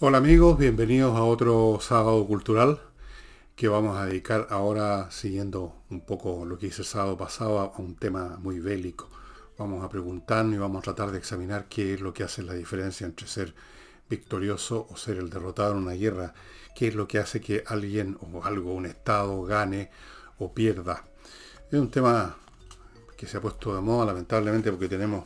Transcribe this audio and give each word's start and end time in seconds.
Hola 0.00 0.18
amigos, 0.18 0.58
bienvenidos 0.58 1.16
a 1.16 1.22
otro 1.22 1.78
sábado 1.80 2.26
cultural 2.26 2.80
que 3.54 3.68
vamos 3.68 3.96
a 3.96 4.06
dedicar 4.06 4.48
ahora, 4.50 5.08
siguiendo 5.12 5.76
un 5.88 6.00
poco 6.00 6.44
lo 6.44 6.58
que 6.58 6.66
hice 6.66 6.82
el 6.82 6.88
sábado 6.88 7.16
pasado, 7.16 7.60
a 7.60 7.72
un 7.78 7.94
tema 7.94 8.36
muy 8.42 8.58
bélico. 8.58 9.08
Vamos 9.56 9.84
a 9.84 9.88
preguntarnos 9.88 10.56
y 10.56 10.58
vamos 10.58 10.80
a 10.80 10.82
tratar 10.82 11.12
de 11.12 11.18
examinar 11.18 11.66
qué 11.68 11.94
es 11.94 12.00
lo 12.00 12.12
que 12.12 12.24
hace 12.24 12.42
la 12.42 12.54
diferencia 12.54 13.06
entre 13.06 13.28
ser 13.28 13.54
victorioso 14.10 14.88
o 14.90 14.96
ser 14.96 15.18
el 15.18 15.30
derrotado 15.30 15.70
en 15.74 15.78
una 15.84 15.92
guerra, 15.92 16.34
qué 16.74 16.88
es 16.88 16.96
lo 16.96 17.06
que 17.06 17.20
hace 17.20 17.40
que 17.40 17.62
alguien 17.64 18.18
o 18.20 18.42
algo, 18.42 18.74
un 18.74 18.86
Estado, 18.86 19.44
gane 19.44 19.90
o 20.38 20.52
pierda. 20.52 21.04
Es 21.70 21.78
un 21.78 21.92
tema 21.92 22.36
que 23.16 23.28
se 23.28 23.36
ha 23.36 23.40
puesto 23.40 23.72
de 23.72 23.80
moda 23.80 24.06
lamentablemente 24.06 24.72
porque 24.72 24.88
tenemos 24.88 25.24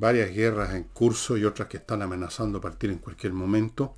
varias 0.00 0.34
guerras 0.34 0.74
en 0.74 0.84
curso 0.84 1.36
y 1.36 1.44
otras 1.44 1.68
que 1.68 1.76
están 1.76 2.00
amenazando 2.00 2.58
partir 2.60 2.90
en 2.90 2.98
cualquier 2.98 3.34
momento. 3.34 3.94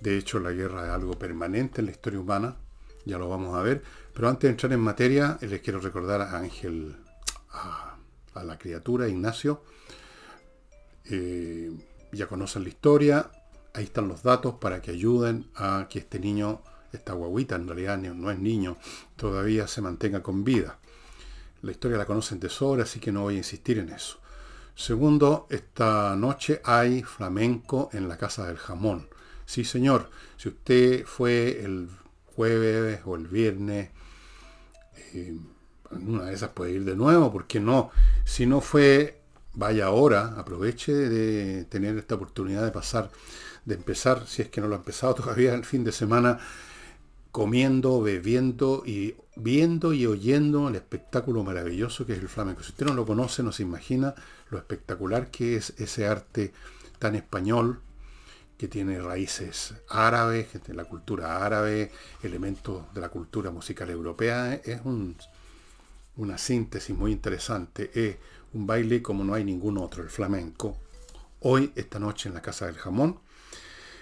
De 0.00 0.18
hecho, 0.18 0.40
la 0.40 0.50
guerra 0.50 0.86
es 0.86 0.90
algo 0.90 1.16
permanente 1.16 1.80
en 1.80 1.86
la 1.86 1.92
historia 1.92 2.18
humana, 2.18 2.56
ya 3.04 3.18
lo 3.18 3.28
vamos 3.28 3.56
a 3.56 3.62
ver. 3.62 3.82
Pero 4.12 4.28
antes 4.28 4.42
de 4.42 4.50
entrar 4.50 4.72
en 4.72 4.80
materia, 4.80 5.38
les 5.40 5.60
quiero 5.60 5.78
recordar 5.78 6.20
a 6.20 6.38
Ángel, 6.38 6.96
a, 7.52 7.96
la 8.42 8.58
criatura, 8.58 9.08
Ignacio. 9.08 9.62
Eh, 11.04 11.72
ya 12.12 12.26
conocen 12.26 12.64
la 12.64 12.68
historia, 12.70 13.30
ahí 13.74 13.84
están 13.84 14.08
los 14.08 14.22
datos 14.22 14.54
para 14.54 14.82
que 14.82 14.90
ayuden 14.90 15.50
a 15.54 15.86
que 15.88 16.00
este 16.00 16.18
niño, 16.18 16.62
esta 16.92 17.12
guaguita 17.12 17.54
en 17.54 17.66
realidad 17.66 17.98
no 17.98 18.30
es 18.30 18.38
niño, 18.38 18.76
todavía 19.16 19.68
se 19.68 19.82
mantenga 19.82 20.22
con 20.22 20.42
vida. 20.42 20.78
La 21.62 21.70
historia 21.70 21.96
la 21.96 22.06
conocen 22.06 22.40
de 22.40 22.48
sobra, 22.48 22.84
así 22.84 22.98
que 22.98 23.12
no 23.12 23.22
voy 23.22 23.34
a 23.34 23.38
insistir 23.38 23.78
en 23.78 23.90
eso. 23.90 24.18
Segundo, 24.78 25.48
esta 25.50 26.14
noche 26.14 26.60
hay 26.62 27.02
flamenco 27.02 27.90
en 27.92 28.08
la 28.08 28.16
Casa 28.16 28.46
del 28.46 28.58
Jamón. 28.58 29.08
Sí, 29.44 29.64
señor, 29.64 30.08
si 30.36 30.50
usted 30.50 31.04
fue 31.04 31.64
el 31.64 31.88
jueves 32.36 33.00
o 33.04 33.16
el 33.16 33.26
viernes, 33.26 33.90
eh, 35.14 35.36
una 35.90 36.26
de 36.26 36.34
esas 36.34 36.50
puede 36.50 36.74
ir 36.74 36.84
de 36.84 36.94
nuevo, 36.94 37.32
¿por 37.32 37.48
qué 37.48 37.58
no? 37.58 37.90
Si 38.24 38.46
no 38.46 38.60
fue, 38.60 39.20
vaya 39.54 39.86
ahora, 39.86 40.34
aproveche 40.38 40.92
de 40.92 41.64
tener 41.64 41.98
esta 41.98 42.14
oportunidad 42.14 42.64
de 42.64 42.70
pasar, 42.70 43.10
de 43.64 43.74
empezar, 43.74 44.28
si 44.28 44.42
es 44.42 44.48
que 44.48 44.60
no 44.60 44.68
lo 44.68 44.76
ha 44.76 44.78
empezado 44.78 45.12
todavía 45.16 45.54
el 45.54 45.64
fin 45.64 45.82
de 45.82 45.90
semana, 45.90 46.38
comiendo, 47.32 48.00
bebiendo 48.00 48.84
y 48.86 49.16
viendo 49.38 49.92
y 49.92 50.04
oyendo 50.04 50.68
el 50.68 50.74
espectáculo 50.74 51.44
maravilloso 51.44 52.04
que 52.04 52.12
es 52.12 52.18
el 52.18 52.28
flamenco. 52.28 52.62
Si 52.62 52.70
usted 52.70 52.86
no 52.86 52.94
lo 52.94 53.06
conoce, 53.06 53.42
no 53.42 53.52
se 53.52 53.62
imagina 53.62 54.14
lo 54.50 54.58
espectacular 54.58 55.30
que 55.30 55.56
es 55.56 55.74
ese 55.78 56.06
arte 56.06 56.52
tan 56.98 57.14
español, 57.14 57.80
que 58.56 58.66
tiene 58.66 59.00
raíces 59.00 59.74
árabes, 59.88 60.48
que 60.48 60.58
tiene 60.58 60.82
la 60.82 60.88
cultura 60.88 61.46
árabe, 61.46 61.92
elementos 62.24 62.92
de 62.92 63.00
la 63.00 63.08
cultura 63.08 63.52
musical 63.52 63.88
europea. 63.88 64.54
Es 64.54 64.80
una 66.16 66.38
síntesis 66.38 66.96
muy 66.96 67.12
interesante. 67.12 67.92
Es 67.94 68.16
un 68.52 68.66
baile 68.66 69.00
como 69.00 69.22
no 69.22 69.34
hay 69.34 69.44
ningún 69.44 69.78
otro, 69.78 70.02
el 70.02 70.10
flamenco. 70.10 70.76
Hoy, 71.40 71.72
esta 71.76 72.00
noche 72.00 72.28
en 72.28 72.34
la 72.34 72.42
Casa 72.42 72.66
del 72.66 72.74
Jamón. 72.74 73.20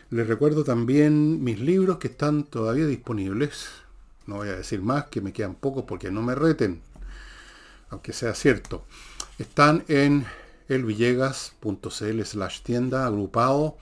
Les 0.09 0.27
recuerdo 0.27 0.65
también 0.65 1.45
mis 1.45 1.61
libros 1.61 1.99
que 1.99 2.09
están 2.09 2.45
todavía 2.45 2.87
disponibles. 2.87 3.69
No 4.27 4.37
voy 4.37 4.49
a 4.49 4.57
decir 4.57 4.83
más, 4.83 5.07
que 5.07 5.21
me 5.21 5.33
quedan 5.33 5.55
pocos 5.55 5.85
porque 5.85 6.11
no 6.11 6.23
me 6.23 6.35
reten, 6.35 6.83
aunque 7.91 8.13
sea 8.13 8.35
cierto. 8.35 8.85
Están 9.39 9.85
en 9.89 10.27
elvillegas.cl 10.69 12.23
slash 12.23 12.63
tienda 12.63 13.07
agrupado 13.07 13.77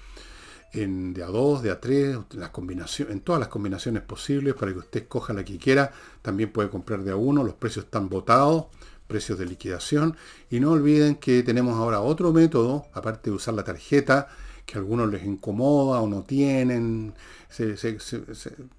en 0.73 1.15
de 1.15 1.23
a 1.23 1.27
2, 1.27 1.63
de 1.63 1.71
a 1.71 1.81
3, 1.81 2.19
en, 2.33 2.41
las 2.41 3.01
en 3.01 3.21
todas 3.21 3.41
las 3.41 3.49
combinaciones 3.49 4.03
posibles 4.03 4.55
para 4.55 4.73
que 4.73 4.79
usted 4.79 5.03
escoja 5.03 5.33
la 5.33 5.45
que 5.45 5.59
quiera. 5.59 5.93
También 6.21 6.53
puede 6.53 6.69
comprar 6.69 7.03
de 7.05 7.13
a 7.13 7.17
uno, 7.17 7.45
los 7.45 7.55
precios 7.55 7.87
están 7.87 8.09
votados, 8.09 8.67
precios 9.07 9.39
de 9.39 9.47
liquidación. 9.47 10.17
Y 10.51 10.61
no 10.61 10.73
olviden 10.73 11.15
que 11.15 11.43
tenemos 11.43 11.77
ahora 11.77 12.01
otro 12.01 12.33
método, 12.33 12.87
aparte 12.93 13.31
de 13.31 13.37
usar 13.37 13.55
la 13.55 13.65
tarjeta, 13.65 14.29
que 14.65 14.77
a 14.77 14.79
algunos 14.79 15.11
les 15.11 15.25
incomoda 15.25 16.01
o 16.01 16.09
no 16.09 16.23
tienen, 16.23 17.15
se, 17.49 17.77
se, 17.77 17.97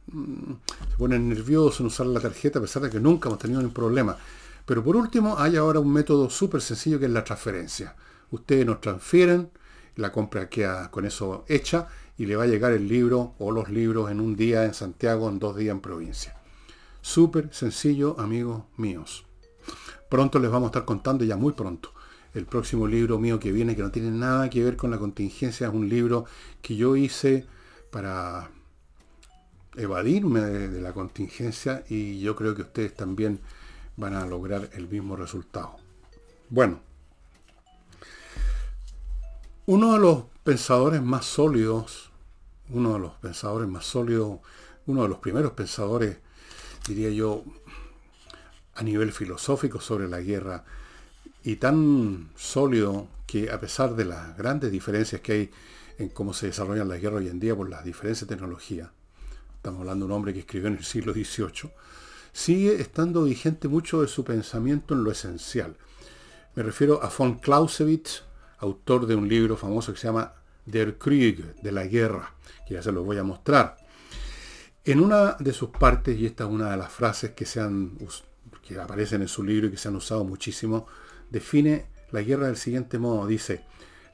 mm, 0.07 0.53
ponen 0.97 1.29
nerviosos 1.29 1.81
en 1.81 1.85
usar 1.87 2.07
la 2.07 2.19
tarjeta 2.19 2.59
a 2.59 2.61
pesar 2.61 2.83
de 2.83 2.89
que 2.89 2.99
nunca 2.99 3.29
hemos 3.29 3.39
tenido 3.39 3.59
ningún 3.59 3.73
problema. 3.73 4.17
Pero 4.65 4.83
por 4.83 4.95
último, 4.95 5.35
hay 5.37 5.55
ahora 5.55 5.79
un 5.79 5.93
método 5.93 6.29
súper 6.29 6.61
sencillo 6.61 6.99
que 6.99 7.05
es 7.05 7.11
la 7.11 7.23
transferencia. 7.23 7.95
Ustedes 8.31 8.65
nos 8.65 8.81
transfieren, 8.81 9.51
la 9.95 10.11
compra 10.11 10.49
queda 10.49 10.89
con 10.89 11.05
eso 11.05 11.45
hecha 11.47 11.87
y 12.17 12.25
le 12.25 12.35
va 12.35 12.43
a 12.43 12.47
llegar 12.47 12.71
el 12.71 12.87
libro 12.87 13.35
o 13.39 13.51
los 13.51 13.69
libros 13.69 14.09
en 14.09 14.19
un 14.19 14.35
día 14.35 14.65
en 14.65 14.73
Santiago, 14.73 15.29
en 15.29 15.39
dos 15.39 15.55
días 15.55 15.73
en 15.73 15.81
provincia. 15.81 16.35
Súper 17.01 17.53
sencillo, 17.53 18.19
amigos 18.19 18.63
míos. 18.77 19.25
Pronto 20.09 20.39
les 20.39 20.49
vamos 20.49 20.67
a 20.67 20.69
estar 20.69 20.85
contando, 20.85 21.23
ya 21.23 21.37
muy 21.37 21.53
pronto, 21.53 21.91
el 22.35 22.45
próximo 22.45 22.85
libro 22.85 23.17
mío 23.17 23.39
que 23.39 23.51
viene, 23.51 23.75
que 23.75 23.81
no 23.81 23.91
tiene 23.91 24.11
nada 24.11 24.49
que 24.49 24.63
ver 24.63 24.75
con 24.75 24.91
la 24.91 24.99
contingencia, 24.99 25.67
es 25.67 25.73
un 25.73 25.89
libro 25.89 26.25
que 26.61 26.75
yo 26.75 26.95
hice 26.95 27.47
para 27.91 28.51
evadirme 29.77 30.41
de 30.41 30.81
la 30.81 30.93
contingencia 30.93 31.83
y 31.89 32.19
yo 32.19 32.35
creo 32.35 32.53
que 32.53 32.63
ustedes 32.63 32.93
también 32.93 33.39
van 33.95 34.13
a 34.13 34.25
lograr 34.25 34.69
el 34.73 34.87
mismo 34.87 35.15
resultado. 35.15 35.77
Bueno, 36.49 36.81
uno 39.65 39.93
de 39.93 39.99
los 39.99 40.23
pensadores 40.43 41.01
más 41.01 41.25
sólidos, 41.25 42.11
uno 42.69 42.93
de 42.93 42.99
los 42.99 43.13
pensadores 43.13 43.69
más 43.69 43.85
sólidos, 43.85 44.39
uno 44.87 45.03
de 45.03 45.09
los 45.09 45.19
primeros 45.19 45.53
pensadores, 45.53 46.17
diría 46.85 47.09
yo, 47.09 47.43
a 48.75 48.83
nivel 48.83 49.13
filosófico 49.13 49.79
sobre 49.79 50.09
la 50.09 50.19
guerra, 50.19 50.65
y 51.45 51.57
tan 51.57 52.31
sólido 52.35 53.07
que 53.27 53.51
a 53.51 53.59
pesar 53.59 53.95
de 53.95 54.03
las 54.03 54.35
grandes 54.35 54.71
diferencias 54.71 55.21
que 55.21 55.31
hay 55.31 55.51
en 55.99 56.09
cómo 56.09 56.33
se 56.33 56.47
desarrollan 56.47 56.89
las 56.89 56.99
guerras 56.99 57.19
hoy 57.19 57.29
en 57.29 57.39
día 57.39 57.55
por 57.55 57.69
las 57.69 57.85
diferencias 57.85 58.27
de 58.27 58.35
tecnología, 58.35 58.91
estamos 59.55 59.81
hablando 59.81 60.05
de 60.05 60.11
un 60.11 60.17
hombre 60.17 60.33
que 60.33 60.39
escribió 60.39 60.69
en 60.69 60.77
el 60.77 60.83
siglo 60.83 61.13
XVIII, 61.13 61.71
sigue 62.33 62.81
estando 62.81 63.23
vigente 63.25 63.67
mucho 63.67 64.01
de 64.01 64.07
su 64.07 64.25
pensamiento 64.25 64.95
en 64.95 65.03
lo 65.03 65.11
esencial. 65.11 65.77
Me 66.55 66.63
refiero 66.63 67.03
a 67.03 67.11
von 67.15 67.37
Clausewitz, 67.37 68.23
autor 68.57 69.05
de 69.05 69.13
un 69.13 69.29
libro 69.29 69.55
famoso 69.55 69.93
que 69.93 69.99
se 69.99 70.07
llama 70.07 70.33
Der 70.65 70.97
Krieg, 70.97 71.61
de 71.61 71.71
la 71.71 71.85
guerra, 71.85 72.33
que 72.67 72.73
ya 72.73 72.81
se 72.81 72.91
lo 72.91 73.03
voy 73.03 73.19
a 73.19 73.23
mostrar. 73.23 73.77
En 74.83 74.99
una 74.99 75.33
de 75.33 75.53
sus 75.53 75.69
partes, 75.69 76.17
y 76.17 76.25
esta 76.25 76.45
es 76.45 76.49
una 76.49 76.71
de 76.71 76.77
las 76.77 76.91
frases 76.91 77.31
que, 77.31 77.45
se 77.45 77.61
han, 77.61 77.99
que 78.67 78.79
aparecen 78.79 79.21
en 79.21 79.27
su 79.27 79.43
libro 79.43 79.67
y 79.67 79.71
que 79.71 79.77
se 79.77 79.89
han 79.89 79.95
usado 79.95 80.23
muchísimo, 80.23 80.87
define 81.29 81.85
la 82.11 82.21
guerra 82.21 82.47
del 82.47 82.57
siguiente 82.57 82.97
modo. 82.99 83.27
Dice, 83.27 83.63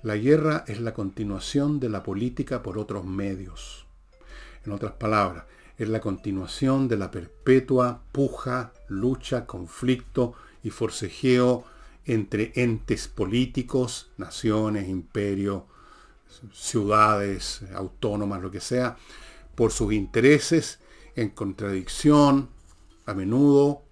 la 0.04 0.18
guerra 0.18 0.64
es 0.68 0.80
la 0.82 0.94
continuación 0.94 1.80
de 1.80 1.90
la 1.90 2.04
política 2.04 2.64
por 2.64 2.78
otros 2.78 3.06
medios. 3.06 3.86
En 4.66 4.72
otras 4.72 4.94
palabras, 4.94 5.46
es 5.78 5.90
la 5.90 6.00
continuación 6.00 6.88
de 6.88 6.98
la 6.98 7.10
perpetua 7.10 8.02
puja, 8.12 8.74
lucha, 8.88 9.46
conflicto 9.46 10.34
y 10.64 10.70
forcejeo 10.70 11.64
entre 12.06 12.52
entes 12.56 13.08
políticos, 13.08 14.12
naciones, 14.18 14.88
imperios, 14.88 15.64
ciudades 16.54 17.64
autónomas, 17.74 18.42
lo 18.42 18.52
que 18.52 18.60
sea, 18.60 18.98
por 19.56 19.72
sus 19.72 19.94
intereses 19.94 20.80
en 21.16 21.30
contradicción 21.30 22.50
a 23.06 23.14
menudo 23.14 23.84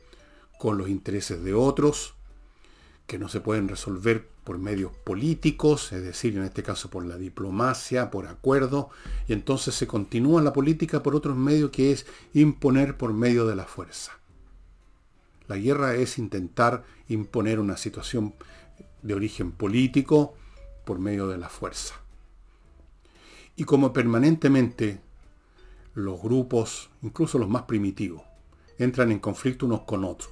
con 0.58 0.78
los 0.78 0.90
intereses 0.90 1.44
de 1.44 1.54
otros, 1.54 2.16
que 3.10 3.18
no 3.18 3.28
se 3.28 3.42
pueden 3.42 3.68
resolver 3.68 4.30
por 4.44 4.60
medios 4.60 4.92
políticos, 5.04 5.92
es 5.92 6.04
decir, 6.04 6.38
en 6.38 6.44
este 6.44 6.62
caso 6.62 6.92
por 6.92 7.04
la 7.04 7.18
diplomacia, 7.18 8.12
por 8.12 8.28
acuerdo, 8.28 8.92
y 9.28 9.34
entonces 9.34 9.74
se 9.74 9.88
continúa 9.88 10.44
la 10.44 10.54
política 10.54 11.02
por 11.02 11.16
otros 11.16 11.36
medios 11.36 11.72
que 11.72 11.92
es 11.92 12.06
imponer 12.36 12.98
por 12.98 13.12
medio 13.12 13.48
de 13.48 13.56
la 13.56 13.66
fuerza. 13.66 14.20
La 15.48 15.58
guerra 15.58 15.96
es 15.96 16.20
intentar 16.20 16.84
imponer 17.08 17.60
una 17.60 17.78
situación 17.78 18.36
de 19.02 19.16
origen 19.16 19.54
político 19.54 20.36
por 20.86 21.00
medio 21.00 21.28
de 21.28 21.40
la 21.40 21.50
fuerza. 21.50 21.96
Y 23.56 23.64
como 23.64 23.92
permanentemente 23.92 25.02
los 25.96 26.22
grupos, 26.22 26.92
incluso 27.02 27.40
los 27.40 27.50
más 27.50 27.64
primitivos, 27.64 28.22
entran 28.78 29.12
en 29.12 29.18
conflicto 29.18 29.66
unos 29.66 29.82
con 29.82 30.06
otros, 30.06 30.32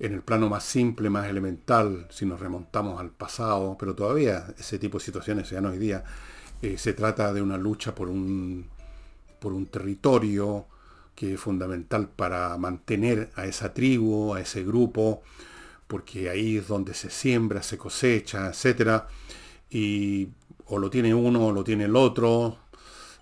en 0.00 0.14
el 0.14 0.22
plano 0.22 0.48
más 0.48 0.64
simple, 0.64 1.10
más 1.10 1.28
elemental, 1.28 2.06
si 2.10 2.24
nos 2.24 2.40
remontamos 2.40 2.98
al 2.98 3.10
pasado, 3.10 3.76
pero 3.78 3.94
todavía 3.94 4.46
ese 4.58 4.78
tipo 4.78 4.98
de 4.98 5.04
situaciones 5.04 5.46
se 5.46 5.56
dan 5.56 5.66
hoy 5.66 5.78
día, 5.78 6.02
eh, 6.62 6.78
se 6.78 6.94
trata 6.94 7.34
de 7.34 7.42
una 7.42 7.58
lucha 7.58 7.94
por 7.94 8.08
un, 8.08 8.66
por 9.38 9.52
un 9.52 9.66
territorio 9.66 10.66
que 11.14 11.34
es 11.34 11.40
fundamental 11.40 12.08
para 12.08 12.56
mantener 12.56 13.30
a 13.36 13.44
esa 13.44 13.74
tribu, 13.74 14.34
a 14.34 14.40
ese 14.40 14.64
grupo, 14.64 15.22
porque 15.86 16.30
ahí 16.30 16.56
es 16.56 16.66
donde 16.66 16.94
se 16.94 17.10
siembra, 17.10 17.62
se 17.62 17.76
cosecha, 17.76 18.48
etc. 18.48 19.02
Y 19.68 20.30
o 20.66 20.78
lo 20.78 20.88
tiene 20.88 21.12
uno 21.12 21.48
o 21.48 21.52
lo 21.52 21.62
tiene 21.62 21.84
el 21.84 21.96
otro, 21.96 22.56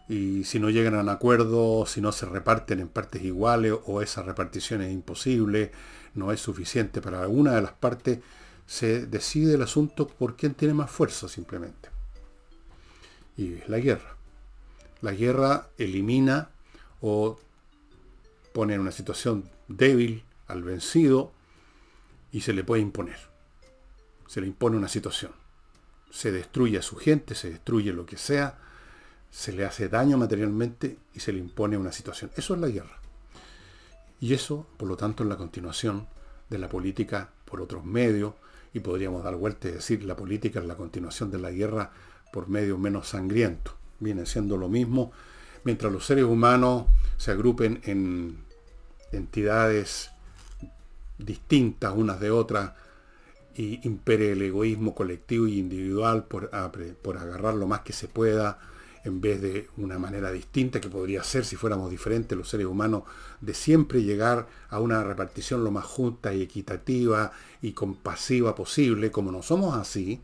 y 0.09 0.45
si 0.45 0.59
no 0.59 0.71
llegan 0.71 0.95
a 0.95 1.01
un 1.01 1.09
acuerdo, 1.11 1.85
si 1.87 2.01
no 2.01 2.13
se 2.13 2.25
reparten 2.25 2.81
en 2.81 2.89
partes 2.89 3.23
iguales 3.23 3.75
o 3.87 4.01
esa 4.01 4.23
repartición 4.23 4.81
es 4.81 4.93
imposible, 4.93 5.71
no 6.15 6.33
es 6.33 6.41
suficiente 6.41 7.03
para 7.03 7.21
alguna 7.21 7.55
de 7.55 7.63
las 7.63 7.73
partes, 7.73 8.21
se 8.67 9.07
decide 9.07 9.55
el 9.55 9.63
asunto 9.63 10.09
por 10.09 10.37
quién 10.37 10.55
tiene 10.55 10.75
más 10.75 10.91
fuerza 10.91 11.29
simplemente. 11.29 11.91
Y 13.37 13.55
es 13.55 13.69
la 13.69 13.79
guerra. 13.79 14.17
La 15.03 15.13
guerra 15.13 15.69
elimina 15.77 16.51
o 17.01 17.39
pone 18.53 18.75
en 18.75 18.81
una 18.81 18.93
situación 18.93 19.49
débil 19.69 20.25
al 20.47 20.63
vencido 20.63 21.33
y 22.33 22.41
se 22.41 22.53
le 22.53 22.65
puede 22.65 22.83
imponer. 22.83 23.19
Se 24.27 24.41
le 24.41 24.47
impone 24.47 24.77
una 24.77 24.89
situación. 24.89 25.33
Se 26.11 26.33
destruye 26.33 26.79
a 26.79 26.83
su 26.83 26.97
gente, 26.97 27.35
se 27.35 27.51
destruye 27.51 27.93
lo 27.93 28.07
que 28.07 28.17
sea, 28.17 28.59
se 29.31 29.53
le 29.53 29.65
hace 29.65 29.89
daño 29.89 30.17
materialmente 30.17 30.99
y 31.15 31.21
se 31.21 31.33
le 31.33 31.39
impone 31.39 31.77
una 31.77 31.93
situación. 31.93 32.31
Eso 32.37 32.55
es 32.55 32.61
la 32.61 32.69
guerra. 32.69 32.99
Y 34.21 34.35
eso, 34.35 34.67
por 34.77 34.89
lo 34.89 34.97
tanto, 34.97 35.23
es 35.23 35.29
la 35.29 35.37
continuación 35.37 36.07
de 36.51 36.59
la 36.59 36.69
política 36.69 37.31
por 37.45 37.61
otros 37.61 37.85
medios, 37.85 38.35
y 38.73 38.81
podríamos 38.81 39.25
dar 39.25 39.37
vuelta 39.37 39.69
y 39.69 39.73
decir 39.73 40.05
la 40.05 40.17
política 40.17 40.61
es 40.61 40.67
la 40.67 40.77
continuación 40.77 41.31
de 41.31 41.39
la 41.39 41.51
guerra 41.51 41.91
por 42.33 42.49
medios 42.49 42.79
menos 42.79 43.09
sangrientos. 43.09 43.75
Viene 44.01 44.27
siendo 44.27 44.57
lo 44.57 44.69
mismo, 44.69 45.13
mientras 45.65 45.93
los 45.93 46.07
seres 46.07 46.25
humanos 46.25 46.87
se 47.17 47.31
agrupen 47.31 47.81
en 47.85 48.39
entidades 49.13 50.11
distintas 51.17 51.95
unas 51.97 52.21
de 52.21 52.31
otras 52.31 52.73
y 53.57 53.85
impere 53.87 54.33
el 54.33 54.43
egoísmo 54.43 54.95
colectivo 54.95 55.49
y 55.49 55.59
individual 55.59 56.25
por, 56.25 56.51
por 57.03 57.17
agarrar 57.17 57.55
lo 57.55 57.67
más 57.67 57.81
que 57.81 57.93
se 57.93 58.07
pueda, 58.07 58.61
en 59.05 59.21
vez 59.21 59.41
de 59.41 59.69
una 59.77 59.99
manera 59.99 60.31
distinta 60.31 60.81
que 60.81 60.89
podría 60.89 61.23
ser 61.23 61.45
si 61.45 61.57
fuéramos 61.57 61.91
diferentes 61.91 62.37
los 62.37 62.49
seres 62.49 62.67
humanos, 62.67 63.05
de 63.41 63.55
siempre 63.55 64.03
llegar 64.03 64.49
a 64.69 64.81
una 64.81 65.03
repartición 65.03 65.65
lo 65.65 65.71
más 65.71 65.85
justa 65.85 66.35
y 66.35 66.43
equitativa 66.43 67.33
y 67.63 67.73
compasiva 67.73 68.55
posible, 68.55 69.11
como 69.11 69.33
no 69.33 69.43
somos 69.43 69.77
así, 69.77 70.21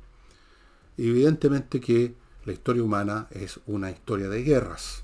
evidentemente 0.97 1.81
que 1.81 2.15
la 2.45 2.53
historia 2.53 2.83
humana 2.83 3.27
es 3.31 3.61
una 3.67 3.91
historia 3.91 4.29
de 4.29 4.43
guerras. 4.43 5.03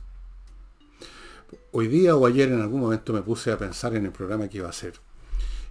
Hoy 1.72 1.88
día 1.88 2.16
o 2.16 2.26
ayer 2.26 2.50
en 2.50 2.60
algún 2.60 2.80
momento 2.80 3.12
me 3.12 3.22
puse 3.22 3.50
a 3.50 3.58
pensar 3.58 3.94
en 3.94 4.06
el 4.06 4.12
programa 4.12 4.48
que 4.48 4.58
iba 4.58 4.66
a 4.66 4.70
hacer 4.70 4.94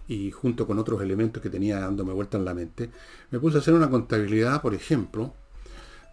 y 0.10 0.32
junto 0.32 0.66
con 0.66 0.80
otros 0.80 1.02
elementos 1.02 1.42
que 1.42 1.52
tenía 1.52 1.80
dándome 1.80 2.12
vuelta 2.12 2.38
en 2.38 2.44
la 2.44 2.56
mente, 2.56 2.90
me 3.30 3.40
puse 3.40 3.58
a 3.58 3.60
hacer 3.62 3.76
una 3.76 3.92
contabilidad, 3.92 4.60
por 4.60 4.74
ejemplo, 4.74 5.36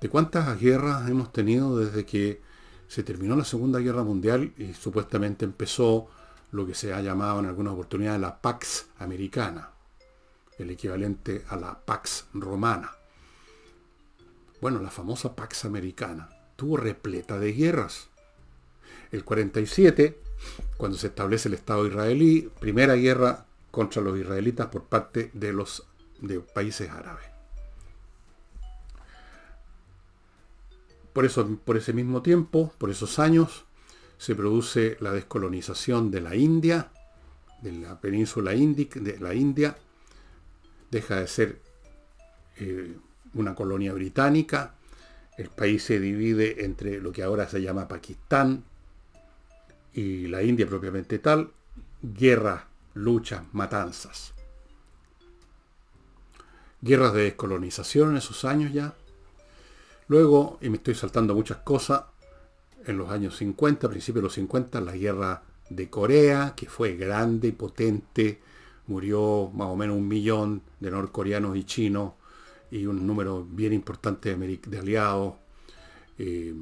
de 0.00 0.08
cuántas 0.08 0.58
guerras 0.60 1.08
hemos 1.08 1.32
tenido 1.32 1.78
desde 1.78 2.04
que 2.04 2.40
se 2.88 3.02
terminó 3.02 3.37
la 3.37 3.44
Segunda 3.44 3.78
Guerra 3.81 4.04
Mundial 4.04 4.52
y 4.56 4.75
supuestamente 4.75 5.44
empezó 5.44 6.08
lo 6.52 6.66
que 6.66 6.75
se 6.75 6.93
ha 6.93 7.00
llamado 7.00 7.40
en 7.40 7.46
algunas 7.46 7.72
oportunidades 7.72 8.20
la 8.20 8.40
Pax 8.40 8.87
Americana, 8.98 9.70
el 10.58 10.70
equivalente 10.70 11.44
a 11.48 11.56
la 11.56 11.78
Pax 11.78 12.26
Romana. 12.34 12.93
Bueno, 14.60 14.81
la 14.81 14.90
famosa 14.90 15.34
Pax 15.34 15.64
Americana 15.64 16.28
tuvo 16.56 16.76
repleta 16.76 17.38
de 17.38 17.52
guerras. 17.52 18.08
El 19.12 19.25
47, 19.25 20.19
cuando 20.76 20.96
se 20.96 21.08
establece 21.08 21.48
el 21.48 21.54
Estado 21.54 21.87
israelí, 21.87 22.50
primera 22.60 22.94
guerra 22.94 23.46
contra 23.70 24.02
los 24.02 24.19
israelitas 24.19 24.69
por 24.69 24.84
parte 24.84 25.31
de 25.34 25.52
los 25.52 25.87
países 26.54 26.90
árabes. 26.90 27.35
Por, 31.16 31.24
eso, 31.24 31.48
por 31.64 31.78
ese 31.78 31.94
mismo 31.94 32.20
tiempo, 32.20 32.74
por 32.76 32.90
esos 32.90 33.18
años, 33.18 33.64
se 34.18 34.34
produce 34.34 34.98
la 35.00 35.12
descolonización 35.12 36.10
de 36.10 36.20
la 36.20 36.36
India, 36.36 36.90
de 37.62 37.72
la 37.72 37.98
península 38.02 38.54
índica, 38.54 39.00
de 39.00 39.18
la 39.18 39.32
India, 39.32 39.78
deja 40.90 41.16
de 41.16 41.26
ser 41.26 41.62
eh, 42.58 42.98
una 43.32 43.54
colonia 43.54 43.94
británica, 43.94 44.74
el 45.38 45.48
país 45.48 45.84
se 45.84 46.00
divide 46.00 46.66
entre 46.66 47.00
lo 47.00 47.12
que 47.12 47.22
ahora 47.22 47.48
se 47.48 47.62
llama 47.62 47.88
Pakistán 47.88 48.64
y 49.94 50.26
la 50.26 50.42
India 50.42 50.66
propiamente 50.66 51.19
tal, 51.19 51.50
guerra, 52.02 52.69
luchas, 52.92 53.40
matanzas. 53.54 54.34
Guerras 56.82 57.14
de 57.14 57.22
descolonización 57.22 58.10
en 58.10 58.16
esos 58.19 58.44
años 58.44 58.74
ya, 58.74 58.94
Luego, 60.08 60.58
y 60.61 60.70
me 60.70 60.76
estoy 60.76 60.94
saltando 60.94 61.35
muchas 61.35 61.58
cosas, 61.58 62.05
en 62.85 62.97
los 62.97 63.11
años 63.11 63.37
50, 63.37 63.88
principios 63.88 64.23
de 64.23 64.26
los 64.26 64.35
50, 64.35 64.81
la 64.81 64.97
guerra 64.97 65.43
de 65.69 65.91
Corea, 65.91 66.55
que 66.56 66.67
fue 66.67 66.94
grande 66.94 67.49
y 67.49 67.53
potente, 67.53 68.41
murió 68.87 69.50
más 69.53 69.67
o 69.67 69.76
menos 69.76 69.97
un 69.97 70.06
millón 70.06 70.62
de 70.79 70.93
norcoreanos 70.93 71.56
y 71.56 71.64
chinos 71.64 72.12
y 72.70 72.87
un 72.87 73.05
número 73.05 73.44
bien 73.44 73.73
importante 73.73 74.35
de, 74.37 74.79
aliados, 74.79 75.35
eh, 76.19 76.55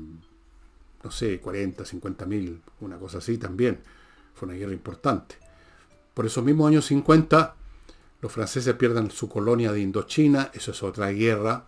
no 1.02 1.10
sé, 1.10 1.38
40, 1.38 1.84
50 1.84 2.24
mil, 2.24 2.62
una 2.80 2.96
cosa 2.98 3.18
así 3.18 3.36
también. 3.36 3.80
Fue 4.34 4.48
una 4.48 4.56
guerra 4.56 4.72
importante. 4.72 5.36
Por 6.14 6.24
esos 6.24 6.42
mismos 6.42 6.68
años 6.68 6.86
50, 6.86 7.56
los 8.22 8.32
franceses 8.32 8.74
pierden 8.74 9.10
su 9.10 9.28
colonia 9.28 9.70
de 9.70 9.80
Indochina, 9.80 10.50
eso 10.54 10.70
es 10.70 10.82
otra 10.82 11.10
guerra 11.10 11.66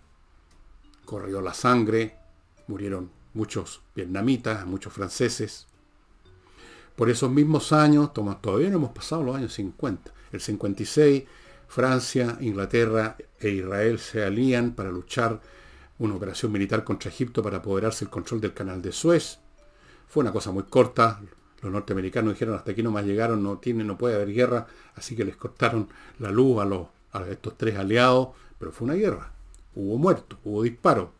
corrió 1.07 1.41
la 1.41 1.55
sangre, 1.55 2.19
murieron 2.67 3.11
muchos 3.33 3.81
vietnamitas, 3.95 4.67
muchos 4.67 4.93
franceses. 4.93 5.67
Por 6.97 7.09
esos 7.09 7.31
mismos 7.31 7.73
años, 7.73 8.13
todavía 8.13 8.69
no 8.69 8.77
hemos 8.77 8.91
pasado 8.91 9.23
los 9.23 9.37
años 9.37 9.55
50, 9.55 10.13
el 10.33 10.41
56, 10.41 11.25
Francia, 11.69 12.37
Inglaterra 12.41 13.17
e 13.41 13.51
Israel 13.51 13.99
se 13.99 14.25
alían 14.25 14.73
para 14.73 14.91
luchar 14.91 15.41
una 15.99 16.15
operación 16.15 16.53
militar 16.53 16.85
contra 16.85 17.11
Egipto 17.11 17.43
para 17.43 17.59
apoderarse 17.59 18.05
el 18.05 18.11
control 18.11 18.41
del 18.41 18.55
canal 18.55 18.83
de 18.83 18.93
Suez. 18.93 19.39
Fue 20.09 20.23
una 20.23 20.33
cosa 20.33 20.53
muy 20.53 20.65
corta. 20.65 21.21
Los 21.63 21.73
norteamericanos 21.73 22.35
dijeron 22.35 22.55
hasta 22.55 22.73
aquí 22.73 22.83
no 22.83 22.91
más 22.91 23.05
llegaron, 23.05 23.43
no 23.43 23.59
tiene, 23.59 23.83
no 23.83 23.99
puede 23.99 24.15
haber 24.15 24.33
guerra, 24.33 24.67
así 24.95 25.17
que 25.17 25.25
les 25.25 25.37
cortaron 25.37 25.89
la 26.19 26.31
luz 26.31 26.61
a, 26.61 26.65
los, 26.65 26.87
a 27.13 27.23
estos 27.29 27.57
tres 27.57 27.77
aliados, 27.77 28.29
pero 28.59 28.73
fue 28.73 28.87
una 28.87 28.95
guerra 28.95 29.36
hubo 29.77 29.99
muertos, 29.99 30.39
hubo 30.43 30.63
disparos. 30.63 31.11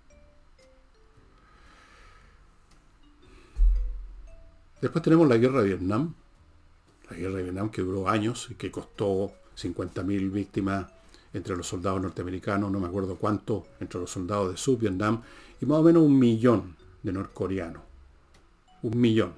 Después 4.81 5.03
tenemos 5.03 5.29
la 5.29 5.37
guerra 5.37 5.63
de 5.63 5.69
Vietnam, 5.69 6.15
la 7.11 7.17
guerra 7.17 7.37
de 7.37 7.43
Vietnam 7.45 7.71
que 7.71 7.83
duró 7.83 8.09
años 8.09 8.49
y 8.51 8.55
que 8.55 8.71
costó 8.71 9.33
50.000 9.57 10.31
víctimas 10.31 10.87
entre 11.33 11.57
los 11.57 11.67
soldados 11.67 12.01
norteamericanos, 12.01 12.71
no 12.71 12.81
me 12.81 12.87
acuerdo 12.87 13.17
cuánto, 13.17 13.67
entre 13.81 14.01
los 14.01 14.11
soldados 14.11 14.51
de 14.51 14.57
Sub 14.57 14.81
Vietnam, 14.81 15.23
y 15.61 15.67
más 15.67 15.79
o 15.79 15.83
menos 15.83 16.03
un 16.03 16.19
millón 16.19 16.77
de 17.03 17.13
norcoreanos. 17.13 17.83
Un 18.83 18.99
millón. 19.01 19.35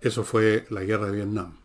Eso 0.00 0.24
fue 0.24 0.66
la 0.70 0.82
guerra 0.82 1.06
de 1.06 1.12
Vietnam. 1.12 1.56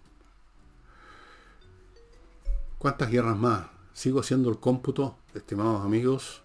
¿Cuántas 2.77 3.09
guerras 3.09 3.37
más 3.37 3.74
Sigo 3.95 4.19
haciendo 4.19 4.49
el 4.49 4.59
cómputo, 4.59 5.15
estimados 5.33 5.85
amigos. 5.85 6.43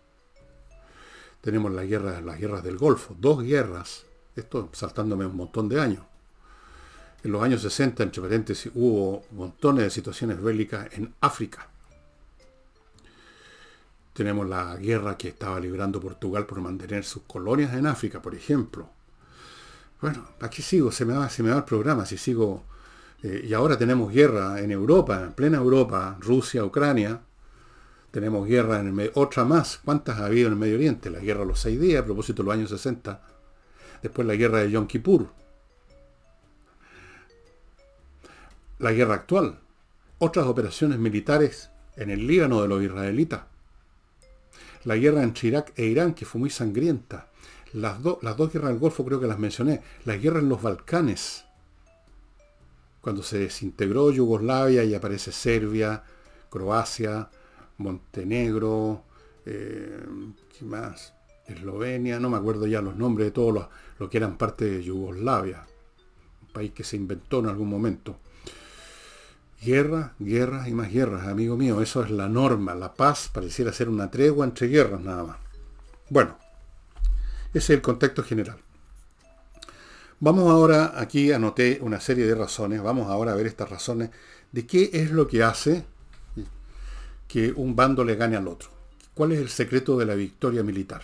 Tenemos 1.41 1.73
las 1.73 1.89
guerras 1.89 2.63
del 2.63 2.79
Golfo, 2.79 3.17
dos 3.19 3.43
guerras, 3.43 4.07
esto 4.37 4.69
saltándome 4.73 5.27
un 5.27 5.35
montón 5.35 5.69
de 5.69 5.81
años. 5.81 6.05
En 7.25 7.33
los 7.33 7.43
años 7.43 7.61
60, 7.63 8.05
entre 8.05 8.23
paréntesis, 8.23 8.71
hubo 8.73 9.25
montones 9.33 9.83
de 9.83 9.91
situaciones 9.91 10.41
bélicas 10.41 10.87
en 10.93 11.13
África. 11.21 11.69
Tenemos 14.13 14.49
la 14.49 14.77
guerra 14.77 15.19
que 15.19 15.29
estaba 15.29 15.59
librando 15.59 16.01
Portugal 16.01 16.47
por 16.47 16.61
mantener 16.61 17.05
sus 17.05 17.25
colonias 17.25 17.75
en 17.75 17.89
África, 17.89 18.23
por 18.23 18.37
ejemplo. 18.37 18.89
Bueno, 20.01 20.25
aquí 20.41 20.63
sigo, 20.63 20.93
se 20.93 21.05
me 21.05 21.15
va, 21.15 21.29
se 21.29 21.43
me 21.43 21.51
el 21.51 21.65
programa, 21.65 22.07
si 22.07 22.17
sigo. 22.17 22.63
Eh, 23.25 23.45
y 23.49 23.55
ahora 23.55 23.77
tenemos 23.77 24.13
guerra 24.13 24.61
en 24.61 24.71
Europa, 24.71 25.21
en 25.21 25.33
plena 25.33 25.59
Europa, 25.59 26.17
Rusia, 26.21 26.65
Ucrania, 26.65 27.21
tenemos 28.11 28.47
guerra 28.47 28.81
en 28.81 28.89
el 28.89 28.93
medio, 28.93 29.13
otra 29.15 29.45
más. 29.45 29.81
¿Cuántas 29.85 30.19
ha 30.19 30.27
habido 30.27 30.49
en 30.49 30.55
el 30.55 30.59
Medio 30.59 30.75
Oriente? 30.75 31.11
La 31.11 31.21
guerra 31.21 31.41
de 31.41 31.47
los 31.47 31.61
seis 31.61 31.81
días, 31.81 32.03
a 32.03 32.05
propósito 32.05 32.43
de 32.43 32.47
los 32.47 32.55
años 32.55 32.71
60. 32.71 33.21
Después 34.03 34.27
la 34.27 34.35
guerra 34.35 34.59
de 34.59 34.71
Yom 34.71 34.87
Kippur. 34.87 35.29
La 38.79 38.93
guerra 38.93 39.15
actual. 39.15 39.61
Otras 40.19 40.47
operaciones 40.47 40.99
militares 40.99 41.71
en 41.97 42.11
el 42.11 42.27
Líbano 42.27 42.63
de 42.63 42.69
los 42.69 42.83
israelitas. 42.83 43.43
La 44.85 44.97
guerra 44.97 45.23
entre 45.23 45.49
Irak 45.49 45.73
e 45.77 45.85
Irán, 45.85 46.15
que 46.15 46.25
fue 46.25 46.41
muy 46.41 46.51
sangrienta. 46.51 47.29
Las, 47.73 47.99
las 48.23 48.37
dos 48.37 48.53
guerras 48.53 48.71
del 48.71 48.81
Golfo 48.81 49.05
creo 49.05 49.21
que 49.21 49.27
las 49.27 49.39
mencioné. 49.39 49.83
La 50.05 50.17
guerra 50.17 50.41
en 50.41 50.49
los 50.49 50.63
Balcanes. 50.63 51.45
Cuando 53.01 53.23
se 53.23 53.39
desintegró 53.39 54.11
Yugoslavia 54.11 54.83
y 54.83 54.95
aparece 54.95 55.31
Serbia, 55.31 56.03
Croacia, 56.51 57.31
Montenegro, 57.81 59.05
eh, 59.47 60.05
¿qué 60.57 60.65
más? 60.65 61.15
Eslovenia, 61.47 62.21
no 62.21 62.31
me 62.31 62.37
acuerdo 62.37 62.67
ya 62.67 62.81
los 62.83 62.95
nombres 62.95 63.29
de 63.29 63.31
todos 63.33 63.53
los, 63.53 63.67
lo 63.99 64.09
que 64.09 64.19
eran 64.19 64.37
parte 64.37 64.67
de 64.67 64.85
Yugoslavia, 64.85 65.67
un 66.43 66.53
país 66.53 66.73
que 66.73 66.85
se 66.85 66.97
inventó 66.97 67.41
en 67.41 67.47
algún 67.47 67.69
momento. 67.69 68.19
Guerra, 69.63 70.15
guerras 70.19 70.69
y 70.69 70.73
más 70.73 70.93
guerras, 70.93 71.27
amigo 71.27 71.57
mío, 71.57 71.83
eso 71.83 72.03
es 72.03 72.11
la 72.11 72.29
norma. 72.29 72.75
La 72.75 72.95
paz 72.95 73.31
pareciera 73.33 73.73
ser 73.73 73.89
una 73.89 74.11
tregua 74.11 74.47
entre 74.47 74.69
guerras 74.69 75.01
nada 75.01 75.25
más. 75.25 75.37
Bueno, 76.09 76.39
ese 77.53 77.59
es 77.59 77.71
el 77.71 77.83
contexto 77.83 78.23
general. 78.23 78.59
Vamos 80.19 80.51
ahora, 80.51 81.01
aquí 81.01 81.33
anoté 81.33 81.79
una 81.83 82.01
serie 82.01 82.27
de 82.27 82.35
razones, 82.35 82.83
vamos 82.83 83.11
ahora 83.11 83.33
a 83.33 83.37
ver 83.37 83.47
estas 83.47 83.71
razones 83.71 84.11
de 84.53 84.67
qué 84.67 84.91
es 84.93 85.11
lo 85.11 85.27
que 85.27 85.43
hace 85.43 85.87
que 87.31 87.53
un 87.53 87.77
bando 87.77 88.03
le 88.05 88.17
gane 88.17 88.37
al 88.37 88.49
otro. 88.49 88.71
¿Cuál 89.15 89.31
es 89.31 89.39
el 89.39 89.51
secreto 89.51 89.97
de 89.97 90.05
la 90.05 90.17
victoria 90.17 90.65
militar? 90.65 91.03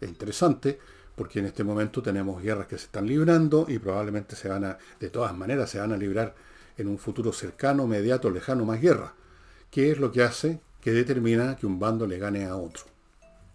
Es 0.00 0.08
interesante 0.08 0.78
porque 1.14 1.40
en 1.40 1.44
este 1.44 1.62
momento 1.62 2.00
tenemos 2.00 2.42
guerras 2.42 2.68
que 2.68 2.78
se 2.78 2.86
están 2.86 3.06
librando 3.06 3.66
y 3.68 3.78
probablemente 3.78 4.34
se 4.34 4.48
van 4.48 4.64
a, 4.64 4.78
de 4.98 5.10
todas 5.10 5.36
maneras, 5.36 5.68
se 5.68 5.78
van 5.78 5.92
a 5.92 5.96
librar 5.98 6.34
en 6.78 6.88
un 6.88 6.96
futuro 6.96 7.34
cercano, 7.34 7.86
mediato, 7.86 8.30
lejano, 8.30 8.64
más 8.64 8.80
guerra. 8.80 9.12
¿Qué 9.70 9.90
es 9.90 9.98
lo 9.98 10.10
que 10.10 10.22
hace 10.22 10.58
que 10.80 10.92
determina 10.92 11.56
que 11.56 11.66
un 11.66 11.78
bando 11.78 12.06
le 12.06 12.18
gane 12.18 12.46
a 12.46 12.56
otro? 12.56 12.84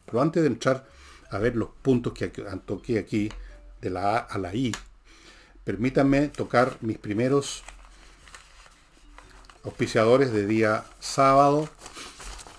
Pero 0.05 0.21
antes 0.21 0.43
de 0.43 0.49
entrar 0.49 0.85
a 1.31 1.39
ver 1.39 1.55
los 1.55 1.69
puntos 1.81 2.13
que 2.13 2.27
toqué 2.63 2.99
aquí, 2.99 3.31
de 3.81 3.89
la 3.89 4.17
A 4.17 4.19
a 4.19 4.37
la 4.37 4.53
I, 4.53 4.71
permítanme 5.63 6.27
tocar 6.27 6.77
mis 6.81 6.99
primeros 6.99 7.63
auspiciadores 9.63 10.31
de 10.33 10.45
día 10.45 10.85
sábado, 10.99 11.69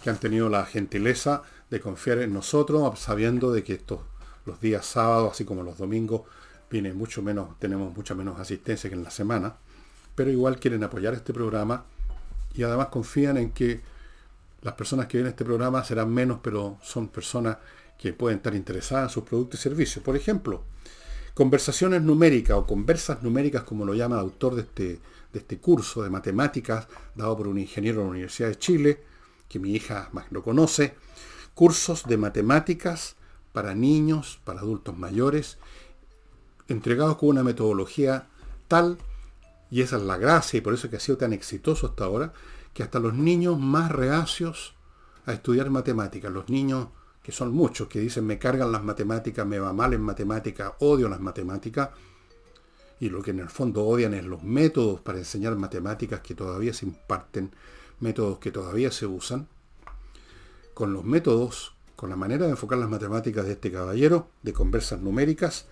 que 0.02 0.11
han 0.11 0.18
tenido 0.18 0.49
la 0.49 0.64
gentileza 0.64 1.42
de 1.70 1.80
confiar 1.80 2.18
en 2.18 2.32
nosotros, 2.32 2.99
sabiendo 2.99 3.52
de 3.52 3.62
que 3.62 3.75
estos 3.75 4.00
los 4.46 4.61
días 4.61 4.84
sábados, 4.84 5.32
así 5.32 5.44
como 5.44 5.62
los 5.62 5.78
domingos, 5.78 6.23
viene 6.70 6.92
mucho 6.92 7.23
menos, 7.23 7.58
tenemos 7.58 7.94
mucha 7.96 8.14
menos 8.14 8.38
asistencia 8.38 8.90
que 8.90 8.96
en 8.96 9.04
la 9.04 9.11
semana, 9.11 9.56
pero 10.14 10.30
igual 10.30 10.58
quieren 10.58 10.84
apoyar 10.84 11.14
este 11.14 11.32
programa 11.32 11.84
y 12.54 12.62
además 12.62 12.88
confían 12.88 13.37
en 13.37 13.52
que 13.52 13.80
las 14.62 14.75
personas 14.75 15.06
que 15.06 15.18
ven 15.18 15.26
este 15.26 15.44
programa 15.44 15.84
serán 15.84 16.12
menos, 16.12 16.40
pero 16.42 16.78
son 16.82 17.08
personas 17.08 17.58
que 17.99 18.12
pueden 18.12 18.38
estar 18.38 18.54
interesadas 18.54 19.11
en 19.11 19.14
sus 19.14 19.25
productos 19.25 19.61
y 19.61 19.62
servicios. 19.62 20.04
Por 20.04 20.16
ejemplo, 20.16 20.64
conversaciones 21.34 22.02
numéricas 22.02 22.56
o 22.56 22.66
conversas 22.66 23.23
numéricas, 23.23 23.64
como 23.64 23.84
lo 23.84 23.94
llama 23.94 24.16
el 24.16 24.23
autor 24.23 24.54
de 24.54 24.62
este, 24.62 25.00
de 25.34 25.40
este 25.40 25.58
curso 25.58 26.02
de 26.02 26.10
matemáticas, 26.10 26.86
dado 27.14 27.36
por 27.36 27.48
un 27.48 27.58
ingeniero 27.58 27.98
de 27.98 28.04
la 28.04 28.10
Universidad 28.12 28.48
de 28.48 28.58
Chile, 28.58 29.02
que 29.48 29.58
mi 29.58 29.74
hija 29.74 30.08
más 30.12 30.30
lo 30.30 30.42
conoce, 30.42 30.94
cursos 31.54 32.04
de 32.06 32.16
matemáticas 32.16 33.16
para 33.52 33.74
niños, 33.74 34.40
para 34.44 34.60
adultos 34.60 34.96
mayores, 34.96 35.58
entregados 36.68 37.18
con 37.18 37.30
una 37.30 37.42
metodología 37.42 38.28
tal, 38.68 38.96
y 39.70 39.82
esa 39.82 39.96
es 39.96 40.02
la 40.02 40.16
gracia, 40.16 40.58
y 40.58 40.60
por 40.60 40.72
eso 40.72 40.86
es 40.86 40.90
que 40.92 40.96
ha 40.96 41.00
sido 41.00 41.18
tan 41.18 41.32
exitoso 41.32 41.88
hasta 41.88 42.04
ahora, 42.04 42.32
que 42.72 42.84
hasta 42.84 43.00
los 43.00 43.14
niños 43.14 43.58
más 43.58 43.90
reacios 43.90 44.74
a 45.26 45.32
estudiar 45.32 45.68
matemáticas, 45.68 46.32
los 46.32 46.48
niños 46.48 46.88
que 47.24 47.32
son 47.32 47.52
muchos, 47.52 47.88
que 47.88 47.98
dicen 47.98 48.24
me 48.24 48.38
cargan 48.38 48.70
las 48.70 48.84
matemáticas, 48.84 49.44
me 49.44 49.58
va 49.58 49.72
mal 49.72 49.94
en 49.94 50.00
matemáticas, 50.00 50.74
odio 50.78 51.08
las 51.08 51.20
matemáticas, 51.20 51.90
y 53.00 53.10
lo 53.10 53.22
que 53.22 53.32
en 53.32 53.40
el 53.40 53.48
fondo 53.48 53.84
odian 53.84 54.14
es 54.14 54.24
los 54.24 54.42
métodos 54.42 55.00
para 55.00 55.18
enseñar 55.18 55.56
matemáticas 55.56 56.20
que 56.20 56.34
todavía 56.34 56.72
se 56.72 56.86
imparten, 56.86 57.50
métodos 58.00 58.38
que 58.38 58.50
todavía 58.50 58.90
se 58.90 59.06
usan, 59.06 59.48
con 60.74 60.92
los 60.92 61.04
métodos, 61.04 61.74
con 61.96 62.10
la 62.10 62.16
manera 62.16 62.46
de 62.46 62.52
enfocar 62.52 62.78
las 62.78 62.88
matemáticas 62.88 63.46
de 63.46 63.52
este 63.52 63.70
caballero, 63.70 64.28
de 64.42 64.52
conversas 64.52 65.00
numéricas, 65.00 65.66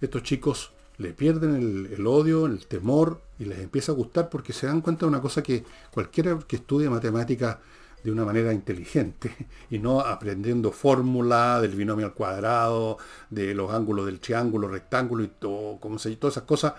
estos 0.00 0.22
chicos 0.22 0.72
le 0.98 1.12
pierden 1.12 1.88
el, 1.90 2.06
odio, 2.06 2.46
el 2.46 2.66
temor 2.66 3.20
y 3.38 3.44
les 3.44 3.58
empieza 3.58 3.92
a 3.92 3.94
gustar 3.94 4.30
porque 4.30 4.52
se 4.52 4.66
dan 4.66 4.80
cuenta 4.80 5.06
de 5.06 5.10
una 5.10 5.20
cosa 5.20 5.42
que 5.42 5.64
cualquiera 5.90 6.38
que 6.46 6.56
estudie 6.56 6.88
matemáticas 6.88 7.58
de 8.02 8.10
una 8.10 8.24
manera 8.24 8.52
inteligente 8.52 9.34
y 9.70 9.78
no 9.78 10.00
aprendiendo 10.00 10.72
fórmula 10.72 11.60
del 11.60 11.74
binomio 11.74 12.06
al 12.06 12.14
cuadrado, 12.14 12.98
de 13.30 13.54
los 13.54 13.72
ángulos 13.72 14.06
del 14.06 14.20
triángulo, 14.20 14.68
rectángulo 14.68 15.24
y 15.24 15.28
todo, 15.28 15.78
como 15.80 15.98
se 15.98 16.14
todas 16.16 16.34
esas 16.34 16.46
cosas. 16.46 16.74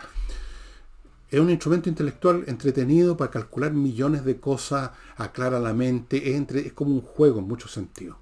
Es 1.30 1.40
un 1.40 1.50
instrumento 1.50 1.90
intelectual 1.90 2.46
entretenido 2.48 3.18
para 3.18 3.32
calcular 3.32 3.74
millones 3.74 4.24
de 4.24 4.40
cosas, 4.40 4.92
aclara 5.18 5.60
la 5.60 5.74
mente, 5.74 6.36
es, 6.36 6.50
es 6.56 6.74
como 6.74 6.92
un 6.92 7.02
juego 7.02 7.40
en 7.40 7.48
muchos 7.48 7.72
sentidos. 7.72 8.16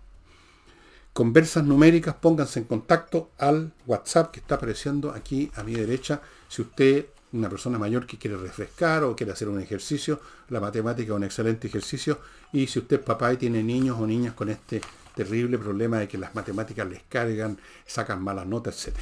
Conversas 1.14 1.64
numéricas, 1.64 2.16
pónganse 2.16 2.60
en 2.60 2.66
contacto 2.66 3.30
al 3.38 3.72
WhatsApp 3.86 4.32
que 4.32 4.42
está 4.42 4.56
apareciendo 4.56 5.12
aquí 5.12 5.50
a 5.56 5.64
mi 5.64 5.74
derecha. 5.74 6.22
Si 6.50 6.62
usted 6.62 7.06
una 7.36 7.50
persona 7.50 7.78
mayor 7.78 8.06
que 8.08 8.18
quiere 8.18 8.38
refrescar 8.38 9.04
o 9.04 9.16
quiere 9.16 9.34
hacer 9.34 9.50
un 9.50 9.60
ejercicio, 9.60 10.20
la 10.50 10.60
matemática 10.60 11.12
es 11.12 11.18
un 11.18 11.24
excelente 11.24 11.68
ejercicio. 11.68 12.20
Y 12.54 12.68
si 12.68 12.80
usted 12.80 13.00
es 13.00 13.06
papá 13.06 13.34
y 13.34 13.38
tiene 13.38 13.62
niños 13.62 13.98
o 14.00 14.08
niñas 14.08 14.34
con 14.34 14.50
este 14.50 14.82
terrible 15.14 15.58
problema 15.58 16.00
de 16.00 16.08
que 16.08 16.18
las 16.18 16.34
matemáticas 16.34 16.88
les 16.88 17.04
cargan, 17.04 17.58
sacan 17.86 18.24
malas 18.24 18.48
notas, 18.48 18.88
etc. 18.88 18.98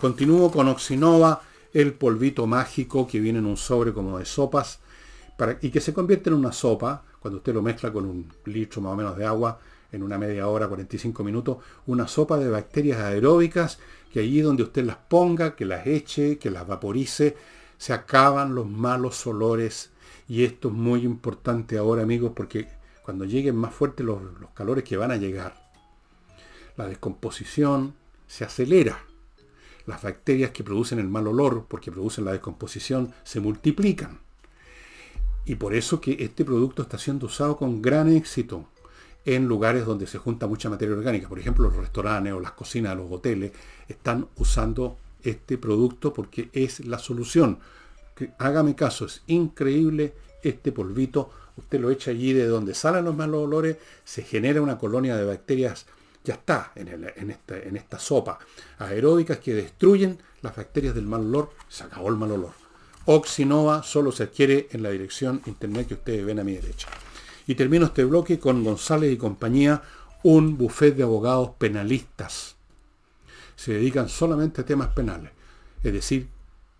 Continúo 0.00 0.50
con 0.50 0.68
Oxinova, 0.68 1.42
el 1.72 1.94
polvito 1.94 2.46
mágico 2.46 3.06
que 3.06 3.20
viene 3.20 3.38
en 3.38 3.46
un 3.46 3.56
sobre 3.56 3.92
como 3.92 4.18
de 4.18 4.24
sopas 4.24 4.78
para, 5.36 5.58
y 5.60 5.70
que 5.70 5.80
se 5.80 5.92
convierte 5.92 6.30
en 6.30 6.36
una 6.36 6.52
sopa 6.52 7.02
cuando 7.20 7.38
usted 7.38 7.54
lo 7.54 7.62
mezcla 7.62 7.92
con 7.92 8.06
un 8.06 8.32
litro 8.44 8.80
más 8.80 8.92
o 8.92 8.96
menos 8.96 9.16
de 9.16 9.26
agua 9.26 9.58
en 9.92 10.02
una 10.02 10.18
media 10.18 10.46
hora, 10.48 10.68
45 10.68 11.24
minutos, 11.24 11.58
una 11.86 12.08
sopa 12.08 12.38
de 12.38 12.50
bacterias 12.50 12.98
aeróbicas 12.98 13.78
que 14.16 14.20
allí 14.20 14.40
donde 14.40 14.62
usted 14.62 14.82
las 14.82 14.96
ponga, 14.96 15.54
que 15.54 15.66
las 15.66 15.86
eche, 15.86 16.38
que 16.38 16.50
las 16.50 16.66
vaporice, 16.66 17.36
se 17.76 17.92
acaban 17.92 18.54
los 18.54 18.66
malos 18.66 19.26
olores. 19.26 19.90
Y 20.26 20.44
esto 20.44 20.68
es 20.68 20.74
muy 20.74 21.02
importante 21.02 21.76
ahora, 21.76 22.02
amigos, 22.02 22.32
porque 22.34 22.66
cuando 23.02 23.26
lleguen 23.26 23.56
más 23.56 23.74
fuertes 23.74 24.06
los, 24.06 24.22
los 24.40 24.48
calores 24.52 24.84
que 24.84 24.96
van 24.96 25.10
a 25.10 25.18
llegar, 25.18 25.70
la 26.78 26.88
descomposición 26.88 27.94
se 28.26 28.46
acelera. 28.46 29.04
Las 29.84 30.00
bacterias 30.00 30.50
que 30.50 30.64
producen 30.64 30.98
el 30.98 31.08
mal 31.08 31.26
olor, 31.26 31.66
porque 31.68 31.92
producen 31.92 32.24
la 32.24 32.32
descomposición, 32.32 33.12
se 33.22 33.40
multiplican. 33.40 34.20
Y 35.44 35.56
por 35.56 35.74
eso 35.74 36.00
que 36.00 36.16
este 36.20 36.42
producto 36.42 36.80
está 36.80 36.96
siendo 36.96 37.26
usado 37.26 37.58
con 37.58 37.82
gran 37.82 38.10
éxito 38.10 38.66
en 39.26 39.46
lugares 39.46 39.84
donde 39.84 40.06
se 40.06 40.18
junta 40.18 40.46
mucha 40.46 40.70
materia 40.70 40.94
orgánica. 40.94 41.28
Por 41.28 41.38
ejemplo, 41.38 41.68
los 41.68 41.76
restaurantes 41.76 42.32
o 42.32 42.40
las 42.40 42.52
cocinas, 42.52 42.96
los 42.96 43.10
hoteles, 43.10 43.52
están 43.88 44.28
usando 44.36 44.96
este 45.22 45.58
producto 45.58 46.14
porque 46.14 46.48
es 46.52 46.86
la 46.86 46.98
solución. 46.98 47.58
hágame 48.38 48.74
caso, 48.74 49.04
es 49.04 49.22
increíble 49.26 50.14
este 50.42 50.70
polvito. 50.70 51.30
Usted 51.56 51.80
lo 51.80 51.90
echa 51.90 52.12
allí 52.12 52.32
de 52.32 52.46
donde 52.46 52.72
salen 52.72 53.04
los 53.04 53.16
malos 53.16 53.42
olores, 53.42 53.76
se 54.04 54.22
genera 54.22 54.62
una 54.62 54.78
colonia 54.78 55.16
de 55.16 55.24
bacterias, 55.24 55.86
ya 56.22 56.34
está, 56.34 56.72
en, 56.76 57.30
esta, 57.30 57.58
en 57.58 57.76
esta 57.76 57.98
sopa, 57.98 58.38
aeróbicas 58.78 59.38
que 59.38 59.54
destruyen 59.54 60.18
las 60.42 60.54
bacterias 60.54 60.94
del 60.94 61.06
mal 61.06 61.22
olor, 61.22 61.50
se 61.68 61.84
acabó 61.84 62.08
el 62.10 62.16
mal 62.16 62.30
olor. 62.30 62.52
Oxinova 63.06 63.82
solo 63.82 64.12
se 64.12 64.24
adquiere 64.24 64.68
en 64.70 64.82
la 64.82 64.90
dirección 64.90 65.40
internet 65.46 65.88
que 65.88 65.94
ustedes 65.94 66.24
ven 66.24 66.38
a 66.38 66.44
mi 66.44 66.54
derecha. 66.54 66.88
Y 67.46 67.54
termino 67.54 67.86
este 67.86 68.04
bloque 68.04 68.38
con 68.38 68.64
González 68.64 69.12
y 69.12 69.16
compañía, 69.16 69.82
un 70.22 70.58
buffet 70.58 70.96
de 70.96 71.04
abogados 71.04 71.50
penalistas. 71.58 72.56
Se 73.54 73.72
dedican 73.72 74.08
solamente 74.08 74.60
a 74.60 74.66
temas 74.66 74.88
penales, 74.88 75.30
es 75.82 75.92
decir, 75.92 76.28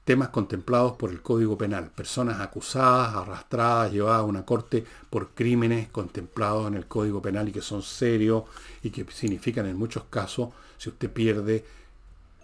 temas 0.06 0.28
contemplados 0.28 0.92
por 0.92 1.10
el 1.10 1.20
Código 1.20 1.58
Penal, 1.58 1.90
personas 1.90 2.40
acusadas, 2.40 3.14
arrastradas, 3.14 3.92
llevadas 3.92 4.20
a 4.20 4.24
una 4.24 4.44
corte 4.44 4.84
por 5.10 5.30
crímenes 5.30 5.88
contemplados 5.88 6.68
en 6.68 6.74
el 6.74 6.86
Código 6.86 7.20
Penal 7.20 7.48
y 7.48 7.52
que 7.52 7.60
son 7.60 7.82
serios 7.82 8.44
y 8.82 8.90
que 8.90 9.04
significan 9.10 9.66
en 9.66 9.76
muchos 9.76 10.04
casos, 10.04 10.50
si 10.78 10.90
usted 10.90 11.10
pierde, 11.10 11.64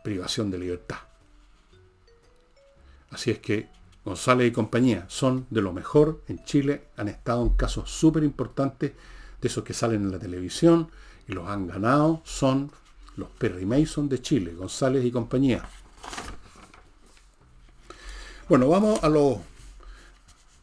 privación 0.02 0.50
de 0.50 0.59
libertad. 0.59 0.99
Así 3.11 3.31
es 3.31 3.38
que 3.38 3.69
González 4.04 4.49
y 4.49 4.52
compañía 4.52 5.04
son 5.09 5.47
de 5.50 5.62
lo 5.62 5.73
mejor 5.73 6.23
en 6.28 6.42
Chile, 6.44 6.88
han 6.97 7.09
estado 7.09 7.42
en 7.42 7.50
casos 7.50 7.90
súper 7.90 8.25
importantes 8.25 8.92
de 9.40 9.49
esos 9.49 9.64
que 9.64 9.75
salen 9.75 10.02
en 10.02 10.12
la 10.12 10.18
televisión 10.18 10.88
y 11.28 11.32
los 11.32 11.49
han 11.49 11.66
ganado, 11.66 12.21
son 12.25 12.71
los 13.16 13.28
Perry 13.30 13.66
Mason 13.66 14.09
de 14.09 14.21
Chile, 14.21 14.54
González 14.54 15.04
y 15.04 15.11
compañía. 15.11 15.68
Bueno, 18.49 18.68
vamos 18.68 19.02
a 19.02 19.09
los... 19.09 19.38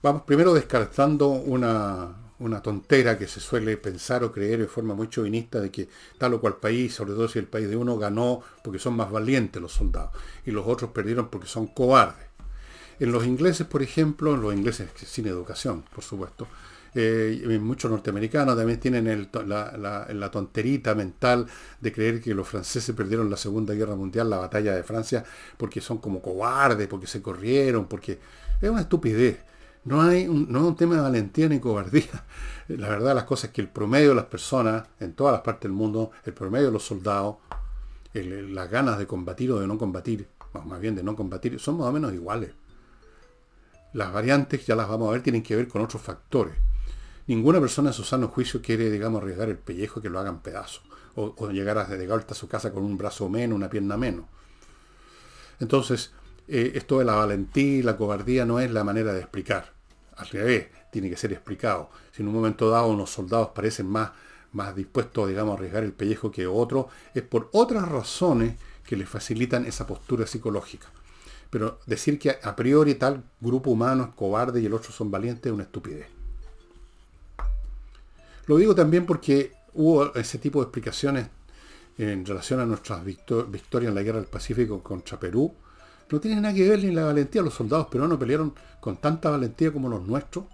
Vamos 0.02 0.22
primero 0.24 0.54
descartando 0.54 1.28
una, 1.28 2.16
una 2.40 2.62
tontera 2.62 3.18
que 3.18 3.28
se 3.28 3.42
suele 3.42 3.76
pensar 3.78 4.24
o 4.24 4.32
creer 4.32 4.60
de 4.60 4.68
forma 4.68 4.94
muy 4.94 5.10
chauvinista 5.10 5.60
de 5.60 5.70
que 5.70 5.90
tal 6.18 6.36
o 6.36 6.42
cual 6.42 6.56
país, 6.56 6.96
sobre 6.96 7.14
todo 7.14 7.28
si 7.28 7.40
el 7.40 7.48
país 7.48 7.70
de 7.70 7.76
uno 7.76 7.98
ganó 7.98 8.42
porque 8.64 8.80
son 8.80 8.96
más 8.96 9.12
valientes 9.12 9.62
los 9.62 9.74
soldados 9.74 10.12
y 10.46 10.52
los 10.52 10.66
otros 10.66 10.92
perdieron 10.92 11.30
porque 11.30 11.48
son 11.48 11.68
cobardes. 11.68 12.29
En 13.00 13.12
los 13.12 13.26
ingleses, 13.26 13.66
por 13.66 13.82
ejemplo, 13.82 14.36
los 14.36 14.54
ingleses 14.54 14.90
sin 15.06 15.28
educación, 15.28 15.84
por 15.94 16.04
supuesto, 16.04 16.48
Eh, 16.96 17.60
muchos 17.62 17.92
norteamericanos 17.92 18.58
también 18.58 18.80
tienen 18.80 19.30
la, 19.46 20.32
tonterita 20.32 20.96
mental 20.96 21.46
de 21.80 21.92
creer 21.92 22.20
que 22.22 22.34
los 22.34 22.48
franceses 22.48 22.96
perdieron 22.96 23.30
la 23.30 23.38
Segunda 23.38 23.74
Guerra 23.76 23.96
Mundial, 23.96 24.30
la 24.30 24.38
batalla 24.38 24.76
de 24.76 24.84
Francia, 24.84 25.24
porque 25.58 25.82
son 25.82 26.00
como 26.00 26.22
cobardes, 26.22 26.88
porque 26.88 27.08
se 27.08 27.22
corrieron, 27.22 27.86
porque 27.86 28.20
es 28.62 28.70
una 28.70 28.82
estupidez. 28.82 29.40
No, 29.86 30.02
hay 30.02 30.28
no 30.28 30.60
es 30.60 30.66
un 30.66 30.76
tema 30.76 30.96
de 30.96 31.02
valentía 31.02 31.48
ni 31.48 31.60
cobardía. 31.60 32.26
La 32.70 32.90
verdad 32.90 33.16
las 33.16 33.24
cosas 33.26 33.46
es 33.46 33.52
que 33.52 33.62
el 33.62 33.70
promedio 33.70 34.10
de 34.10 34.16
las 34.16 34.26
personas 34.26 34.86
en 35.00 35.14
todas 35.14 35.34
las 35.34 35.42
partes 35.42 35.64
del 35.64 35.74
mundo, 35.74 36.12
el 36.26 36.34
promedio 36.34 36.68
de 36.68 36.74
los 36.74 36.84
soldados, 36.84 37.38
las 38.14 38.70
ganas 38.70 38.98
de 38.98 39.06
combatir 39.08 39.52
o 39.52 39.60
de 39.60 39.68
no 39.68 39.78
combatir, 39.78 40.28
más 40.66 40.80
bien 40.80 40.96
de 40.96 41.04
no 41.04 41.16
combatir, 41.16 41.60
son 41.60 41.78
más 41.78 41.88
o 41.88 41.92
menos 41.92 42.14
iguales. 42.14 42.52
Las 43.94 44.14
variantes, 44.14 44.66
ya 44.66 44.76
las 44.76 44.88
vamos 44.88 45.10
a 45.10 45.14
ver, 45.14 45.24
tienen 45.24 45.44
que 45.44 45.56
ver 45.56 45.68
con 45.68 45.82
otros 45.82 46.02
factores. 46.02 46.56
Ninguna 47.28 47.60
persona 47.60 47.90
en 47.90 47.94
su 47.94 48.04
sano 48.04 48.28
juicio 48.28 48.62
quiere, 48.62 48.90
digamos, 48.90 49.22
arriesgar 49.22 49.50
el 49.50 49.58
pellejo 49.58 50.02
que 50.02 50.10
lo 50.10 50.20
hagan 50.20 50.42
pedazos. 50.42 50.84
O, 51.16 51.50
llegar 51.50 51.78
a, 51.78 51.86
de 51.86 52.14
a 52.14 52.34
su 52.34 52.48
casa 52.48 52.72
con 52.72 52.84
un 52.84 52.98
brazo 52.98 53.28
menos, 53.28 53.56
una 53.56 53.70
pierna 53.70 53.98
menos. 53.98 54.26
Entonces, 55.60 56.14
eh, 56.48 56.72
esto 56.76 57.00
de 57.00 57.06
la 57.06 57.16
valentía 57.16 57.80
y 57.80 57.84
la 57.84 57.98
cobardía 57.98 58.46
no 58.46 58.60
es 58.60 58.72
la 58.72 58.84
manera 58.84 59.12
de 59.14 59.20
explicar. 59.20 59.74
Al 60.16 60.28
revés, 60.28 60.68
tiene 60.92 61.10
que 61.10 61.18
ser 61.18 61.34
explicado. 61.34 61.90
Si 62.12 62.22
en 62.22 62.30
un 62.30 62.36
momento 62.36 62.70
dado 62.70 62.88
unos 62.88 63.10
soldados 63.10 63.50
parecen 63.50 63.88
más, 63.88 64.12
más 64.54 64.76
dispuestos, 64.76 65.28
digamos, 65.28 65.54
a 65.54 65.58
arriesgar 65.58 65.84
el 65.84 65.94
pellejo 65.94 66.32
que 66.32 66.48
otros, 66.48 66.88
es 67.14 67.24
por 67.24 67.50
otras 67.54 67.88
razones 67.88 68.56
que 68.86 68.96
les 68.96 69.08
facilitan 69.08 69.66
esa 69.66 69.86
postura 69.86 70.26
psicológica. 70.26 70.88
Pero 71.50 71.80
decir 71.86 72.20
que 72.20 72.38
a 72.42 72.56
priori 72.56 72.96
tal 72.96 73.24
grupo 73.40 73.72
humano 73.72 74.04
es 74.04 74.16
cobarde 74.16 74.62
y 74.62 74.66
el 74.66 74.74
otro 74.74 74.92
son 74.92 75.10
valientes 75.10 75.48
es 75.48 75.52
una 75.52 75.64
estupidez. 75.64 76.08
Lo 78.46 78.58
digo 78.58 78.76
también 78.76 79.06
porque 79.06 79.54
hubo 79.74 80.14
ese 80.16 80.38
tipo 80.38 80.60
de 80.60 80.66
explicaciones 80.66 81.28
en 81.98 82.26
relación 82.26 82.60
a 82.60 82.66
nuestras 82.66 83.04
victorias 83.04 83.90
en 83.90 83.96
la 83.96 84.02
guerra 84.02 84.20
del 84.20 84.28
Pacífico 84.28 84.82
contra 84.82 85.20
Perú. 85.20 85.54
No 86.10 86.20
tiene 86.20 86.42
nada 86.42 86.54
que 86.54 86.68
ver 86.68 86.84
ni 86.84 86.92
la 86.92 87.06
valentía. 87.06 87.42
Los 87.42 87.54
soldados 87.54 87.88
peruanos 87.88 88.18
pelearon 88.18 88.56
con 88.80 88.98
tanta 88.98 89.30
valentía 89.30 89.72
como 89.72 89.90
los 89.90 90.08
nuestros. 90.08 90.46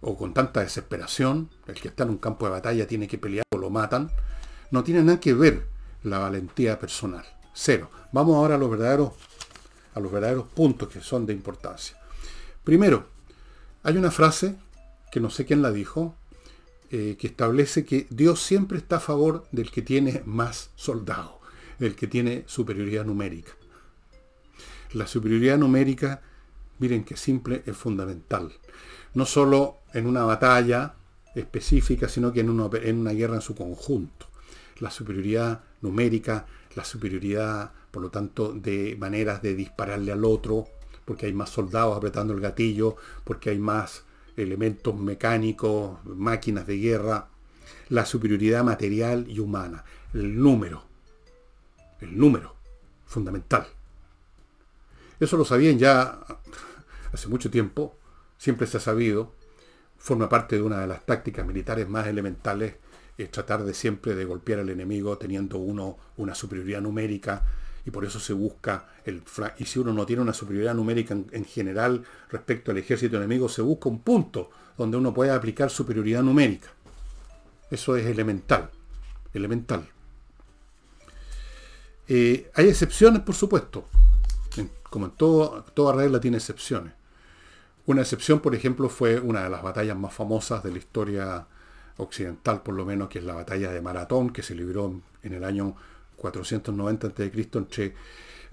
O 0.00 0.16
con 0.16 0.34
tanta 0.34 0.60
desesperación. 0.60 1.48
El 1.66 1.76
que 1.76 1.88
está 1.88 2.02
en 2.04 2.10
un 2.10 2.18
campo 2.18 2.46
de 2.46 2.52
batalla 2.52 2.86
tiene 2.86 3.08
que 3.08 3.16
pelear 3.16 3.44
o 3.54 3.58
lo 3.58 3.70
matan. 3.70 4.10
No 4.70 4.82
tiene 4.82 5.02
nada 5.02 5.20
que 5.20 5.32
ver 5.32 5.66
la 6.02 6.18
valentía 6.18 6.78
personal. 6.78 7.24
Cero. 7.58 7.90
Vamos 8.12 8.36
ahora 8.36 8.56
a 8.56 8.58
los 8.58 8.70
verdaderos, 8.70 9.12
a 9.94 10.00
los 10.00 10.12
verdaderos 10.12 10.46
puntos 10.46 10.90
que 10.90 11.00
son 11.00 11.24
de 11.24 11.32
importancia. 11.32 11.96
Primero, 12.62 13.06
hay 13.82 13.96
una 13.96 14.10
frase 14.10 14.56
que 15.10 15.20
no 15.20 15.30
sé 15.30 15.46
quién 15.46 15.62
la 15.62 15.72
dijo, 15.72 16.14
eh, 16.90 17.16
que 17.18 17.28
establece 17.28 17.86
que 17.86 18.06
Dios 18.10 18.42
siempre 18.42 18.76
está 18.76 18.96
a 18.96 19.00
favor 19.00 19.48
del 19.52 19.70
que 19.70 19.80
tiene 19.80 20.22
más 20.26 20.68
soldados, 20.76 21.32
del 21.78 21.96
que 21.96 22.06
tiene 22.06 22.44
superioridad 22.46 23.06
numérica. 23.06 23.52
La 24.92 25.06
superioridad 25.06 25.56
numérica, 25.56 26.20
miren 26.78 27.04
que 27.04 27.16
simple, 27.16 27.62
es 27.64 27.76
fundamental. 27.76 28.52
No 29.14 29.24
solo 29.24 29.78
en 29.94 30.06
una 30.06 30.24
batalla 30.24 30.94
específica, 31.34 32.06
sino 32.10 32.34
que 32.34 32.40
en 32.40 32.50
una, 32.50 32.68
en 32.82 32.98
una 32.98 33.12
guerra 33.12 33.36
en 33.36 33.42
su 33.42 33.54
conjunto. 33.54 34.26
La 34.78 34.90
superioridad 34.90 35.64
numérica, 35.80 36.46
la 36.76 36.84
superioridad, 36.84 37.72
por 37.90 38.02
lo 38.02 38.10
tanto, 38.10 38.52
de 38.52 38.96
maneras 39.00 39.42
de 39.42 39.54
dispararle 39.56 40.12
al 40.12 40.24
otro, 40.24 40.68
porque 41.04 41.26
hay 41.26 41.32
más 41.32 41.50
soldados 41.50 41.96
apretando 41.96 42.34
el 42.34 42.40
gatillo, 42.40 42.96
porque 43.24 43.50
hay 43.50 43.58
más 43.58 44.04
elementos 44.36 44.94
mecánicos, 44.94 46.04
máquinas 46.04 46.66
de 46.66 46.76
guerra, 46.76 47.28
la 47.88 48.04
superioridad 48.04 48.62
material 48.62 49.24
y 49.28 49.38
humana, 49.40 49.84
el 50.12 50.38
número, 50.38 50.84
el 52.00 52.18
número, 52.18 52.54
fundamental. 53.06 53.66
Eso 55.18 55.38
lo 55.38 55.46
sabían 55.46 55.78
ya 55.78 56.20
hace 57.12 57.28
mucho 57.28 57.50
tiempo, 57.50 57.96
siempre 58.36 58.66
se 58.66 58.76
ha 58.76 58.80
sabido, 58.80 59.32
forma 59.96 60.28
parte 60.28 60.56
de 60.56 60.62
una 60.62 60.80
de 60.80 60.86
las 60.86 61.06
tácticas 61.06 61.46
militares 61.46 61.88
más 61.88 62.06
elementales, 62.06 62.76
tratar 63.24 63.64
de 63.64 63.72
siempre 63.72 64.14
de 64.14 64.24
golpear 64.24 64.60
al 64.60 64.68
enemigo 64.68 65.16
teniendo 65.16 65.58
uno 65.58 65.96
una 66.16 66.34
superioridad 66.34 66.82
numérica 66.82 67.42
y 67.86 67.90
por 67.90 68.04
eso 68.04 68.20
se 68.20 68.32
busca 68.32 68.88
el 69.04 69.22
y 69.58 69.64
si 69.64 69.78
uno 69.78 69.92
no 69.92 70.04
tiene 70.04 70.20
una 70.20 70.32
superioridad 70.32 70.74
numérica 70.74 71.14
en, 71.14 71.44
general 71.44 72.04
respecto 72.30 72.72
al 72.72 72.78
ejército 72.78 73.16
enemigo, 73.16 73.48
se 73.48 73.62
busca 73.62 73.88
un 73.88 74.00
punto 74.00 74.50
donde 74.76 74.96
uno 74.96 75.14
pueda 75.14 75.36
aplicar 75.36 75.70
superioridad 75.70 76.22
numérica. 76.22 76.68
Eso 77.70 77.96
es 77.96 78.04
elemental, 78.06 78.70
elemental. 79.32 79.88
Eh, 82.08 82.50
hay 82.54 82.68
excepciones, 82.68 83.22
por 83.22 83.34
supuesto. 83.34 83.88
como 84.90 85.06
en 85.06 85.12
todo, 85.12 85.64
toda 85.74 85.94
regla 85.94 86.20
tiene 86.20 86.38
excepciones. 86.38 86.92
Una 87.86 88.02
excepción, 88.02 88.40
por 88.40 88.54
ejemplo, 88.54 88.88
fue 88.88 89.20
una 89.20 89.44
de 89.44 89.50
las 89.50 89.62
batallas 89.62 89.96
más 89.96 90.12
famosas 90.12 90.62
de 90.64 90.72
la 90.72 90.78
historia 90.78 91.46
occidental, 91.96 92.62
por 92.62 92.74
lo 92.74 92.84
menos, 92.84 93.08
que 93.08 93.18
es 93.18 93.24
la 93.24 93.34
batalla 93.34 93.70
de 93.70 93.80
Maratón, 93.80 94.30
que 94.30 94.42
se 94.42 94.54
libró 94.54 95.00
en 95.22 95.32
el 95.32 95.44
año 95.44 95.76
490 96.16 97.08
a.C. 97.08 97.32
entre 97.54 97.94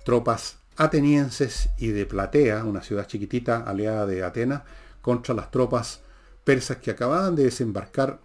tropas 0.03 0.57
atenienses 0.75 1.69
y 1.77 1.89
de 1.89 2.05
Platea, 2.05 2.63
una 2.63 2.81
ciudad 2.81 3.07
chiquitita 3.07 3.57
aliada 3.57 4.05
de 4.05 4.23
Atenas, 4.23 4.63
contra 5.01 5.35
las 5.35 5.51
tropas 5.51 6.01
persas 6.43 6.77
que 6.77 6.91
acababan 6.91 7.35
de 7.35 7.43
desembarcar 7.43 8.19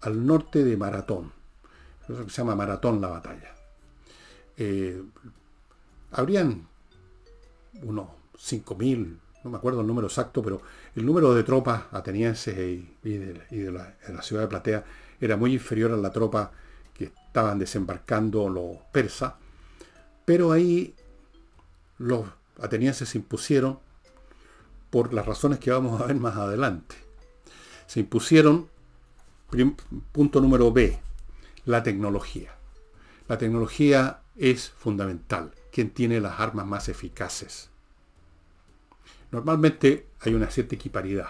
al 0.00 0.26
norte 0.26 0.64
de 0.64 0.76
Maratón. 0.76 1.32
Eso 2.04 2.28
se 2.28 2.36
llama 2.42 2.54
Maratón 2.54 3.00
la 3.00 3.08
batalla. 3.08 3.54
Eh, 4.56 5.02
habrían 6.12 6.66
unos 7.82 8.08
5.000, 8.36 9.16
no 9.44 9.50
me 9.50 9.56
acuerdo 9.56 9.80
el 9.80 9.86
número 9.86 10.06
exacto, 10.06 10.42
pero 10.42 10.60
el 10.94 11.04
número 11.06 11.34
de 11.34 11.42
tropas 11.42 11.84
atenienses 11.92 12.56
y, 12.58 12.96
de, 13.02 13.70
la, 13.72 13.94
de, 14.06 14.12
la, 14.12 14.22
ciudad 14.22 14.42
de 14.42 14.48
Platea 14.48 14.84
era 15.20 15.36
muy 15.36 15.52
inferior 15.52 15.92
a 15.92 15.96
la 15.96 16.10
tropa 16.10 16.52
estaban 17.30 17.60
desembarcando 17.60 18.48
los 18.48 18.78
persas, 18.90 19.34
pero 20.24 20.50
ahí 20.50 20.96
los 21.98 22.26
atenienses 22.60 23.08
se 23.08 23.18
impusieron 23.18 23.78
por 24.90 25.14
las 25.14 25.26
razones 25.26 25.60
que 25.60 25.70
vamos 25.70 26.00
a 26.00 26.06
ver 26.06 26.16
más 26.16 26.36
adelante. 26.36 26.96
Se 27.86 28.00
impusieron, 28.00 28.68
punto 30.10 30.40
número 30.40 30.72
B, 30.72 30.98
la 31.64 31.84
tecnología. 31.84 32.52
La 33.28 33.38
tecnología 33.38 34.22
es 34.36 34.70
fundamental. 34.70 35.52
¿Quién 35.70 35.90
tiene 35.90 36.20
las 36.20 36.40
armas 36.40 36.66
más 36.66 36.88
eficaces? 36.88 37.69
Normalmente 39.30 40.06
hay 40.20 40.34
una 40.34 40.50
cierta 40.50 40.74
equiparidad, 40.74 41.28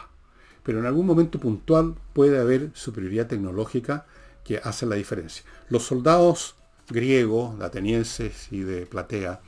pero 0.63 0.79
en 0.79 0.87
algún 0.87 1.07
momento 1.07 1.39
puntual 1.39 1.95
puede 2.13 2.39
haber 2.39 2.71
superioridad 2.75 3.27
tecnológica 3.27 4.07
que 4.45 4.59
hacen 4.59 4.89
la 4.89 4.97
diferencia. 4.97 5.45
Los 5.69 5.85
soldados 5.85 6.57
griegos, 6.89 7.61
atenienses 7.61 8.51
y 8.51 8.61
de 8.61 8.87
Platea, 8.87 9.41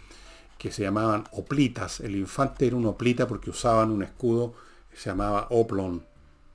que 0.58 0.70
se 0.70 0.82
llamaban 0.82 1.24
oplitas, 1.32 2.00
el 2.00 2.14
infante 2.14 2.66
era 2.66 2.76
un 2.76 2.86
oplita 2.86 3.26
porque 3.26 3.50
usaban 3.50 3.90
un 3.90 4.02
escudo 4.02 4.54
que 4.90 4.96
se 4.96 5.10
llamaba 5.10 5.48
oplon. 5.50 6.04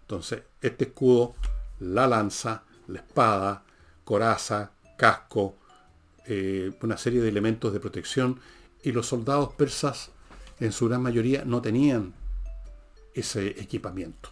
Entonces, 0.02 0.44
este 0.62 0.86
escudo, 0.86 1.36
la 1.80 2.08
lanza, 2.08 2.64
la 2.88 3.00
espada, 3.00 3.64
coraza, 4.06 4.72
casco, 4.98 5.56
eh, 6.26 6.72
una 6.82 6.96
serie 6.98 7.22
de 7.22 7.30
elementos 7.30 7.74
de 7.74 7.80
protección, 7.80 8.40
y 8.84 8.94
los 8.94 9.08
soldados 9.08 9.54
persas 9.56 10.12
en 10.60 10.72
su 10.72 10.88
gran 10.88 11.02
mayoría 11.02 11.44
no 11.46 11.62
tenían 11.62 12.14
ese 13.14 13.48
equipamiento. 13.48 14.30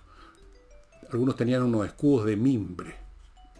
Algunos 1.11 1.35
tenían 1.35 1.63
unos 1.63 1.85
escudos 1.85 2.25
de 2.25 2.35
mimbre, 2.35 2.95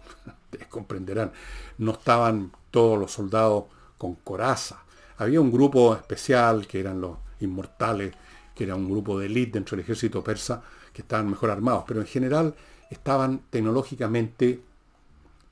comprenderán, 0.70 1.32
no 1.78 1.92
estaban 1.92 2.52
todos 2.70 2.98
los 2.98 3.12
soldados 3.12 3.64
con 3.98 4.14
coraza. 4.16 4.82
Había 5.18 5.40
un 5.40 5.50
grupo 5.50 5.94
especial 5.94 6.66
que 6.66 6.80
eran 6.80 7.00
los 7.00 7.16
inmortales, 7.40 8.14
que 8.54 8.64
era 8.64 8.74
un 8.74 8.90
grupo 8.90 9.18
de 9.18 9.26
élite 9.26 9.52
dentro 9.52 9.76
del 9.76 9.84
ejército 9.84 10.22
persa, 10.22 10.62
que 10.92 11.02
estaban 11.02 11.28
mejor 11.28 11.50
armados, 11.50 11.84
pero 11.86 12.00
en 12.00 12.06
general 12.06 12.54
estaban 12.90 13.42
tecnológicamente, 13.50 14.60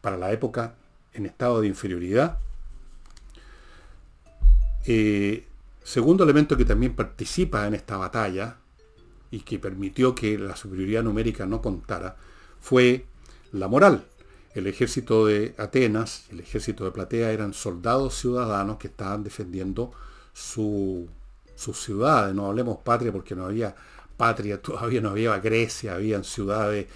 para 0.01 0.17
la 0.17 0.33
época, 0.33 0.75
en 1.13 1.27
estado 1.27 1.61
de 1.61 1.69
inferioridad. 1.69 2.39
Eh, 4.87 5.47
segundo 5.85 6.25
elemento 6.25 6.57
que 6.57 6.65
también 6.65 6.97
participa 6.97 7.67
en 7.67 7.75
esta 7.75 7.97
batalla 7.97 8.57
y 9.31 9.41
que 9.41 9.59
permitió 9.59 10.15
que 10.15 10.39
la 10.39 10.57
superioridad 10.57 11.05
numérica 11.05 11.47
no 11.47 11.61
contara 11.63 12.17
fue 12.61 13.05
la 13.53 13.69
moral. 13.69 14.07
El 14.55 14.67
ejército 14.67 15.27
de 15.27 15.55
Atenas, 15.59 16.27
el 16.31 16.41
ejército 16.41 16.85
de 16.85 16.93
Platea 16.93 17.33
eran 17.33 17.53
soldados 17.53 18.15
ciudadanos 18.15 18.79
que 18.79 18.87
estaban 18.87 19.23
defendiendo 19.25 19.93
su, 20.33 21.09
sus 21.55 21.79
ciudades. 21.81 22.35
No 22.35 22.47
hablemos 22.47 22.79
patria 22.79 23.13
porque 23.13 23.35
no 23.35 23.47
había 23.47 23.75
patria, 24.17 24.63
todavía 24.63 25.01
no 25.01 25.11
había 25.11 25.39
Grecia, 25.39 25.95
habían 25.95 26.25
ciudades 26.25 26.87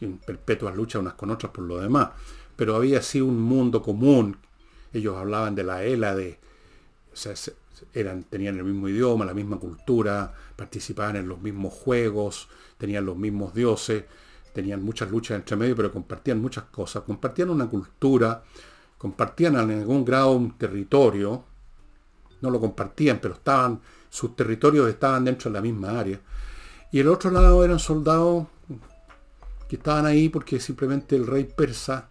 en 0.00 0.18
perpetuas 0.18 0.76
luchas 0.76 1.00
unas 1.00 1.14
con 1.14 1.30
otras 1.30 1.52
por 1.52 1.64
lo 1.64 1.80
demás, 1.80 2.10
pero 2.56 2.76
había 2.76 3.00
así 3.00 3.20
un 3.20 3.40
mundo 3.40 3.82
común. 3.82 4.36
Ellos 4.92 5.16
hablaban 5.16 5.54
de 5.54 5.64
la 5.64 5.84
Hélade, 5.84 6.38
o 7.12 7.16
eran, 7.92 8.24
tenían 8.24 8.56
el 8.58 8.64
mismo 8.64 8.88
idioma, 8.88 9.24
la 9.24 9.34
misma 9.34 9.58
cultura, 9.58 10.32
participaban 10.56 11.16
en 11.16 11.28
los 11.28 11.40
mismos 11.40 11.74
juegos, 11.74 12.48
tenían 12.76 13.04
los 13.06 13.16
mismos 13.16 13.54
dioses, 13.54 14.04
tenían 14.52 14.82
muchas 14.82 15.10
luchas 15.10 15.36
entre 15.36 15.56
medio, 15.56 15.76
pero 15.76 15.92
compartían 15.92 16.40
muchas 16.40 16.64
cosas, 16.64 17.02
compartían 17.04 17.50
una 17.50 17.66
cultura, 17.66 18.42
compartían 18.96 19.54
en 19.70 19.80
algún 19.80 20.04
grado 20.04 20.32
un 20.32 20.56
territorio, 20.58 21.44
no 22.40 22.50
lo 22.50 22.60
compartían, 22.60 23.18
pero 23.20 23.34
estaban, 23.34 23.80
sus 24.10 24.34
territorios 24.36 24.88
estaban 24.88 25.24
dentro 25.24 25.50
de 25.50 25.54
la 25.54 25.62
misma 25.62 25.98
área. 25.98 26.20
Y 26.90 27.00
el 27.00 27.08
otro 27.08 27.30
lado 27.30 27.64
eran 27.64 27.78
soldados 27.78 28.46
que 29.68 29.76
estaban 29.76 30.06
ahí 30.06 30.28
porque 30.28 30.58
simplemente 30.58 31.16
el 31.16 31.26
rey 31.26 31.44
persa 31.44 32.08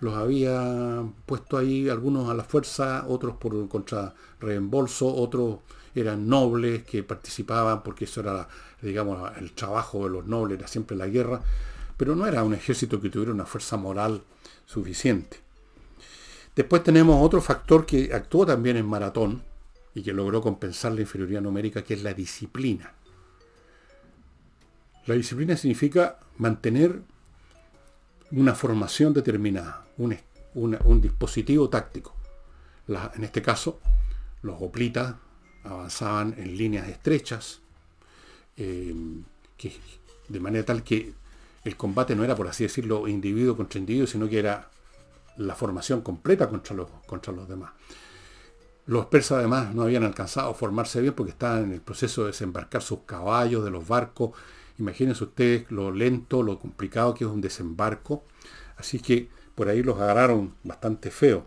los 0.00 0.14
había 0.14 1.02
puesto 1.26 1.56
ahí, 1.56 1.88
algunos 1.88 2.28
a 2.30 2.34
la 2.34 2.44
fuerza, 2.44 3.04
otros 3.08 3.36
por 3.36 3.68
contra 3.68 4.14
reembolso, 4.40 5.12
otros 5.14 5.58
eran 5.94 6.28
nobles 6.28 6.84
que 6.84 7.02
participaban 7.02 7.82
porque 7.82 8.04
eso 8.04 8.20
era, 8.20 8.48
digamos, 8.82 9.30
el 9.38 9.52
trabajo 9.52 10.04
de 10.04 10.10
los 10.10 10.26
nobles, 10.26 10.58
era 10.58 10.68
siempre 10.68 10.96
la 10.96 11.06
guerra, 11.06 11.40
pero 11.96 12.16
no 12.16 12.26
era 12.26 12.42
un 12.42 12.54
ejército 12.54 13.00
que 13.00 13.10
tuviera 13.10 13.32
una 13.32 13.46
fuerza 13.46 13.76
moral 13.76 14.22
suficiente. 14.66 15.38
Después 16.56 16.82
tenemos 16.82 17.24
otro 17.24 17.40
factor 17.40 17.86
que 17.86 18.12
actuó 18.12 18.46
también 18.46 18.76
en 18.76 18.86
maratón 18.86 19.42
y 19.94 20.02
que 20.02 20.12
logró 20.12 20.40
compensar 20.40 20.92
la 20.92 21.00
inferioridad 21.00 21.40
numérica, 21.40 21.82
que 21.82 21.94
es 21.94 22.02
la 22.02 22.14
disciplina. 22.14 22.92
La 25.06 25.14
disciplina 25.14 25.56
significa 25.56 26.18
mantener 26.38 27.02
una 28.30 28.54
formación 28.54 29.12
determinada, 29.12 29.83
un, 29.98 31.00
dispositivo 31.00 31.68
táctico. 31.68 32.14
en 32.88 33.24
este 33.24 33.42
caso, 33.42 33.80
los 34.42 34.60
hoplitas 34.60 35.14
avanzaban 35.64 36.34
en 36.38 36.56
líneas 36.56 36.88
estrechas, 36.88 37.60
eh, 38.56 38.94
de 40.28 40.40
manera 40.40 40.64
tal 40.64 40.82
que 40.82 41.14
el 41.64 41.76
combate 41.76 42.14
no 42.14 42.24
era, 42.24 42.36
por 42.36 42.46
así 42.46 42.64
decirlo, 42.64 43.08
individuo 43.08 43.56
contra 43.56 43.78
individuo, 43.78 44.06
sino 44.06 44.28
que 44.28 44.38
era 44.38 44.68
la 45.38 45.54
formación 45.54 46.02
completa 46.02 46.48
contra 46.48 46.76
los, 46.76 46.88
contra 47.06 47.32
los 47.32 47.48
demás. 47.48 47.72
Los 48.86 49.06
persas 49.06 49.38
además 49.38 49.74
no 49.74 49.82
habían 49.82 50.04
alcanzado 50.04 50.50
a 50.50 50.54
formarse 50.54 51.00
bien 51.00 51.14
porque 51.14 51.32
estaban 51.32 51.64
en 51.64 51.72
el 51.72 51.80
proceso 51.80 52.22
de 52.22 52.28
desembarcar 52.28 52.82
sus 52.82 53.00
caballos 53.00 53.64
de 53.64 53.70
los 53.70 53.88
barcos. 53.88 54.32
Imagínense 54.78 55.24
ustedes 55.24 55.70
lo 55.70 55.90
lento, 55.90 56.42
lo 56.42 56.58
complicado 56.58 57.14
que 57.14 57.24
es 57.24 57.30
un 57.30 57.40
desembarco. 57.40 58.24
Así 58.76 58.98
que 58.98 59.30
por 59.54 59.68
ahí 59.68 59.82
los 59.82 59.98
agarraron 59.98 60.54
bastante 60.62 61.10
feo. 61.10 61.46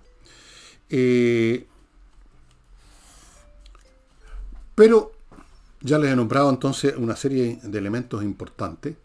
Eh, 0.89 1.67
pero 4.75 5.11
ya 5.81 5.97
les 5.97 6.11
he 6.11 6.15
nombrado 6.15 6.49
entonces 6.49 6.95
una 6.97 7.15
serie 7.15 7.59
de 7.63 7.77
elementos 7.77 8.23
importantes. 8.23 8.95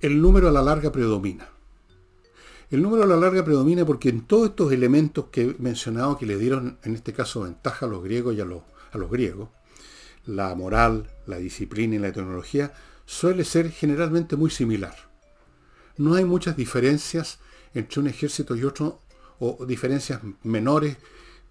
El 0.00 0.20
número 0.20 0.48
a 0.48 0.52
la 0.52 0.62
larga 0.62 0.92
predomina. 0.92 1.48
El 2.70 2.82
número 2.82 3.04
a 3.04 3.06
la 3.06 3.16
larga 3.16 3.44
predomina 3.44 3.84
porque 3.84 4.08
en 4.08 4.22
todos 4.22 4.50
estos 4.50 4.72
elementos 4.72 5.26
que 5.30 5.42
he 5.42 5.56
mencionado 5.58 6.18
que 6.18 6.26
le 6.26 6.36
dieron 6.36 6.78
en 6.82 6.94
este 6.94 7.12
caso 7.12 7.42
ventaja 7.42 7.86
a 7.86 7.88
los 7.88 8.02
griegos 8.02 8.34
y 8.34 8.40
a 8.40 8.44
los, 8.44 8.62
a 8.92 8.98
los 8.98 9.10
griegos, 9.10 9.50
la 10.26 10.54
moral, 10.54 11.08
la 11.26 11.38
disciplina 11.38 11.94
y 11.94 11.98
la 11.98 12.12
tecnología, 12.12 12.72
suele 13.04 13.44
ser 13.44 13.70
generalmente 13.70 14.34
muy 14.36 14.50
similar. 14.50 14.96
No 15.96 16.14
hay 16.14 16.24
muchas 16.24 16.56
diferencias 16.56 17.38
entre 17.78 18.00
un 18.00 18.08
ejército 18.08 18.56
y 18.56 18.64
otro, 18.64 19.00
o 19.38 19.66
diferencias 19.66 20.20
menores, 20.42 20.96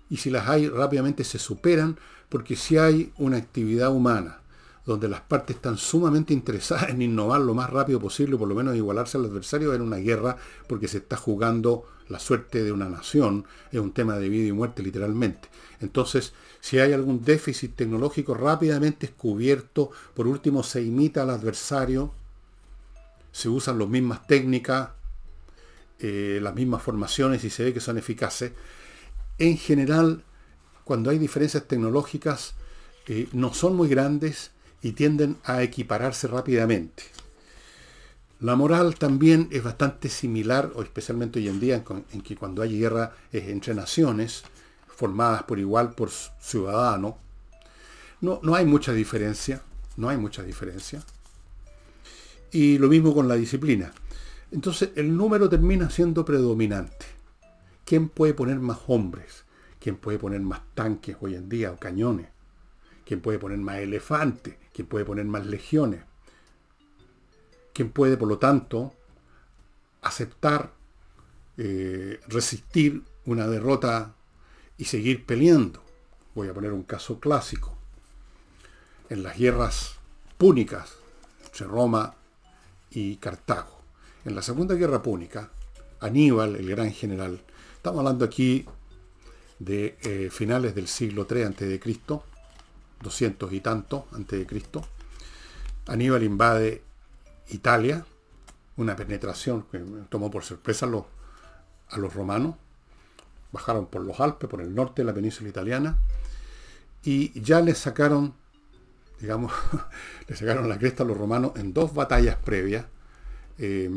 y 0.09 0.17
si 0.17 0.29
las 0.29 0.47
hay 0.47 0.67
rápidamente 0.67 1.23
se 1.23 1.39
superan, 1.39 1.97
porque 2.29 2.55
si 2.55 2.77
hay 2.77 3.13
una 3.17 3.37
actividad 3.37 3.91
humana 3.91 4.41
donde 4.85 5.07
las 5.07 5.21
partes 5.21 5.55
están 5.55 5.77
sumamente 5.77 6.33
interesadas 6.33 6.89
en 6.89 7.01
innovar 7.01 7.41
lo 7.41 7.53
más 7.53 7.69
rápido 7.69 7.99
posible, 7.99 8.37
por 8.37 8.47
lo 8.47 8.55
menos 8.55 8.75
igualarse 8.75 9.17
al 9.17 9.25
adversario 9.25 9.73
en 9.73 9.81
una 9.81 9.97
guerra, 9.97 10.37
porque 10.67 10.87
se 10.87 10.97
está 10.97 11.17
jugando 11.17 11.85
la 12.07 12.19
suerte 12.19 12.63
de 12.63 12.71
una 12.71 12.87
nación, 12.87 13.45
es 13.71 13.79
un 13.79 13.91
tema 13.93 14.17
de 14.17 14.29
vida 14.29 14.47
y 14.47 14.51
muerte 14.51 14.83
literalmente. 14.83 15.49
Entonces, 15.81 16.33
si 16.59 16.77
hay 16.77 16.93
algún 16.93 17.23
déficit 17.23 17.75
tecnológico, 17.75 18.35
rápidamente 18.35 19.07
es 19.07 19.11
cubierto, 19.11 19.89
por 20.13 20.27
último 20.27 20.61
se 20.61 20.83
imita 20.83 21.23
al 21.23 21.31
adversario, 21.31 22.11
se 23.31 23.49
usan 23.49 23.79
las 23.79 23.89
mismas 23.89 24.27
técnicas, 24.27 24.89
eh, 25.99 26.39
las 26.41 26.55
mismas 26.55 26.81
formaciones 26.81 27.43
y 27.43 27.49
se 27.49 27.63
ve 27.63 27.73
que 27.73 27.79
son 27.79 27.97
eficaces. 27.97 28.51
En 29.37 29.57
general, 29.57 30.23
cuando 30.83 31.09
hay 31.09 31.17
diferencias 31.17 31.67
tecnológicas, 31.67 32.53
eh, 33.07 33.27
no 33.33 33.53
son 33.53 33.75
muy 33.75 33.87
grandes, 33.87 34.51
y 34.85 34.91
tienden 34.91 35.37
a 35.43 35.63
equipararse 35.63 36.27
rápidamente. 36.27 37.01
La 38.39 38.55
moral 38.55 38.93
también 38.93 39.47
es 39.51 39.63
bastante 39.63 40.09
similar, 40.09 40.71
o 40.75 40.83
especialmente 40.83 41.39
hoy 41.39 41.47
en 41.47 41.59
día, 41.59 41.83
en, 42.11 42.21
que 42.21 42.35
cuando 42.35 42.61
hay 42.61 42.77
guerra 42.77 43.15
es 43.31 43.47
entre 43.47 43.73
naciones, 43.73 44.43
formadas 44.87 45.41
por 45.41 45.57
igual 45.57 45.93
por 45.95 46.11
ciudadanos. 46.11 47.15
No, 48.21 48.39
no 48.43 48.53
hay 48.53 48.65
mucha 48.65 48.93
diferencia, 48.93 49.63
no 49.97 50.07
hay 50.07 50.17
mucha 50.17 50.43
diferencia. 50.43 51.03
Y 52.51 52.77
lo 52.77 52.87
mismo 52.87 53.15
con 53.15 53.27
la 53.27 53.33
disciplina. 53.33 53.91
Entonces 54.55 54.91
el 54.95 55.17
número 55.17 55.49
termina 55.49 55.89
siendo 55.89 56.23
predominante. 56.23 57.05
¿Quién 57.83 58.07
puede 58.07 58.33
poner 58.33 58.57
más 58.57 58.79
hombres? 58.87 59.43
¿Quién 59.81 59.97
puede 59.97 60.17
poner 60.17 60.39
más 60.39 60.61
tanques 60.73 61.17
hoy 61.19 61.35
en 61.35 61.49
día 61.49 61.73
o 61.73 61.77
cañones? 61.77 62.29
¿Quién 63.05 63.19
puede 63.19 63.37
poner 63.37 63.57
más 63.57 63.79
elefantes? 63.79 64.55
¿Quién 64.73 64.87
puede 64.87 65.03
poner 65.03 65.25
más 65.25 65.45
legiones? 65.45 66.05
¿Quién 67.73 67.91
puede, 67.91 68.15
por 68.15 68.29
lo 68.29 68.37
tanto, 68.37 68.93
aceptar, 70.01 70.71
eh, 71.57 72.21
resistir 72.29 73.03
una 73.25 73.47
derrota 73.47 74.15
y 74.77 74.85
seguir 74.85 75.25
peleando? 75.25 75.83
Voy 76.33 76.47
a 76.47 76.53
poner 76.53 76.71
un 76.71 76.83
caso 76.83 77.19
clásico. 77.19 77.77
En 79.09 79.21
las 79.21 79.37
guerras 79.37 79.95
púnicas 80.37 80.95
entre 81.43 81.67
Roma 81.67 82.15
y 82.89 83.17
Cartago. 83.17 83.74
En 84.25 84.33
la 84.33 84.41
Segunda 84.41 84.73
Guerra 84.73 85.03
Púnica, 85.03 85.51
Aníbal, 85.99 86.55
el 86.55 86.67
gran 86.67 86.91
general, 86.91 87.39
estamos 87.75 87.99
hablando 87.99 88.25
aquí 88.25 88.65
de 89.59 89.99
eh, 90.01 90.29
finales 90.31 90.73
del 90.73 90.87
siglo 90.87 91.27
III 91.29 91.43
a.C., 91.43 91.79
200 93.03 93.53
y 93.53 93.61
tanto 93.61 94.07
Cristo. 94.47 94.83
Aníbal 95.85 96.23
invade 96.23 96.81
Italia, 97.49 98.03
una 98.77 98.95
penetración 98.95 99.67
que 99.71 99.77
tomó 100.09 100.31
por 100.31 100.43
sorpresa 100.43 100.87
a 100.87 100.89
los, 100.89 101.05
a 101.89 101.99
los 101.99 102.11
romanos. 102.11 102.55
Bajaron 103.51 103.85
por 103.85 104.01
los 104.01 104.19
Alpes, 104.19 104.49
por 104.49 104.59
el 104.59 104.73
norte 104.73 105.03
de 105.03 105.05
la 105.05 105.13
península 105.13 105.49
italiana, 105.49 105.99
y 107.03 107.39
ya 107.39 107.61
les 107.61 107.77
sacaron, 107.77 108.33
digamos, 109.19 109.53
le 110.27 110.35
sacaron 110.35 110.67
la 110.67 110.79
cresta 110.79 111.03
a 111.03 111.05
los 111.05 111.15
romanos 111.15 111.51
en 111.57 111.73
dos 111.73 111.93
batallas 111.93 112.37
previas, 112.37 112.85
eh, 113.57 113.89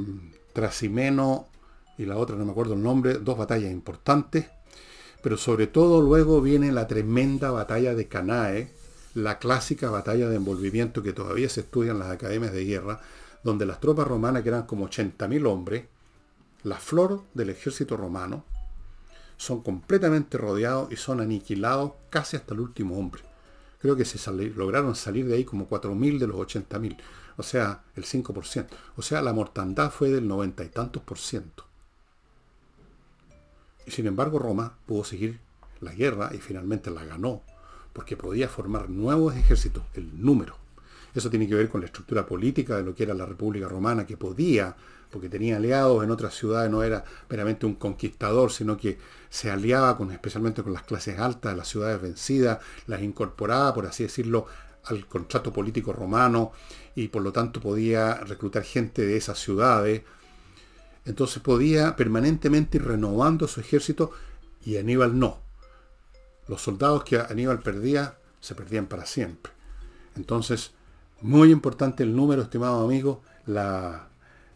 Trasimeno 0.53 1.49
y 1.99 2.07
la 2.07 2.17
otra, 2.17 2.37
no 2.37 2.45
me 2.45 2.53
acuerdo 2.53 2.75
el 2.75 2.83
nombre, 2.83 3.15
dos 3.15 3.37
batallas 3.37 3.73
importantes, 3.73 4.47
pero 5.23 5.37
sobre 5.37 5.67
todo 5.67 6.01
luego 6.01 6.41
viene 6.41 6.71
la 6.73 6.87
tremenda 6.87 7.51
batalla 7.51 7.95
de 7.95 8.07
Canae, 8.07 8.73
la 9.15 9.39
clásica 9.39 9.91
batalla 9.91 10.29
de 10.29 10.37
envolvimiento 10.37 11.03
que 11.03 11.13
todavía 11.13 11.49
se 11.49 11.61
estudia 11.61 11.91
en 11.91 11.99
las 11.99 12.11
academias 12.11 12.53
de 12.53 12.65
guerra, 12.65 13.01
donde 13.43 13.67
las 13.67 13.81
tropas 13.81 14.07
romanas, 14.07 14.43
que 14.43 14.49
eran 14.49 14.67
como 14.67 14.89
80.000 14.89 15.47
hombres, 15.47 15.85
la 16.63 16.77
flor 16.77 17.23
del 17.35 17.51
ejército 17.51 17.97
romano, 17.97 18.45
son 19.37 19.63
completamente 19.63 20.37
rodeados 20.39 20.93
y 20.93 20.97
son 20.97 21.21
aniquilados 21.21 21.93
casi 22.11 22.37
hasta 22.37 22.55
el 22.55 22.61
último 22.61 22.99
hombre. 22.99 23.23
Creo 23.81 23.95
que 23.97 24.05
se 24.05 24.19
lograron 24.57 24.97
salir 24.97 25.27
de 25.27 25.37
ahí 25.37 25.45
como 25.45 25.69
4.000 25.69 26.19
de 26.19 26.27
los 26.27 26.37
80.000, 26.37 26.97
o 27.39 27.43
sea, 27.43 27.85
el 27.97 28.05
5%. 28.05 28.67
O 28.97 29.03
sea, 29.03 29.23
la 29.23 29.33
mortandad 29.33 29.91
fue 29.91 30.11
del 30.11 30.29
noventa 30.29 30.65
y 30.65 30.69
tantos 30.69 31.03
por 31.03 31.19
ciento. 31.19 31.65
Y 33.87 33.93
sin 33.93 34.07
embargo, 34.07 34.39
Roma 34.39 34.77
pudo 34.85 35.05
seguir 35.05 35.41
la 35.81 35.95
guerra 35.95 36.33
y 36.35 36.39
finalmente 36.39 36.91
la 36.91 37.05
ganó 37.05 37.43
porque 37.93 38.17
podía 38.17 38.49
formar 38.49 38.91
nuevos 38.91 39.35
ejércitos, 39.35 39.83
el 39.95 40.23
número. 40.23 40.57
Eso 41.15 41.31
tiene 41.31 41.49
que 41.49 41.55
ver 41.55 41.69
con 41.69 41.81
la 41.81 41.87
estructura 41.87 42.27
política 42.27 42.77
de 42.77 42.83
lo 42.83 42.95
que 42.95 43.03
era 43.05 43.15
la 43.15 43.27
República 43.27 43.67
Romana, 43.67 44.07
que 44.07 44.17
podía, 44.17 44.77
porque 45.11 45.29
tenía 45.29 45.57
aliados 45.57 46.05
en 46.05 46.11
otras 46.11 46.35
ciudades, 46.35 46.71
no 46.71 46.83
era 46.83 47.05
meramente 47.29 47.67
un 47.67 47.75
conquistador, 47.75 48.53
sino 48.53 48.77
que 48.77 48.99
se 49.31 49.51
aliaba 49.51 49.97
con, 49.97 50.13
especialmente 50.13 50.63
con 50.63 50.73
las 50.73 50.83
clases 50.83 51.19
altas 51.19 51.53
de 51.53 51.57
las 51.57 51.69
ciudades 51.69 52.01
vencidas, 52.01 52.59
las 52.87 53.03
incorporaba, 53.03 53.75
por 53.75 53.87
así 53.87 54.05
decirlo, 54.05 54.47
al 54.89 55.07
contrato 55.07 55.53
político 55.53 55.93
romano 55.93 56.53
y 56.95 57.09
por 57.09 57.23
lo 57.23 57.33
tanto 57.33 57.61
podía 57.61 58.15
reclutar 58.15 58.63
gente 58.65 59.07
de 59.07 59.17
esas 59.17 59.39
ciudades. 59.39 60.03
Entonces 61.05 61.43
podía 61.43 61.97
permanentemente 61.97 62.79
ir 62.79 62.85
renovando 62.85 63.49
su 63.49 63.61
ejército 63.61 64.13
y 64.65 64.77
Aníbal 64.77 65.19
no. 65.19 65.39
Los 66.47 66.63
soldados 66.63 67.05
que 67.05 67.19
Aníbal 67.19 67.61
perdía 67.61 68.17
se 68.41 68.55
perdían 68.55 68.87
para 68.87 69.07
siempre. 69.07 69.53
Entonces, 70.17 70.73
muy 71.21 71.51
importante 71.51 72.03
el 72.03 72.15
número, 72.15 72.43
estimado 72.43 72.85
amigo, 72.85 73.23
la, 73.47 74.09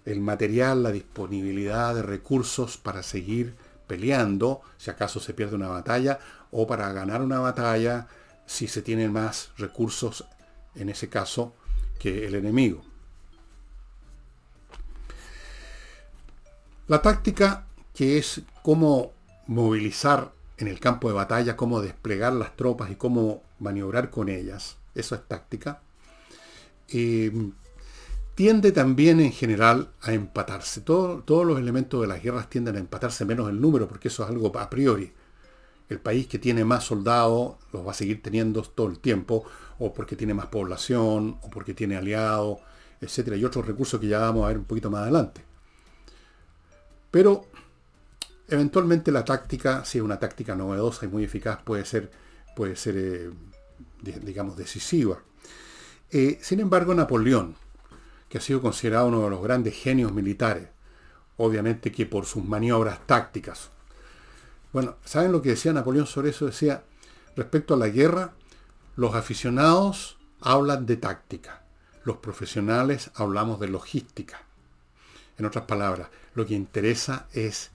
el 0.05 0.21
material, 0.21 0.83
la 0.83 0.93
disponibilidad 0.93 1.95
de 1.95 2.03
recursos 2.03 2.77
para 2.77 3.03
seguir 3.03 3.55
peleando, 3.87 4.63
si 4.79 4.91
acaso 4.91 5.21
se 5.21 5.35
pierde 5.35 5.57
una 5.57 5.69
batalla, 5.69 6.19
o 6.51 6.67
para 6.67 6.93
ganar 6.93 7.23
una 7.23 7.41
batalla, 7.41 8.09
si 8.47 8.69
se 8.69 8.83
tienen 8.83 9.13
más 9.13 9.51
recursos, 9.57 10.25
en 10.75 10.89
ese 10.89 11.09
caso, 11.09 11.55
que 11.99 12.27
el 12.27 12.35
enemigo. 12.35 12.83
La 16.89 17.01
táctica, 17.01 17.67
que 17.95 18.19
es 18.19 18.43
cómo 18.63 19.13
movilizar 19.47 20.33
en 20.59 20.69
el 20.69 20.81
campo 20.81 21.09
de 21.09 21.15
batalla, 21.15 21.57
cómo 21.57 21.81
desplegar 21.81 22.33
las 22.33 22.57
tropas 22.57 22.91
y 22.91 22.97
cómo 22.97 23.43
maniobrar 23.61 24.11
con 24.11 24.29
ellas, 24.29 24.77
eso 24.95 25.15
es 25.15 25.27
táctica, 25.27 25.81
eh, 26.89 27.33
tiende 28.35 28.73
también 28.73 29.21
en 29.21 29.33
general 29.33 29.91
a 30.01 30.13
empatarse. 30.13 30.81
todos 30.81 31.47
los 31.47 31.59
elementos 31.59 32.01
de 32.01 32.07
las 32.07 32.23
guerras 32.23 32.51
tienden 32.51 32.77
a 32.77 32.81
empatarse 32.81 33.25
menos 33.25 33.49
el 33.49 33.61
número, 33.61 33.89
porque 33.89 34.09
eso 34.09 34.25
es 34.25 34.31
algo 34.31 34.57
a 34.59 34.71
priori. 34.71 35.13
El 35.93 36.01
país 36.01 36.27
que 36.27 36.39
tiene 36.39 36.65
más 36.65 36.85
soldados 36.85 37.57
los 37.73 37.87
va 37.87 37.91
a 37.93 37.95
seguir 37.95 38.23
teniendo 38.23 38.63
todo 38.63 38.89
el 38.89 38.99
tiempo, 38.99 39.45
o 39.79 39.93
porque 39.93 40.17
tiene 40.17 40.35
más 40.35 40.47
población, 40.47 41.39
o 41.43 41.51
porque 41.51 41.75
tiene 41.75 41.97
aliados, 41.97 42.59
etc. 43.01 43.37
Y 43.37 43.45
otros 43.45 43.67
recursos 43.67 44.01
que 44.01 44.09
ya 44.09 44.21
vamos 44.21 44.45
a 44.45 44.49
ver 44.49 44.59
un 44.59 44.65
poquito 44.65 44.91
más 44.91 45.03
adelante. 45.03 45.43
Pero 47.11 47.47
eventualmente 48.49 49.13
la 49.13 49.25
táctica, 49.25 49.85
si 49.85 49.99
es 49.99 50.05
una 50.05 50.19
táctica 50.19 50.55
novedosa 50.55 51.07
y 51.07 51.09
muy 51.09 51.25
eficaz, 51.25 51.61
puede 51.63 51.85
ser, 51.85 52.11
puede 52.57 52.77
ser 52.77 52.97
eh, 52.97 53.31
digamos, 54.03 54.57
decisiva. 54.57 55.19
Eh, 56.11 56.39
sin 56.43 56.61
embargo, 56.61 56.95
Napoleón, 56.95 57.57
que 58.29 58.39
ha 58.39 58.41
sido 58.41 58.61
considerado 58.61 59.09
uno 59.09 59.23
de 59.25 59.31
los 59.31 59.43
grandes 59.43 59.75
genios 59.75 60.13
militares, 60.13 60.69
obviamente 61.37 61.93
que 61.93 62.07
por 62.07 62.27
sus 62.27 62.45
maniobras 62.45 63.07
tácticas. 63.07 63.71
Bueno, 64.73 64.97
¿saben 65.05 65.33
lo 65.33 65.43
que 65.43 65.51
decía 65.51 65.73
Napoleón 65.73 66.07
sobre 66.07 66.31
eso? 66.31 66.47
Decía, 66.47 66.83
respecto 67.37 67.75
a 67.75 67.77
la 67.77 67.89
guerra, 67.89 68.33
los 68.97 69.15
aficionados 69.15 70.19
hablan 70.41 70.87
de 70.87 70.97
táctica, 70.97 71.63
los 72.05 72.17
profesionales 72.19 73.11
hablamos 73.15 73.61
de 73.61 73.69
logística. 73.69 74.43
En 75.39 75.47
otras 75.47 75.67
palabras, 75.67 76.09
lo 76.35 76.47
que 76.47 76.55
interesa 76.55 77.27
es 77.33 77.71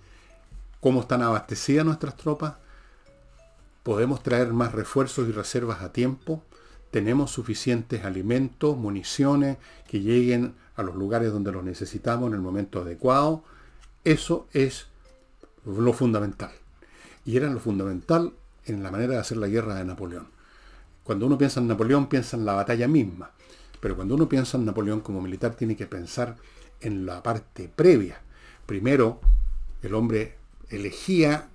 cómo 0.82 1.02
están 1.02 1.22
abastecidas 1.22 1.86
nuestras 1.86 2.18
tropas, 2.18 2.56
podemos 3.84 4.24
traer 4.24 4.52
más 4.54 4.74
refuerzos 4.74 5.28
y 5.28 5.32
reservas 5.32 5.82
a 5.82 5.94
tiempo, 5.94 6.44
tenemos 6.92 7.32
suficientes 7.32 8.06
alimentos, 8.06 8.76
municiones 8.76 9.58
que 9.88 10.00
lleguen 10.00 10.56
a 10.76 10.84
los 10.84 10.96
lugares 10.96 11.32
donde 11.32 11.52
los 11.52 11.64
necesitamos 11.64 12.30
en 12.30 12.36
el 12.36 12.42
momento 12.42 12.82
adecuado. 12.82 13.44
Eso 14.04 14.48
es 14.54 14.88
lo 15.66 15.92
fundamental. 15.94 16.52
Y 17.28 17.36
era 17.36 17.50
lo 17.50 17.60
fundamental 17.60 18.34
en 18.66 18.82
la 18.82 18.90
manera 18.90 19.14
de 19.14 19.20
hacer 19.20 19.38
la 19.38 19.48
guerra 19.48 19.76
de 19.76 19.84
Napoleón. 19.84 20.30
Cuando 21.04 21.26
uno 21.26 21.38
piensa 21.38 21.60
en 21.60 21.68
Napoleón, 21.68 22.08
piensa 22.08 22.38
en 22.38 22.46
la 22.46 22.54
batalla 22.54 22.88
misma. 22.88 23.32
Pero 23.82 23.98
cuando 23.98 24.16
uno 24.16 24.30
piensa 24.30 24.58
en 24.58 24.64
Napoleón 24.64 25.02
como 25.02 25.22
militar, 25.22 25.54
tiene 25.54 25.76
que 25.76 25.86
pensar 25.86 26.38
en 26.80 27.06
la 27.06 27.22
parte 27.22 27.70
previa. 27.74 28.22
Primero, 28.66 29.20
el 29.82 29.94
hombre 29.94 30.38
elegía 30.70 31.50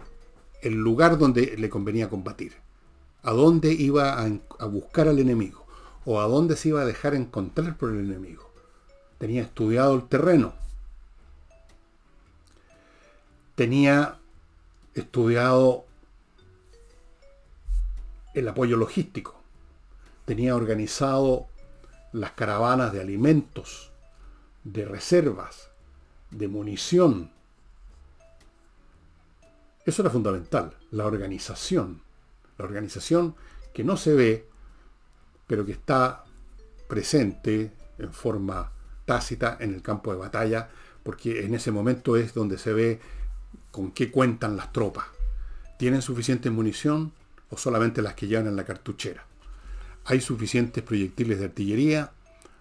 el 0.61 0.75
lugar 0.75 1.17
donde 1.17 1.57
le 1.57 1.71
convenía 1.71 2.11
combatir 2.11 2.53
a 3.23 3.33
dónde 3.33 3.73
iba 3.73 4.21
a, 4.21 4.67
buscar 4.67 5.09
al 5.09 5.19
enemigo 5.19 5.65
o 6.05 6.21
a 6.21 6.27
dónde 6.27 6.55
se 6.55 6.69
iba 6.69 6.83
a 6.83 6.87
dejar 6.87 7.15
encontrar 7.15 7.79
por 7.79 7.93
el 7.93 8.01
enemigo. 8.01 8.51
Tenía 9.17 9.41
estudiado 9.41 9.95
el 9.95 10.05
terreno. 10.05 10.53
Tenía 13.55 14.19
estudiado 14.95 15.85
el 18.35 18.49
apoyo 18.49 18.77
logístico. 18.77 19.41
Tenía 20.25 20.57
organizado 20.57 21.49
las 22.13 22.33
caravanas 22.33 22.93
de 22.93 23.01
alimentos, 23.01 23.91
de 24.65 24.85
reservas, 24.85 25.71
de 26.31 26.49
munición. 26.49 27.31
Eso 29.85 30.03
era 30.03 30.11
fundamental, 30.11 30.77
la 30.91 31.07
organización 31.07 32.03
la 32.59 32.65
organización 32.65 33.35
que 33.73 33.85
no 33.85 33.97
se 33.97 34.15
ve, 34.15 34.49
pero 35.47 35.65
que 35.65 35.73
está 35.73 36.25
presente 36.89 37.73
en 37.99 38.13
forma 38.13 38.73
tácita 39.05 39.57
en 39.61 39.75
el 39.75 39.83
campo 39.83 40.13
de 40.13 40.19
batalla, 40.19 40.69
porque 41.03 41.45
en 41.45 41.55
ese 41.55 41.71
momento 41.71 42.17
es 42.17 42.35
donde 42.35 42.59
se 42.59 42.73
ve 42.73 43.01
con 43.73 43.91
qué 43.91 44.13
cuentan 44.13 44.57
las 44.57 44.73
tropas. 44.73 45.07
¿Tienen 45.79 46.03
suficiente 46.03 46.51
munición 46.51 47.13
o 47.51 47.57
solamente 47.57 48.03
las 48.03 48.15
que 48.15 48.29
llevan 48.29 48.47
en 48.47 48.55
la 48.55 48.65
cartuchera? 48.65 49.27
¿Hay 50.05 50.21
suficientes 50.21 50.85
proyectiles 50.85 51.41
de 51.41 51.47
artillería? 51.47 52.13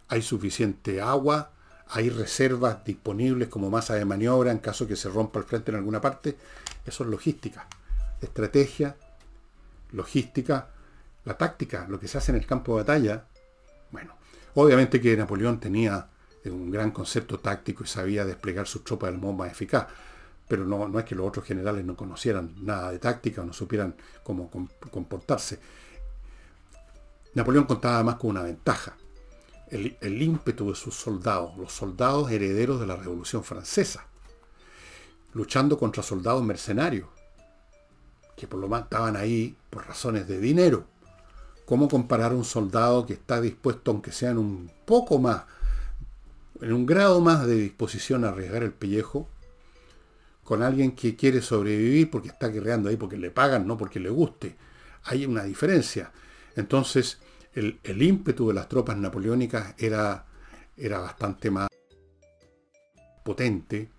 ¿Hay 0.07 0.23
suficiente 0.23 0.99
agua? 1.01 1.51
¿Hay 1.89 2.09
reservas 2.09 2.83
disponibles 2.83 3.49
como 3.49 3.69
masa 3.69 3.93
de 3.93 4.05
maniobra 4.05 4.51
en 4.51 4.57
caso 4.57 4.87
que 4.87 4.95
se 4.95 5.09
rompa 5.09 5.37
el 5.37 5.45
frente 5.45 5.69
en 5.69 5.77
alguna 5.77 6.01
parte? 6.01 6.35
Eso 6.85 7.03
es 7.03 7.09
logística, 7.11 7.67
estrategia 8.21 8.95
logística, 9.91 10.69
la 11.25 11.37
táctica, 11.37 11.85
lo 11.87 11.99
que 11.99 12.07
se 12.07 12.17
hace 12.17 12.31
en 12.31 12.37
el 12.37 12.45
campo 12.45 12.75
de 12.75 12.83
batalla. 12.83 13.25
Bueno, 13.91 14.15
obviamente 14.55 15.01
que 15.01 15.15
Napoleón 15.15 15.59
tenía 15.59 16.07
un 16.45 16.71
gran 16.71 16.91
concepto 16.91 17.39
táctico 17.39 17.83
y 17.83 17.87
sabía 17.87 18.25
desplegar 18.25 18.67
sus 18.67 18.83
tropas 18.83 19.11
del 19.11 19.19
modo 19.19 19.33
más 19.33 19.51
eficaz, 19.51 19.87
pero 20.51 20.65
no, 20.65 20.85
no 20.89 20.99
es 20.99 21.05
que 21.05 21.15
los 21.15 21.25
otros 21.25 21.45
generales 21.45 21.85
no 21.85 21.95
conocieran 21.95 22.53
nada 22.57 22.91
de 22.91 22.99
táctica 22.99 23.41
o 23.41 23.45
no 23.45 23.53
supieran 23.53 23.95
cómo 24.21 24.51
comportarse. 24.91 25.61
Napoleón 27.35 27.63
contaba 27.63 27.95
además 27.95 28.15
con 28.15 28.31
una 28.31 28.41
ventaja, 28.41 28.97
el, 29.69 29.95
el 30.01 30.21
ímpetu 30.21 30.69
de 30.69 30.75
sus 30.75 30.93
soldados, 30.93 31.55
los 31.55 31.71
soldados 31.71 32.29
herederos 32.29 32.81
de 32.81 32.85
la 32.85 32.97
Revolución 32.97 33.45
Francesa, 33.45 34.05
luchando 35.31 35.79
contra 35.79 36.03
soldados 36.03 36.43
mercenarios, 36.43 37.07
que 38.35 38.45
por 38.45 38.59
lo 38.59 38.67
más 38.67 38.83
estaban 38.83 39.15
ahí 39.15 39.55
por 39.69 39.87
razones 39.87 40.27
de 40.27 40.37
dinero. 40.41 40.83
¿Cómo 41.63 41.87
comparar 41.87 42.33
un 42.33 42.43
soldado 42.43 43.05
que 43.05 43.13
está 43.13 43.39
dispuesto, 43.39 43.91
aunque 43.91 44.11
sea 44.11 44.31
en 44.31 44.37
un 44.37 44.69
poco 44.83 45.17
más, 45.17 45.43
en 46.59 46.73
un 46.73 46.85
grado 46.85 47.21
más 47.21 47.47
de 47.47 47.55
disposición 47.55 48.25
a 48.25 48.29
arriesgar 48.31 48.63
el 48.63 48.73
pellejo, 48.73 49.29
con 50.51 50.63
alguien 50.63 50.91
que 50.91 51.15
quiere 51.15 51.41
sobrevivir 51.41 52.11
porque 52.11 52.27
está 52.27 52.49
guerreando 52.49 52.89
ahí 52.89 52.97
porque 52.97 53.15
le 53.15 53.31
pagan, 53.31 53.65
no 53.65 53.77
porque 53.77 54.01
le 54.01 54.09
guste? 54.09 54.57
Hay 55.03 55.25
una 55.25 55.45
diferencia. 55.45 56.11
Entonces, 56.57 57.19
el, 57.53 57.79
ímpetu 58.01 58.49
de 58.49 58.55
las 58.55 58.67
tropas 58.67 58.97
napoleónicas 58.97 59.73
era, 59.77 60.25
era 60.75 60.99
bastante 60.99 61.49
más 61.49 61.69
potente 63.23 63.91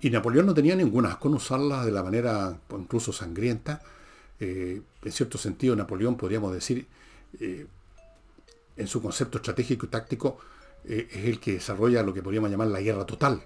y 0.00 0.10
Napoleón 0.10 0.46
no 0.46 0.54
tenía 0.54 0.76
ninguna 0.76 1.18
con 1.18 1.34
usarlas 1.34 1.84
de 1.84 1.90
la 1.90 2.04
manera 2.04 2.56
incluso 2.78 3.12
sangrienta. 3.12 3.82
Eh, 4.38 4.80
en 5.02 5.10
cierto 5.10 5.36
sentido, 5.36 5.74
Napoleón, 5.74 6.16
podríamos 6.16 6.54
decir, 6.54 6.86
eh, 7.40 7.66
en 8.76 8.86
su 8.86 9.02
concepto 9.02 9.38
estratégico 9.38 9.86
y 9.86 9.88
táctico, 9.88 10.38
eh, 10.84 11.08
es 11.10 11.24
el 11.24 11.40
que 11.40 11.54
desarrolla 11.54 12.04
lo 12.04 12.14
que 12.14 12.22
podríamos 12.22 12.52
llamar 12.52 12.68
la 12.68 12.80
guerra 12.80 13.04
total. 13.04 13.42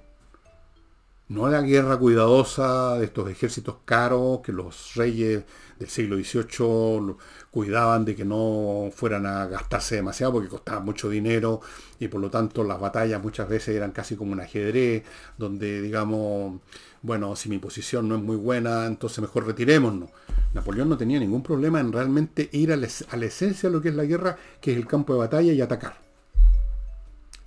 No 1.29 1.49
la 1.49 1.61
guerra 1.61 1.97
cuidadosa 1.97 2.99
de 2.99 3.07
estos 3.07 3.29
ejércitos 3.29 3.79
caros 3.85 4.43
que 4.45 4.53
los 4.53 4.95
reyes 4.95 5.43
del 5.77 5.89
siglo 5.89 6.17
XVIII 6.17 7.17
cuidaban 7.51 8.05
de 8.05 8.15
que 8.15 8.25
no 8.25 8.91
fueran 8.95 9.27
a 9.27 9.47
gastarse 9.47 9.97
demasiado 9.97 10.35
porque 10.35 10.49
costaba 10.49 10.79
mucho 10.79 11.11
dinero 11.11 11.61
y 11.99 12.07
por 12.07 12.21
lo 12.21 12.31
tanto 12.31 12.63
las 12.63 12.79
batallas 12.79 13.21
muchas 13.21 13.49
veces 13.49 13.75
eran 13.75 13.91
casi 13.91 14.15
como 14.15 14.31
un 14.31 14.41
ajedrez 14.41 15.03
donde 15.37 15.83
digamos, 15.83 16.61
bueno, 17.03 17.35
si 17.35 17.49
mi 17.49 17.59
posición 17.59 18.09
no 18.09 18.15
es 18.15 18.23
muy 18.23 18.37
buena, 18.37 18.87
entonces 18.87 19.19
mejor 19.19 19.47
retirémonos. 19.47 20.11
Napoleón 20.55 20.89
no 20.89 20.97
tenía 20.97 21.19
ningún 21.19 21.43
problema 21.43 21.81
en 21.81 21.93
realmente 21.93 22.49
ir 22.53 22.73
a 22.73 22.77
a 22.77 23.17
la 23.17 23.27
esencia 23.27 23.69
de 23.69 23.75
lo 23.75 23.83
que 23.83 23.89
es 23.89 23.97
la 23.97 24.05
guerra, 24.05 24.39
que 24.61 24.71
es 24.71 24.77
el 24.77 24.87
campo 24.87 25.13
de 25.13 25.19
batalla 25.19 25.53
y 25.53 25.61
atacar. 25.61 25.99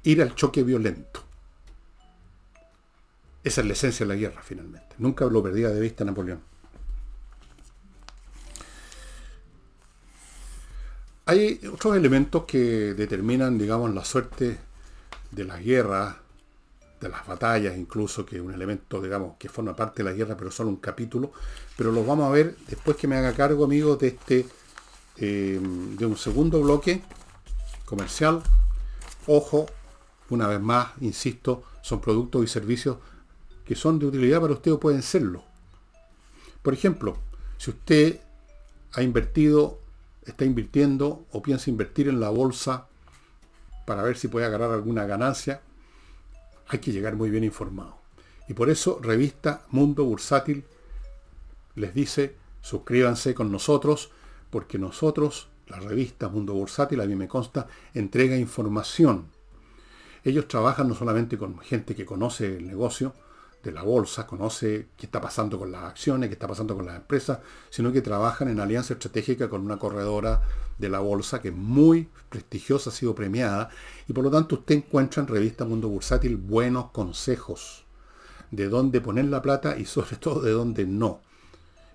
Ir 0.03 0.21
al 0.21 0.35
choque 0.35 0.63
violento. 0.63 1.28
Esa 3.43 3.61
es 3.61 3.67
la 3.67 3.73
esencia 3.73 4.05
de 4.05 4.13
la 4.13 4.19
guerra, 4.19 4.41
finalmente. 4.43 4.95
Nunca 4.97 5.25
lo 5.25 5.41
perdía 5.41 5.69
de 5.69 5.79
vista 5.79 6.03
Napoleón. 6.03 6.41
Hay 11.25 11.61
otros 11.71 11.95
elementos 11.95 12.45
que 12.45 12.93
determinan, 12.95 13.57
digamos, 13.57 13.93
la 13.93 14.03
suerte 14.03 14.57
de 15.31 15.43
las 15.43 15.63
guerras, 15.63 16.15
de 16.99 17.07
las 17.07 17.25
batallas, 17.25 17.77
incluso, 17.77 18.25
que 18.25 18.37
es 18.37 18.41
un 18.41 18.53
elemento, 18.53 19.01
digamos, 19.01 19.37
que 19.37 19.47
forma 19.47 19.75
parte 19.75 20.03
de 20.03 20.09
la 20.09 20.15
guerra, 20.15 20.35
pero 20.35 20.51
solo 20.51 20.69
un 20.69 20.77
capítulo. 20.77 21.31
Pero 21.77 21.91
los 21.91 22.05
vamos 22.05 22.27
a 22.27 22.31
ver 22.31 22.57
después 22.67 22.97
que 22.97 23.07
me 23.07 23.15
haga 23.15 23.33
cargo, 23.33 23.63
amigos, 23.63 23.99
de 23.99 24.07
este, 24.07 24.45
eh, 25.17 25.59
de 25.61 26.05
un 26.05 26.17
segundo 26.17 26.61
bloque 26.61 27.01
comercial. 27.85 28.41
Ojo, 29.27 29.67
una 30.29 30.47
vez 30.47 30.59
más, 30.59 30.93
insisto, 30.99 31.63
son 31.81 32.01
productos 32.01 32.43
y 32.43 32.47
servicios 32.47 32.97
que 33.69 33.75
son 33.75 33.99
de 33.99 34.07
utilidad 34.07 34.41
para 34.41 34.53
usted 34.53 34.71
o 34.71 34.79
pueden 34.79 35.03
serlo. 35.03 35.43
Por 36.63 36.73
ejemplo, 36.73 37.19
si 37.59 37.69
usted 37.69 38.19
ha 38.93 39.03
invertido, 39.03 39.77
está 40.25 40.43
invirtiendo 40.43 41.27
o 41.31 41.43
piensa 41.43 41.69
invertir 41.69 42.07
en 42.07 42.19
la 42.19 42.29
bolsa 42.29 42.87
para 43.85 44.01
ver 44.01 44.17
si 44.17 44.27
puede 44.27 44.47
agarrar 44.47 44.71
alguna 44.71 45.05
ganancia, 45.05 45.61
hay 46.67 46.79
que 46.79 46.91
llegar 46.91 47.15
muy 47.15 47.29
bien 47.29 47.43
informado. 47.43 47.99
Y 48.47 48.55
por 48.55 48.71
eso 48.71 48.99
revista 49.03 49.67
Mundo 49.69 50.03
Bursátil 50.03 50.65
les 51.75 51.93
dice, 51.93 52.37
suscríbanse 52.61 53.35
con 53.35 53.51
nosotros, 53.51 54.09
porque 54.49 54.79
nosotros, 54.79 55.47
la 55.67 55.79
revista 55.79 56.27
Mundo 56.27 56.55
Bursátil, 56.55 57.01
a 57.01 57.05
mí 57.05 57.15
me 57.15 57.27
consta, 57.27 57.67
entrega 57.93 58.35
información. 58.35 59.27
Ellos 60.23 60.47
trabajan 60.47 60.87
no 60.87 60.95
solamente 60.95 61.37
con 61.37 61.59
gente 61.59 61.93
que 61.93 62.03
conoce 62.03 62.57
el 62.57 62.65
negocio, 62.65 63.13
de 63.63 63.71
la 63.71 63.83
bolsa, 63.83 64.25
conoce 64.25 64.87
qué 64.95 65.05
está 65.05 65.19
pasando 65.19 65.59
con 65.59 65.71
las 65.71 65.83
acciones, 65.83 66.29
qué 66.29 66.33
está 66.33 66.47
pasando 66.47 66.75
con 66.75 66.85
las 66.85 66.95
empresas, 66.95 67.39
sino 67.69 67.91
que 67.91 68.01
trabajan 68.01 68.47
en 68.49 68.59
alianza 68.59 68.93
estratégica 68.93 69.49
con 69.49 69.61
una 69.61 69.77
corredora 69.77 70.41
de 70.77 70.89
la 70.89 70.99
bolsa 70.99 71.41
que 71.41 71.49
es 71.49 71.55
muy 71.55 72.07
prestigiosa, 72.29 72.89
ha 72.89 72.93
sido 72.93 73.13
premiada, 73.13 73.69
y 74.07 74.13
por 74.13 74.23
lo 74.23 74.31
tanto 74.31 74.55
usted 74.55 74.75
encuentra 74.75 75.21
en 75.21 75.27
Revista 75.27 75.65
Mundo 75.65 75.89
Bursátil 75.89 76.37
buenos 76.37 76.91
consejos 76.91 77.85
de 78.51 78.69
dónde 78.69 79.01
poner 79.01 79.25
la 79.25 79.41
plata 79.41 79.77
y 79.77 79.85
sobre 79.85 80.15
todo 80.15 80.41
de 80.41 80.51
dónde 80.51 80.85
no. 80.85 81.21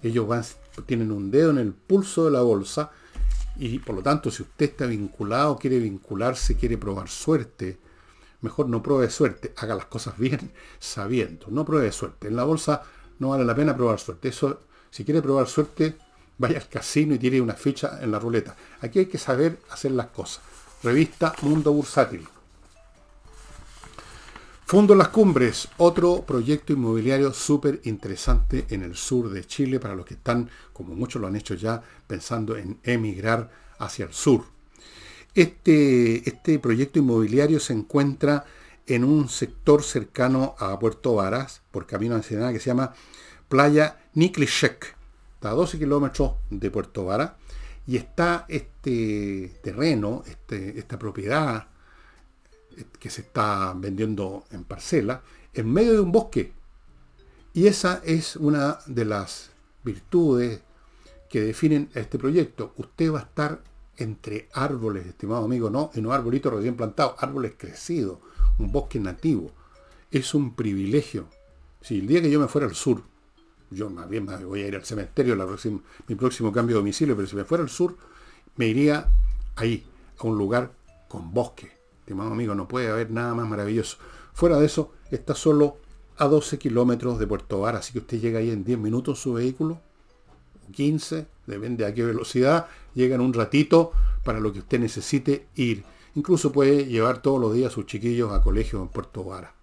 Ellos 0.03 0.29
van, 0.29 0.45
tienen 0.87 1.11
un 1.11 1.31
dedo 1.31 1.51
en 1.51 1.59
el 1.59 1.73
pulso 1.73 2.27
de 2.27 2.31
la 2.31 2.43
bolsa 2.43 2.91
y 3.57 3.79
por 3.79 3.95
lo 3.97 4.03
tanto 4.03 4.31
si 4.31 4.43
usted 4.43 4.71
está 4.71 4.87
vinculado, 4.87 5.57
quiere 5.57 5.79
vincularse, 5.79 6.57
quiere 6.57 6.77
probar 6.77 7.09
suerte, 7.09 7.79
mejor 8.45 8.69
no 8.69 8.83
pruebe 8.83 9.11
suerte, 9.11 9.55
haga 9.57 9.75
las 9.75 9.87
cosas 9.87 10.17
bien 10.19 10.53
sabiendo, 10.79 11.47
no 11.49 11.65
pruebe 11.65 11.91
suerte. 11.91 12.29
En 12.29 12.37
la 12.37 12.45
bolsa 12.45 12.83
no 13.19 13.31
vale 13.31 13.45
la 13.45 13.55
pena 13.55 13.75
probar 13.75 13.99
suerte. 13.99 14.29
Eso, 14.29 14.61
si 14.91 15.05
quiere 15.05 15.23
probar 15.23 15.49
suerte, 15.49 15.97
vaya 16.39 16.59
al 16.59 16.69
casino 16.69 17.15
y 17.15 17.19
tire 17.19 17.41
una 17.41 17.55
ficha 17.55 17.99
en 18.03 18.13
la 18.13 18.19
ruleta. 18.19 18.55
Aquí 18.83 19.01
hay 19.01 19.07
que 19.07 19.19
saber 19.19 19.59
hacer 19.71 19.93
las 19.93 20.09
cosas. 20.09 20.43
Revista 20.83 21.35
Mundo 21.43 21.73
Bursátil. 21.73 22.29
Fundo 24.67 24.95
Las 24.95 25.09
Cumbres, 25.09 25.69
otro 25.77 26.23
proyecto 26.23 26.73
inmobiliario 26.73 27.33
súper 27.33 27.81
interesante 27.85 28.67
en 28.71 28.83
el 28.83 28.97
sur 28.97 29.31
de 29.31 29.45
Chile 29.45 29.79
para 29.79 29.95
los 29.95 30.07
que 30.07 30.15
están, 30.15 30.51
como 30.73 30.95
muchos 30.95 31.21
lo 31.21 31.29
han 31.29 31.37
hecho 31.37 31.55
ya, 31.55 31.83
pensando 32.07 32.57
en 32.57 32.79
emigrar 32.83 33.51
hacia 33.79 34.07
el 34.07 34.13
sur. 34.13 34.54
Este, 35.35 36.29
este 36.29 36.59
proyecto 36.61 37.01
inmobiliario 37.01 37.59
se 37.59 37.73
encuentra 37.73 38.45
en 38.87 39.03
un 39.03 39.29
sector 39.29 39.83
cercano 39.83 40.55
a 40.59 40.79
Puerto 40.79 41.15
Varas, 41.15 41.63
por 41.71 41.87
camino 41.87 42.17
nacional, 42.17 42.53
que 42.53 42.61
se 42.61 42.67
llama 42.67 42.95
Playa 43.49 43.99
Niklishek. 44.15 44.97
Está 45.35 45.51
a 45.51 45.55
12 45.55 45.79
kilómetros 45.79 46.33
de 46.51 46.71
Puerto 46.71 47.05
Varas. 47.05 47.33
Y 47.87 47.97
está 47.97 48.47
este 48.49 49.59
terreno, 49.63 50.23
este, 50.27 50.79
esta 50.79 50.99
propiedad 50.99 51.69
que 52.99 53.11
se 53.11 53.23
está 53.23 53.75
vendiendo 53.77 54.45
en 54.51 54.65
parcela, 54.65 55.23
en 55.53 55.73
medio 55.73 55.93
de 55.95 56.01
un 56.01 56.13
bosque. 56.13 56.53
Y 57.53 57.67
esa 57.67 58.01
es 58.05 58.37
una 58.37 58.79
de 58.87 59.05
las 59.05 59.51
virtudes 59.85 60.61
que 61.29 61.41
definen 61.41 61.91
este 61.95 62.19
proyecto. 62.19 62.73
Usted 62.77 63.13
va 63.13 63.21
a 63.21 63.23
estar 63.23 63.61
entre 63.97 64.49
árboles, 64.53 65.07
estimado 65.07 65.45
amigo, 65.45 65.71
no, 65.71 65.91
en 65.95 66.07
un 66.07 66.13
arbolito 66.13 66.51
recién 66.51 66.77
plantado, 66.77 67.17
árboles 67.19 67.55
crecidos, 67.57 68.19
un 68.59 68.73
bosque 68.73 68.99
nativo. 69.01 69.51
Es 70.11 70.35
un 70.35 70.55
privilegio. 70.55 71.27
Si 71.81 71.99
el 71.99 72.07
día 72.07 72.23
que 72.23 72.31
yo 72.31 72.41
me 72.41 72.49
fuera 72.49 72.67
al 72.67 72.75
sur, 72.75 73.03
yo 73.71 73.91
más 73.91 74.09
bien 74.09 74.25
me 74.25 74.37
voy 74.45 74.63
a 74.63 74.69
ir 74.69 74.77
al 74.77 74.85
cementerio, 74.85 75.35
la 75.37 75.47
mi 76.07 76.15
próximo 76.15 76.53
cambio 76.53 76.77
de 76.77 76.81
domicilio, 76.81 77.17
pero 77.17 77.29
si 77.29 77.37
me 77.37 77.45
fuera 77.45 77.63
al 77.63 77.71
sur, 77.71 77.97
me 78.57 78.67
iría 78.67 79.09
ahí, 79.57 79.85
a 80.19 80.27
un 80.27 80.39
lugar 80.39 80.73
con 81.09 81.33
bosque. 81.33 81.73
Estimado 82.01 82.33
amigo, 82.33 82.55
no 82.55 82.69
puede 82.69 82.89
haber 82.89 83.11
nada 83.11 83.35
más 83.35 83.49
maravilloso. 83.49 83.97
Fuera 84.33 84.59
de 84.59 84.67
eso, 84.67 84.93
está 85.11 85.35
solo 85.35 85.79
a 86.17 86.27
12 86.27 86.59
kilómetros 86.59 87.19
de 87.19 87.27
Puerto 87.27 87.61
Vara, 87.61 87.79
así 87.79 87.93
que 87.93 87.99
usted 88.01 88.21
llega 88.21 88.39
ahí 88.39 88.51
en 88.51 88.65
10 88.65 88.79
minutos 88.79 89.21
su 89.21 89.33
vehículo, 89.33 89.81
15, 90.73 91.27
depende 91.47 91.87
a 91.87 91.95
qué 91.95 92.05
velocidad, 92.05 92.67
llegan 92.95 93.21
un 93.21 93.33
ratito 93.33 93.93
para 94.25 94.41
lo 94.41 94.53
que 94.53 94.61
usted 94.61 94.81
necesite 94.81 95.47
ir. 95.57 95.85
Incluso 96.15 96.53
puede 96.53 96.87
llevar 96.87 97.23
todos 97.23 97.41
los 97.41 97.55
días 97.55 97.73
a 97.73 97.75
sus 97.75 97.87
chiquillos 97.87 98.33
a 98.33 98.43
colegio 98.43 98.81
en 98.81 98.89
Puerto 98.89 99.25
Vara. 99.25 99.55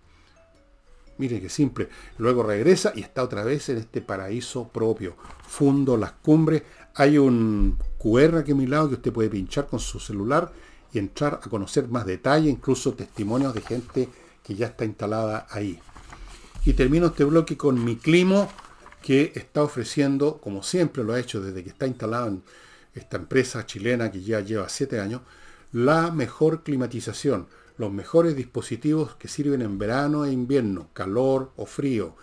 Mire 1.18 1.40
qué 1.40 1.50
simple. 1.50 1.88
Luego 2.18 2.44
regresa 2.44 2.94
y 2.96 3.02
está 3.02 3.24
otra 3.24 3.44
vez 3.44 3.70
en 3.70 3.78
este 3.78 4.02
paraíso 4.02 4.68
propio. 4.68 5.16
Fundo 5.48 5.96
las 5.96 6.14
cumbres. 6.14 6.64
Hay 6.96 7.18
un 7.18 7.78
QR 8.00 8.38
aquí 8.38 8.52
a 8.52 8.56
mi 8.56 8.68
lado 8.68 8.90
que 8.90 8.96
usted 8.96 9.14
puede 9.14 9.30
pinchar 9.30 9.68
con 9.68 9.80
su 9.80 10.00
celular 10.00 10.52
y 10.92 11.00
entrar 11.00 11.40
a 11.44 11.50
conocer 11.50 11.88
más 11.88 12.06
detalle, 12.06 12.50
incluso 12.50 12.94
testimonios 12.94 13.54
de 13.54 13.62
gente 13.62 14.10
que 14.44 14.56
ya 14.56 14.68
está 14.68 14.84
instalada 14.84 15.48
ahí. 15.52 15.80
Y 16.66 16.74
termino 16.74 17.08
este 17.08 17.24
bloque 17.24 17.56
con 17.56 17.84
mi 17.84 17.96
climo 17.96 18.50
que 19.02 19.32
está 19.36 19.64
ofreciendo, 19.64 20.38
como 20.38 20.64
siempre 20.64 21.04
lo 21.04 21.14
ha 21.14 21.20
hecho 21.20 21.42
desde 21.42 21.64
que 21.64 21.70
está 21.70 21.88
instalado 21.88 22.28
en 22.28 22.44
esta 22.94 23.18
empresa 23.18 23.66
chilena 23.66 24.12
que 24.12 24.22
ya 24.22 24.42
lleva 24.42 24.70
siete 24.70 25.00
años, 25.00 25.22
la 25.72 26.12
mejor 26.12 26.64
climatización, 26.64 27.48
los 27.78 27.92
mejores 27.92 28.36
dispositivos 28.36 29.16
que 29.16 29.28
sirven 29.28 29.62
en 29.62 29.80
verano 29.80 30.26
e 30.26 30.32
invierno, 30.32 30.90
calor 30.94 31.52
o 31.56 31.66
frío, 31.66 32.16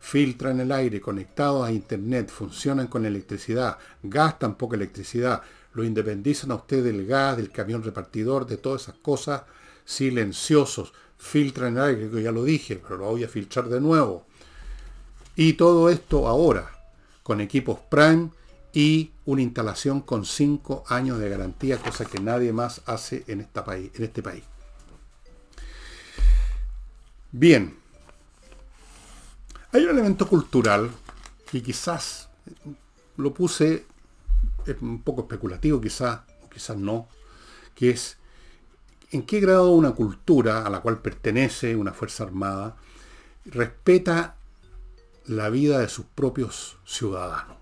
filtran 0.00 0.60
el 0.60 0.72
aire, 0.72 1.00
conectados 1.00 1.66
a 1.66 1.72
internet, 1.72 2.30
funcionan 2.30 2.88
con 2.88 3.06
electricidad, 3.06 3.78
gastan 4.02 4.56
poca 4.56 4.76
electricidad, 4.76 5.42
lo 5.72 5.84
independizan 5.84 6.50
a 6.50 6.56
usted 6.56 6.84
del 6.84 7.06
gas, 7.06 7.36
del 7.36 7.50
camión 7.50 7.82
repartidor, 7.82 8.46
de 8.46 8.56
todas 8.56 8.82
esas 8.82 8.96
cosas, 8.96 9.42
silenciosos, 9.84 10.92
filtran 11.16 11.76
el 11.76 11.82
aire, 11.82 12.10
que 12.10 12.22
ya 12.22 12.32
lo 12.32 12.44
dije, 12.44 12.80
pero 12.82 12.98
lo 12.98 13.10
voy 13.10 13.24
a 13.24 13.28
filtrar 13.28 13.68
de 13.68 13.80
nuevo 13.80 14.25
y 15.36 15.52
todo 15.52 15.90
esto 15.90 16.26
ahora, 16.26 16.72
con 17.22 17.40
equipos 17.40 17.78
Prime 17.90 18.30
y 18.72 19.12
una 19.26 19.42
instalación 19.42 20.00
con 20.00 20.24
5 20.24 20.84
años 20.88 21.18
de 21.18 21.28
garantía, 21.28 21.78
cosa 21.78 22.06
que 22.06 22.20
nadie 22.20 22.52
más 22.52 22.80
hace 22.86 23.24
en, 23.26 23.40
esta 23.40 23.64
país, 23.64 23.90
en 23.94 24.04
este 24.04 24.22
país. 24.22 24.44
Bien, 27.32 27.76
hay 29.72 29.84
un 29.84 29.90
elemento 29.90 30.26
cultural 30.26 30.90
que 31.50 31.62
quizás 31.62 32.28
lo 33.16 33.34
puse 33.34 33.84
un 34.80 35.02
poco 35.02 35.22
especulativo, 35.22 35.80
quizás, 35.80 36.20
o 36.44 36.48
quizás 36.48 36.76
no, 36.76 37.08
que 37.74 37.90
es 37.90 38.16
en 39.10 39.22
qué 39.22 39.40
grado 39.40 39.70
una 39.70 39.92
cultura 39.92 40.66
a 40.66 40.70
la 40.70 40.80
cual 40.80 40.98
pertenece 40.98 41.76
una 41.76 41.92
Fuerza 41.92 42.24
Armada 42.24 42.76
respeta 43.44 44.36
la 45.26 45.50
vida 45.50 45.78
de 45.78 45.88
sus 45.88 46.06
propios 46.06 46.78
ciudadanos. 46.84 47.56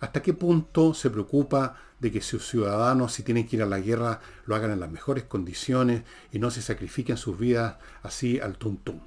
¿Hasta 0.00 0.22
qué 0.22 0.34
punto 0.34 0.94
se 0.94 1.10
preocupa 1.10 1.76
de 2.00 2.10
que 2.10 2.20
sus 2.20 2.48
ciudadanos, 2.48 3.12
si 3.12 3.22
tienen 3.22 3.46
que 3.46 3.56
ir 3.56 3.62
a 3.62 3.66
la 3.66 3.78
guerra, 3.78 4.20
lo 4.46 4.56
hagan 4.56 4.72
en 4.72 4.80
las 4.80 4.90
mejores 4.90 5.24
condiciones 5.24 6.02
y 6.32 6.40
no 6.40 6.50
se 6.50 6.60
sacrifiquen 6.60 7.16
sus 7.16 7.38
vidas 7.38 7.76
así 8.02 8.40
al 8.40 8.58
tuntum? 8.58 9.00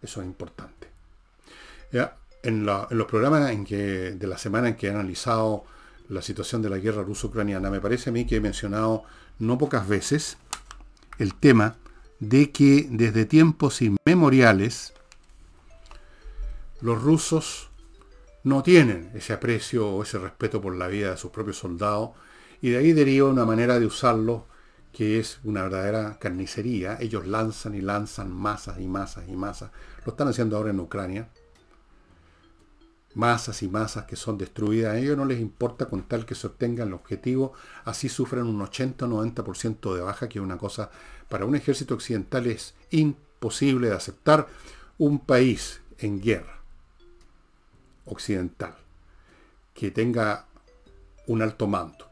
Eso 0.00 0.20
es 0.20 0.26
importante. 0.26 0.88
En, 2.42 2.64
los 2.64 3.06
programas 3.06 3.50
en 3.50 3.64
que, 3.64 4.12
de 4.12 4.26
la 4.26 4.38
semana 4.38 4.68
en 4.68 4.76
que 4.76 4.86
he 4.86 4.90
analizado 4.90 5.64
la 6.08 6.22
situación 6.22 6.62
de 6.62 6.70
la 6.70 6.78
guerra 6.78 7.02
ruso-ucraniana, 7.02 7.70
me 7.70 7.80
parece 7.80 8.10
a 8.10 8.12
mí 8.12 8.24
que 8.24 8.36
he 8.36 8.40
mencionado 8.40 9.02
no 9.38 9.58
pocas 9.58 9.88
veces 9.88 10.38
el 11.18 11.34
tema 11.34 11.76
de 12.20 12.50
que 12.50 12.86
desde 12.88 13.24
tiempos 13.24 13.80
inmemoriales 13.82 14.94
los 16.82 17.02
rusos 17.02 17.70
no 18.42 18.62
tienen 18.62 19.10
ese 19.14 19.32
aprecio 19.32 19.88
o 19.88 20.02
ese 20.02 20.18
respeto 20.18 20.60
por 20.60 20.74
la 20.74 20.88
vida 20.88 21.10
de 21.10 21.16
sus 21.16 21.30
propios 21.30 21.58
soldados 21.58 22.10
y 22.62 22.70
de 22.70 22.78
ahí 22.78 22.92
deriva 22.92 23.28
una 23.28 23.44
manera 23.44 23.78
de 23.78 23.86
usarlos 23.86 24.42
que 24.92 25.20
es 25.20 25.40
una 25.44 25.62
verdadera 25.62 26.18
carnicería. 26.18 26.98
Ellos 27.00 27.26
lanzan 27.26 27.74
y 27.74 27.80
lanzan 27.80 28.32
masas 28.32 28.80
y 28.80 28.88
masas 28.88 29.28
y 29.28 29.36
masas. 29.36 29.70
Lo 30.04 30.12
están 30.12 30.28
haciendo 30.28 30.56
ahora 30.56 30.70
en 30.70 30.80
Ucrania. 30.80 31.28
masas 33.14 33.62
y 33.62 33.68
masas 33.68 34.04
que 34.04 34.16
son 34.16 34.38
destruidas. 34.38 34.94
A 34.94 34.98
ellos 34.98 35.16
no 35.16 35.24
les 35.24 35.40
importa 35.40 35.86
con 35.86 36.04
tal 36.04 36.24
que 36.24 36.34
se 36.34 36.46
obtenga 36.46 36.84
el 36.84 36.92
objetivo. 36.92 37.52
Así 37.84 38.08
sufren 38.08 38.46
un 38.46 38.60
80-90% 38.60 39.94
de 39.94 40.00
baja, 40.00 40.28
que 40.28 40.38
es 40.38 40.44
una 40.44 40.58
cosa 40.58 40.90
para 41.28 41.44
un 41.44 41.54
ejército 41.54 41.94
occidental 41.94 42.46
es 42.46 42.74
imposible 42.90 43.88
de 43.88 43.94
aceptar. 43.94 44.48
Un 44.98 45.20
país 45.20 45.80
en 45.98 46.20
guerra 46.20 46.59
occidental 48.10 48.74
que 49.74 49.90
tenga 49.90 50.46
un 51.26 51.42
alto 51.42 51.66
mando, 51.66 52.10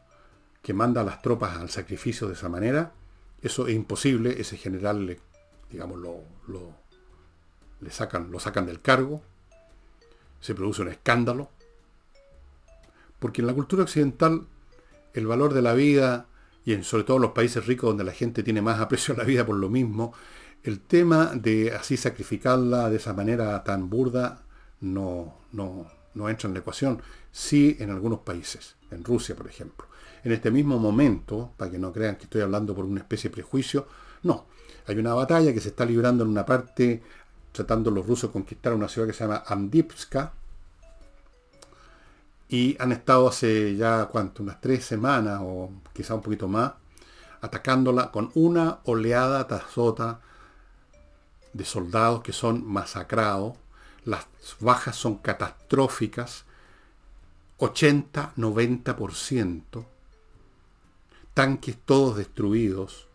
que 0.61 0.73
manda 0.73 1.01
a 1.01 1.03
las 1.03 1.21
tropas 1.21 1.57
al 1.57 1.69
sacrificio 1.69 2.27
de 2.27 2.33
esa 2.33 2.49
manera, 2.49 2.93
eso 3.41 3.67
es 3.67 3.75
imposible. 3.75 4.39
Ese 4.39 4.57
general, 4.57 5.05
le, 5.05 5.19
digamos, 5.69 5.99
lo, 5.99 6.23
lo, 6.47 6.73
le 7.81 7.91
sacan, 7.91 8.31
lo 8.31 8.39
sacan 8.39 8.65
del 8.65 8.81
cargo, 8.81 9.21
se 10.39 10.55
produce 10.55 10.81
un 10.81 10.89
escándalo, 10.89 11.49
porque 13.19 13.41
en 13.41 13.47
la 13.47 13.53
cultura 13.53 13.83
occidental 13.83 14.47
el 15.13 15.27
valor 15.27 15.53
de 15.53 15.61
la 15.61 15.73
vida, 15.73 16.27
y 16.65 16.73
en 16.73 16.83
sobre 16.83 17.03
todo 17.03 17.17
en 17.17 17.23
los 17.23 17.31
países 17.31 17.65
ricos 17.65 17.89
donde 17.89 18.03
la 18.03 18.11
gente 18.11 18.43
tiene 18.43 18.61
más 18.61 18.79
aprecio 18.79 19.13
a 19.13 19.17
la 19.17 19.23
vida 19.23 19.45
por 19.45 19.55
lo 19.55 19.69
mismo, 19.69 20.13
el 20.63 20.79
tema 20.79 21.31
de 21.35 21.73
así 21.73 21.97
sacrificarla 21.97 22.89
de 22.89 22.97
esa 22.97 23.13
manera 23.13 23.63
tan 23.63 23.89
burda 23.89 24.43
no, 24.81 25.35
no, 25.51 25.87
no 26.13 26.29
entra 26.29 26.47
en 26.47 26.53
la 26.53 26.59
ecuación. 26.59 27.01
Sí 27.31 27.77
en 27.79 27.89
algunos 27.91 28.19
países, 28.19 28.75
en 28.91 29.03
Rusia 29.03 29.35
por 29.35 29.47
ejemplo. 29.47 29.87
En 30.23 30.31
este 30.31 30.51
mismo 30.51 30.79
momento, 30.79 31.51
para 31.57 31.71
que 31.71 31.79
no 31.79 31.93
crean 31.93 32.17
que 32.17 32.23
estoy 32.23 32.41
hablando 32.41 32.75
por 32.75 32.85
una 32.85 32.99
especie 32.99 33.29
de 33.29 33.35
prejuicio, 33.35 33.87
no. 34.23 34.45
Hay 34.87 34.97
una 34.97 35.13
batalla 35.13 35.53
que 35.53 35.61
se 35.61 35.69
está 35.69 35.85
librando 35.85 36.23
en 36.23 36.29
una 36.29 36.45
parte 36.45 37.01
tratando 37.51 37.91
los 37.91 38.05
rusos 38.05 38.29
de 38.29 38.33
conquistar 38.33 38.73
una 38.73 38.87
ciudad 38.87 39.07
que 39.07 39.13
se 39.13 39.23
llama 39.23 39.43
Amdipska. 39.45 40.33
Y 42.47 42.75
han 42.79 42.91
estado 42.91 43.27
hace 43.27 43.75
ya, 43.75 44.07
¿cuánto? 44.11 44.41
Unas 44.41 44.59
tres 44.59 44.83
semanas 44.83 45.39
o 45.43 45.71
quizá 45.93 46.15
un 46.15 46.21
poquito 46.21 46.47
más, 46.47 46.73
atacándola 47.41 48.11
con 48.11 48.31
una 48.33 48.79
oleada 48.85 49.45
tazota 49.47 50.19
de 51.53 51.65
soldados 51.65 52.21
que 52.23 52.33
son 52.33 52.65
masacrados. 52.65 53.55
Las 54.09 54.27
bajas 54.59 54.95
son 54.95 55.17
catastróficas. 55.17 56.45
80-90%. 57.59 59.85
Tanques 61.35 61.77
todos 61.85 62.17
destruidos. 62.17 63.07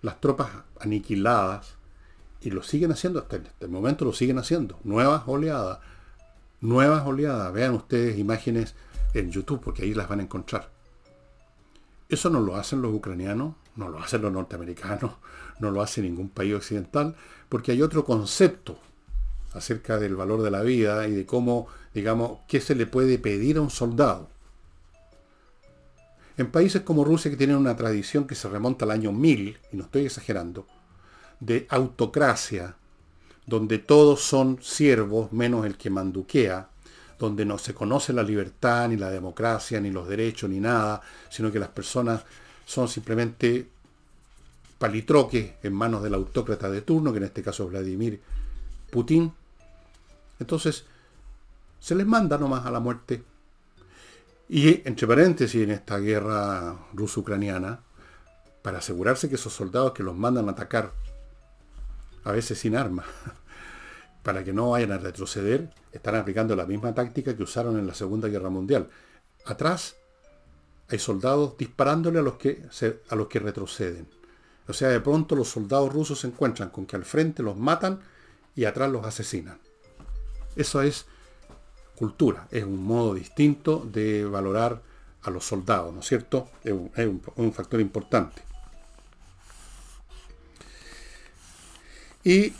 Las 0.00 0.20
tropas 0.20 0.50
aniquiladas 0.78 1.74
y 2.40 2.50
lo 2.50 2.62
siguen 2.62 2.92
haciendo 2.92 3.18
hasta 3.18 3.38
este 3.38 3.66
momento, 3.66 4.04
lo 4.04 4.12
siguen 4.12 4.38
haciendo. 4.38 4.78
Nuevas 4.84 5.24
oleadas, 5.26 5.80
nuevas 6.60 7.04
oleadas. 7.04 7.52
Vean 7.52 7.74
ustedes 7.74 8.16
imágenes 8.16 8.76
en 9.14 9.32
YouTube, 9.32 9.60
porque 9.60 9.82
ahí 9.82 9.92
las 9.92 10.08
van 10.08 10.20
a 10.20 10.22
encontrar. 10.22 10.70
Eso 12.08 12.30
no 12.30 12.38
lo 12.38 12.54
hacen 12.54 12.80
los 12.80 12.94
ucranianos, 12.94 13.56
no 13.74 13.88
lo 13.88 13.98
hacen 13.98 14.22
los 14.22 14.32
norteamericanos, 14.32 15.14
no 15.58 15.72
lo 15.72 15.82
hace 15.82 16.00
ningún 16.00 16.28
país 16.28 16.54
occidental, 16.54 17.16
porque 17.48 17.72
hay 17.72 17.82
otro 17.82 18.04
concepto 18.04 18.78
acerca 19.54 19.98
del 19.98 20.16
valor 20.16 20.42
de 20.42 20.50
la 20.50 20.62
vida 20.62 21.06
y 21.06 21.12
de 21.12 21.26
cómo, 21.26 21.66
digamos, 21.94 22.38
qué 22.48 22.60
se 22.60 22.74
le 22.74 22.86
puede 22.86 23.18
pedir 23.18 23.58
a 23.58 23.60
un 23.60 23.70
soldado. 23.70 24.28
En 26.38 26.50
países 26.50 26.82
como 26.82 27.04
Rusia, 27.04 27.30
que 27.30 27.36
tienen 27.36 27.56
una 27.56 27.76
tradición 27.76 28.26
que 28.26 28.34
se 28.34 28.48
remonta 28.48 28.84
al 28.84 28.90
año 28.90 29.12
1000, 29.12 29.58
y 29.72 29.76
no 29.76 29.84
estoy 29.84 30.06
exagerando, 30.06 30.66
de 31.40 31.66
autocracia, 31.68 32.76
donde 33.46 33.78
todos 33.78 34.22
son 34.22 34.58
siervos 34.62 35.32
menos 35.32 35.66
el 35.66 35.76
que 35.76 35.90
manduquea, 35.90 36.68
donde 37.18 37.44
no 37.44 37.58
se 37.58 37.74
conoce 37.74 38.12
la 38.12 38.22
libertad, 38.22 38.88
ni 38.88 38.96
la 38.96 39.10
democracia, 39.10 39.80
ni 39.80 39.90
los 39.90 40.08
derechos, 40.08 40.48
ni 40.48 40.58
nada, 40.58 41.02
sino 41.28 41.52
que 41.52 41.58
las 41.58 41.68
personas 41.68 42.24
son 42.64 42.88
simplemente 42.88 43.68
palitroques 44.78 45.52
en 45.62 45.72
manos 45.72 46.02
del 46.02 46.14
autócrata 46.14 46.70
de 46.70 46.82
turno, 46.82 47.12
que 47.12 47.18
en 47.18 47.24
este 47.24 47.42
caso 47.42 47.64
es 47.64 47.70
Vladimir 47.70 48.20
Putin. 48.90 49.32
Entonces, 50.42 50.84
se 51.80 51.94
les 51.94 52.06
manda 52.06 52.36
nomás 52.36 52.66
a 52.66 52.70
la 52.70 52.80
muerte. 52.80 53.24
Y, 54.48 54.86
entre 54.86 55.06
paréntesis, 55.06 55.62
en 55.62 55.70
esta 55.70 55.98
guerra 55.98 56.76
ruso-ucraniana, 56.92 57.80
para 58.60 58.78
asegurarse 58.78 59.28
que 59.28 59.36
esos 59.36 59.52
soldados 59.52 59.92
que 59.92 60.02
los 60.02 60.16
mandan 60.16 60.48
a 60.48 60.52
atacar 60.52 60.92
a 62.24 62.32
veces 62.32 62.58
sin 62.58 62.76
armas, 62.76 63.06
para 64.22 64.44
que 64.44 64.52
no 64.52 64.70
vayan 64.70 64.92
a 64.92 64.98
retroceder, 64.98 65.70
están 65.90 66.16
aplicando 66.16 66.54
la 66.54 66.66
misma 66.66 66.94
táctica 66.94 67.36
que 67.36 67.42
usaron 67.42 67.78
en 67.78 67.86
la 67.86 67.94
Segunda 67.94 68.28
Guerra 68.28 68.50
Mundial. 68.50 68.88
Atrás 69.46 69.96
hay 70.88 70.98
soldados 70.98 71.56
disparándole 71.56 72.18
a 72.18 72.22
los 72.22 72.34
que, 72.34 72.62
a 73.08 73.14
los 73.16 73.28
que 73.28 73.40
retroceden. 73.40 74.06
O 74.68 74.72
sea, 74.72 74.88
de 74.88 75.00
pronto 75.00 75.34
los 75.34 75.48
soldados 75.48 75.92
rusos 75.92 76.20
se 76.20 76.26
encuentran 76.26 76.70
con 76.70 76.86
que 76.86 76.96
al 76.96 77.04
frente 77.04 77.42
los 77.42 77.56
matan 77.56 78.00
y 78.54 78.64
atrás 78.64 78.90
los 78.90 79.04
asesinan. 79.04 79.58
Eso 80.56 80.82
es 80.82 81.06
cultura, 81.96 82.48
es 82.50 82.64
un 82.64 82.82
modo 82.82 83.14
distinto 83.14 83.86
de 83.90 84.24
valorar 84.24 84.82
a 85.22 85.30
los 85.30 85.44
soldados, 85.44 85.92
¿no 85.94 86.00
es 86.00 86.06
cierto? 86.06 86.48
Es 86.64 86.74
un 87.36 87.52
factor 87.52 87.80
importante. 87.80 88.42
Y 92.24 92.52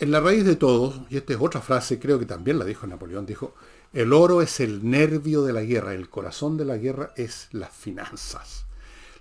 en 0.00 0.10
la 0.10 0.20
raíz 0.20 0.44
de 0.44 0.56
todo, 0.56 1.06
y 1.08 1.16
esta 1.16 1.32
es 1.32 1.38
otra 1.40 1.60
frase, 1.60 1.98
creo 1.98 2.18
que 2.18 2.26
también 2.26 2.58
la 2.58 2.64
dijo 2.64 2.86
Napoleón, 2.86 3.24
dijo, 3.24 3.54
el 3.92 4.12
oro 4.12 4.42
es 4.42 4.60
el 4.60 4.88
nervio 4.88 5.42
de 5.42 5.52
la 5.52 5.62
guerra, 5.62 5.94
el 5.94 6.08
corazón 6.08 6.56
de 6.56 6.64
la 6.64 6.76
guerra 6.76 7.12
es 7.16 7.48
las 7.52 7.70
finanzas. 7.70 8.64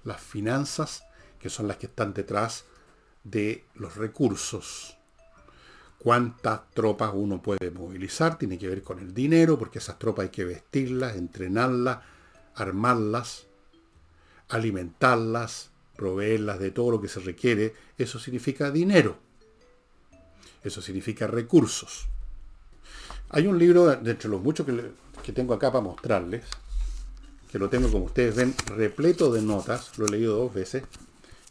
Las 0.04 0.22
finanzas 0.22 1.04
que 1.40 1.50
son 1.50 1.68
las 1.68 1.78
que 1.78 1.88
están 1.88 2.14
detrás 2.14 2.66
de 3.24 3.66
los 3.76 3.96
recursos. 3.96 4.98
Cuántas 6.04 6.68
tropas 6.72 7.12
uno 7.14 7.44
puede 7.44 7.70
movilizar 7.70 8.40
tiene 8.40 8.58
que 8.58 8.68
ver 8.68 8.82
con 8.82 8.98
el 8.98 9.14
dinero, 9.14 9.60
porque 9.60 9.78
esas 9.78 10.00
tropas 10.00 10.24
hay 10.24 10.30
que 10.30 10.46
vestirlas, 10.46 11.16
entrenarlas, 11.16 12.00
armarlas, 12.56 13.46
alimentarlas, 14.50 15.70
proveerlas 15.96 16.58
de 16.58 16.72
todo 16.72 16.90
lo 16.90 17.02
que 17.02 17.08
se 17.08 17.20
requiere, 17.20 17.76
eso 18.00 18.18
significa 18.18 18.72
dinero. 18.72 19.20
Eso 20.64 20.82
significa 20.82 21.28
recursos. 21.28 22.08
Hay 23.30 23.46
un 23.46 23.60
libro, 23.60 23.96
de 23.96 24.10
entre 24.10 24.28
los 24.28 24.42
muchos 24.42 24.66
que, 24.66 25.32
tengo 25.34 25.54
acá 25.54 25.72
para 25.72 25.84
mostrarles, 25.84 26.46
que 27.52 27.60
lo 27.60 27.70
tengo 27.70 27.92
como 27.92 28.06
ustedes 28.06 28.36
ven, 28.36 28.56
repleto 28.76 29.32
de 29.32 29.44
notas, 29.44 29.98
lo 30.00 30.08
he 30.08 30.10
leído 30.10 30.36
dos 30.36 30.52
veces, 30.52 30.84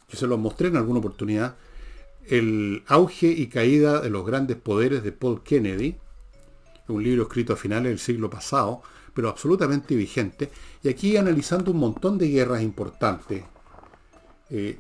que 0.08 0.16
se 0.16 0.26
los 0.26 0.40
mostré 0.40 0.68
en 0.68 0.76
alguna 0.76 0.98
oportunidad, 0.98 1.54
El 2.26 2.84
auge 2.86 3.26
y 3.26 3.48
caída 3.48 4.00
de 4.00 4.10
los 4.10 4.24
grandes 4.24 4.56
poderes 4.56 5.02
de 5.02 5.12
Paul 5.12 5.42
Kennedy, 5.42 5.96
un 6.88 7.02
libro 7.02 7.24
escrito 7.24 7.52
a 7.52 7.56
finales 7.56 7.90
del 7.90 7.98
siglo 7.98 8.30
pasado, 8.30 8.82
pero 9.14 9.28
absolutamente 9.28 9.94
vigente, 9.94 10.50
y 10.82 10.88
aquí 10.88 11.16
analizando 11.16 11.72
un 11.72 11.78
montón 11.78 12.18
de 12.18 12.28
guerras 12.28 12.62
importantes, 12.62 13.44
eh, 14.50 14.78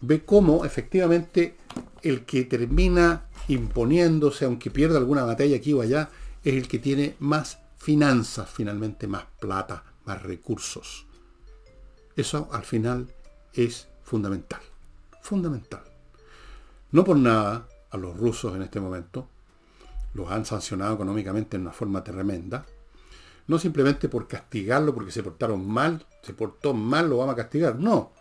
ve 0.00 0.24
cómo 0.24 0.64
efectivamente 0.64 1.56
el 2.02 2.24
que 2.24 2.44
termina 2.44 3.26
imponiéndose, 3.48 4.44
aunque 4.44 4.70
pierda 4.70 4.98
alguna 4.98 5.24
batalla 5.24 5.56
aquí 5.56 5.72
o 5.72 5.80
allá, 5.80 6.10
es 6.44 6.54
el 6.54 6.68
que 6.68 6.78
tiene 6.78 7.16
más 7.18 7.58
finanzas, 7.78 8.48
finalmente 8.50 9.06
más 9.06 9.24
plata, 9.40 9.84
más 10.04 10.22
recursos. 10.22 11.06
Eso 12.16 12.48
al 12.52 12.64
final 12.64 13.08
es 13.52 13.88
fundamental. 14.02 14.60
Fundamental. 15.22 15.82
No 16.96 17.04
por 17.04 17.18
nada 17.18 17.68
a 17.90 17.98
los 17.98 18.16
rusos 18.16 18.56
en 18.56 18.62
este 18.62 18.80
momento 18.80 19.28
los 20.14 20.30
han 20.30 20.46
sancionado 20.46 20.94
económicamente 20.94 21.58
en 21.58 21.64
una 21.64 21.72
forma 21.72 22.02
tremenda. 22.02 22.64
No 23.48 23.58
simplemente 23.58 24.08
por 24.08 24.26
castigarlo 24.26 24.94
porque 24.94 25.12
se 25.12 25.22
portaron 25.22 25.68
mal, 25.68 26.06
se 26.22 26.32
portó 26.32 26.72
mal, 26.72 27.10
lo 27.10 27.18
vamos 27.18 27.34
a 27.34 27.36
castigar. 27.36 27.78
No, 27.78 28.12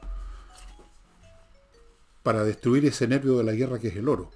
para 2.22 2.44
destruir 2.44 2.86
ese 2.86 3.08
nervio 3.08 3.38
de 3.38 3.46
la 3.46 3.54
guerra 3.54 3.80
que 3.80 3.88
es 3.88 3.96
el 3.96 4.10
oro, 4.10 4.30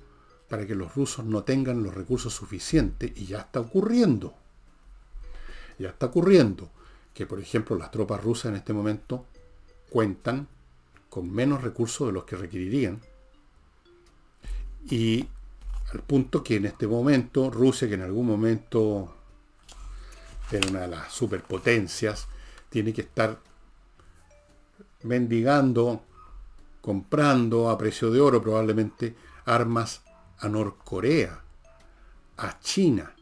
para 0.47 0.65
que 0.65 0.73
los 0.73 0.95
rusos 0.95 1.25
no 1.25 1.43
tengan 1.43 1.83
los 1.83 1.93
recursos 1.93 2.33
suficientes, 2.33 3.11
y 3.17 3.25
ya 3.25 3.39
está 3.39 3.59
ocurriendo. 3.59 4.35
Ya 5.79 5.89
está 5.89 6.05
ocurriendo 6.05 6.69
que, 7.13 7.25
por 7.25 7.41
ejemplo, 7.41 7.77
las 7.77 7.91
tropas 7.91 8.23
rusas 8.23 8.51
en 8.51 8.55
este 8.55 8.71
momento 8.71 9.25
cuentan 9.89 10.47
con 11.09 11.29
menos 11.29 11.61
recursos 11.61 12.07
de 12.07 12.13
los 12.13 12.23
que 12.23 12.37
requerirían. 12.37 13.01
Y 14.89 15.27
al 15.93 16.01
punto 16.01 16.43
que 16.43 16.55
en 16.55 16.65
este 16.65 16.87
momento 16.87 17.49
Rusia, 17.49 17.87
que 17.87 17.93
en 17.93 18.01
algún 18.01 18.25
momento 18.25 19.13
era 20.51 20.67
una 20.69 20.81
de 20.81 20.87
las 20.87 21.13
superpotencias, 21.13 22.27
tiene 22.69 22.93
que 22.93 23.01
estar 23.01 23.39
mendigando 25.03 26.01
comprando 26.81 27.69
a 27.69 27.77
precio 27.77 28.09
de 28.09 28.19
oro 28.19 28.41
probablemente 28.41 29.15
armas 29.45 30.01
a 30.39 30.47
Norcorea, 30.47 31.41
a 32.37 32.59
China. 32.59 33.13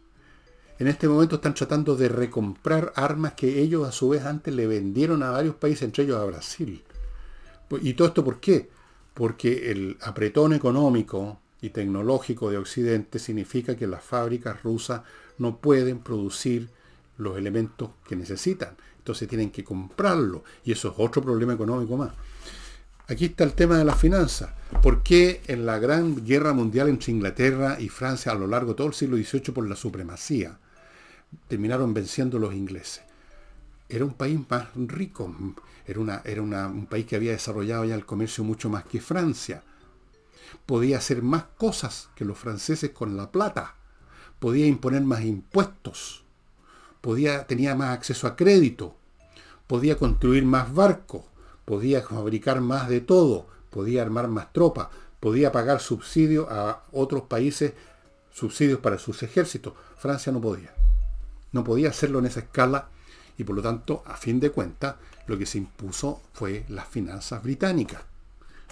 en 0.79 0.87
este 0.87 1.07
momento 1.07 1.35
están 1.35 1.55
tratando 1.55 1.95
de 1.95 2.07
recomprar 2.07 2.93
armas 2.95 3.33
que 3.33 3.59
ellos 3.59 3.87
a 3.87 3.91
su 3.91 4.09
vez 4.09 4.23
antes 4.25 4.53
le 4.53 4.67
vendieron 4.67 5.23
a 5.23 5.31
varios 5.31 5.55
países, 5.55 5.83
entre 5.83 6.03
ellos 6.03 6.17
a 6.17 6.25
Brasil. 6.25 6.83
¿Y 7.81 7.93
todo 7.93 8.09
esto 8.09 8.23
por 8.23 8.39
qué? 8.39 8.69
Porque 9.15 9.71
el 9.71 9.97
apretón 10.01 10.53
económico 10.53 11.39
y 11.61 11.69
tecnológico 11.69 12.49
de 12.49 12.57
Occidente 12.57 13.19
significa 13.19 13.75
que 13.75 13.87
las 13.87 14.03
fábricas 14.03 14.61
rusas 14.63 15.01
no 15.37 15.57
pueden 15.57 15.99
producir 15.99 16.69
los 17.17 17.37
elementos 17.37 17.89
que 18.07 18.15
necesitan. 18.15 18.75
Entonces 18.99 19.27
tienen 19.27 19.51
que 19.51 19.63
comprarlo. 19.63 20.43
Y 20.63 20.71
eso 20.71 20.89
es 20.89 20.95
otro 20.97 21.21
problema 21.21 21.53
económico 21.53 21.97
más. 21.97 22.11
Aquí 23.09 23.25
está 23.25 23.45
el 23.45 23.53
tema 23.53 23.77
de 23.77 23.85
las 23.85 23.97
finanzas. 23.97 24.51
¿Por 24.83 25.01
qué 25.01 25.41
en 25.47 25.65
la 25.65 25.79
gran 25.79 26.25
guerra 26.25 26.51
mundial 26.51 26.89
entre 26.89 27.13
Inglaterra 27.13 27.77
y 27.79 27.87
Francia 27.87 28.33
a 28.33 28.35
lo 28.35 28.47
largo 28.47 28.71
de 28.71 28.75
todo 28.75 28.87
el 28.87 28.93
siglo 28.93 29.15
XVIII 29.15 29.53
por 29.53 29.67
la 29.67 29.77
supremacía 29.77 30.59
terminaron 31.47 31.93
venciendo 31.93 32.37
los 32.37 32.53
ingleses? 32.53 33.03
Era 33.87 34.03
un 34.03 34.13
país 34.13 34.37
más 34.49 34.67
rico, 34.75 35.33
era, 35.85 35.99
una, 36.01 36.21
era 36.25 36.41
un 36.41 36.85
país 36.87 37.05
que 37.05 37.15
había 37.15 37.31
desarrollado 37.31 37.85
ya 37.85 37.95
el 37.95 38.05
comercio 38.05 38.43
mucho 38.43 38.69
más 38.69 38.83
que 38.83 38.99
Francia. 38.99 39.63
Podía 40.65 40.97
hacer 40.97 41.21
más 41.21 41.43
cosas 41.57 42.09
que 42.15 42.25
los 42.25 42.37
franceses 42.37 42.91
con 42.91 43.17
la 43.17 43.31
plata. 43.31 43.75
Podía 44.39 44.67
imponer 44.67 45.01
más 45.01 45.21
impuestos. 45.23 46.23
Podía, 47.01 47.47
tenía 47.47 47.75
más 47.75 47.91
acceso 47.91 48.27
a 48.27 48.35
crédito. 48.35 48.95
Podía 49.67 49.97
construir 49.97 50.45
más 50.45 50.73
barcos. 50.73 51.23
Podía 51.65 52.01
fabricar 52.01 52.61
más 52.61 52.89
de 52.89 53.01
todo. 53.01 53.47
Podía 53.69 54.01
armar 54.01 54.27
más 54.27 54.53
tropas. 54.53 54.87
Podía 55.19 55.51
pagar 55.51 55.79
subsidios 55.79 56.47
a 56.49 56.83
otros 56.91 57.23
países, 57.23 57.73
subsidios 58.31 58.79
para 58.79 58.99
sus 58.99 59.23
ejércitos. 59.23 59.73
Francia 59.97 60.31
no 60.31 60.39
podía. 60.39 60.73
No 61.51 61.63
podía 61.63 61.89
hacerlo 61.89 62.19
en 62.19 62.27
esa 62.27 62.41
escala 62.41 62.89
y 63.37 63.43
por 63.43 63.55
lo 63.55 63.61
tanto, 63.61 64.03
a 64.05 64.15
fin 64.15 64.39
de 64.39 64.51
cuentas, 64.51 64.95
lo 65.27 65.37
que 65.37 65.45
se 65.45 65.59
impuso 65.59 66.21
fue 66.33 66.65
las 66.69 66.87
finanzas 66.87 67.43
británicas. 67.43 68.01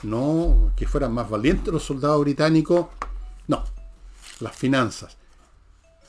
No 0.05 0.71
que 0.75 0.87
fueran 0.87 1.13
más 1.13 1.29
valientes 1.29 1.73
los 1.73 1.83
soldados 1.83 2.21
británicos, 2.21 2.87
no, 3.47 3.63
las 4.39 4.55
finanzas. 4.55 5.17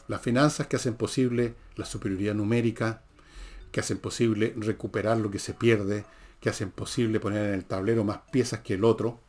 Las 0.06 0.20
finanzas 0.20 0.66
que 0.66 0.76
hacen 0.76 0.94
posible 0.94 1.54
la 1.76 1.86
superioridad 1.86 2.34
numérica, 2.34 3.02
que 3.72 3.80
hacen 3.80 3.98
posible 3.98 4.54
recuperar 4.56 5.16
lo 5.16 5.30
que 5.30 5.38
se 5.38 5.54
pierde, 5.54 6.04
que 6.40 6.50
hacen 6.50 6.70
posible 6.70 7.20
poner 7.20 7.48
en 7.48 7.54
el 7.54 7.64
tablero 7.64 8.04
más 8.04 8.18
piezas 8.30 8.60
que 8.60 8.74
el 8.74 8.84
otro, 8.84 9.20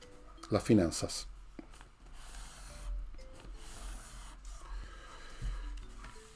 las 0.50 0.64
finanzas. 0.64 1.28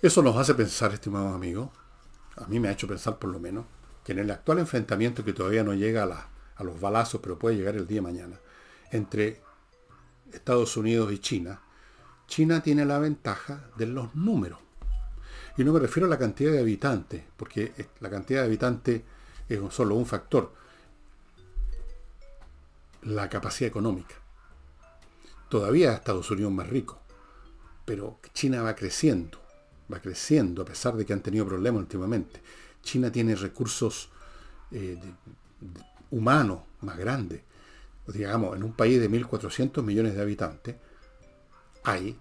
Eso 0.01 0.23
nos 0.23 0.37
hace 0.37 0.55
pensar, 0.55 0.93
estimados 0.93 1.35
amigos, 1.35 1.69
a 2.37 2.47
mí 2.47 2.59
me 2.59 2.69
ha 2.69 2.71
hecho 2.71 2.87
pensar 2.87 3.19
por 3.19 3.29
lo 3.29 3.39
menos, 3.39 3.65
que 4.03 4.13
en 4.13 4.19
el 4.19 4.31
actual 4.31 4.59
enfrentamiento 4.59 5.23
que 5.23 5.33
todavía 5.33 5.63
no 5.63 5.73
llega 5.73 6.03
a, 6.03 6.30
a 6.61 6.63
los 6.63 6.79
balazos, 6.79 7.21
pero 7.21 7.37
puede 7.37 7.57
llegar 7.57 7.75
el 7.75 7.87
día 7.87 7.97
de 7.97 8.01
mañana, 8.01 8.39
entre 8.91 9.41
Estados 10.31 10.75
Unidos 10.77 11.11
y 11.11 11.19
China, 11.19 11.61
China 12.27 12.63
tiene 12.63 12.85
la 12.85 12.99
ventaja 12.99 13.69
de 13.75 13.87
los 13.87 14.15
números. 14.15 14.59
Y 15.57 15.63
no 15.63 15.73
me 15.73 15.79
refiero 15.79 16.07
a 16.07 16.09
la 16.09 16.17
cantidad 16.17 16.51
de 16.51 16.59
habitantes, 16.59 17.23
porque 17.35 17.73
la 17.99 18.09
cantidad 18.09 18.41
de 18.41 18.47
habitantes 18.47 19.01
es 19.49 19.59
solo 19.73 19.95
un 19.95 20.05
factor. 20.05 20.53
La 23.01 23.27
capacidad 23.29 23.67
económica. 23.67 24.15
Todavía 25.49 25.93
Estados 25.93 26.31
Unidos 26.31 26.51
es 26.51 26.57
más 26.57 26.69
rico, 26.69 27.01
pero 27.83 28.19
China 28.33 28.61
va 28.61 28.75
creciendo 28.75 29.41
va 29.91 29.99
creciendo 29.99 30.61
a 30.61 30.65
pesar 30.65 30.95
de 30.95 31.05
que 31.05 31.13
han 31.13 31.21
tenido 31.21 31.45
problemas 31.45 31.81
últimamente. 31.81 32.41
China 32.81 33.11
tiene 33.11 33.35
recursos 33.35 34.09
eh, 34.71 34.99
humanos 36.11 36.61
más 36.81 36.97
grandes. 36.97 37.41
Digamos, 38.07 38.55
en 38.55 38.63
un 38.63 38.73
país 38.73 38.99
de 38.99 39.09
1.400 39.09 39.81
millones 39.83 40.15
de 40.15 40.21
habitantes 40.21 40.75
hay 41.83 42.17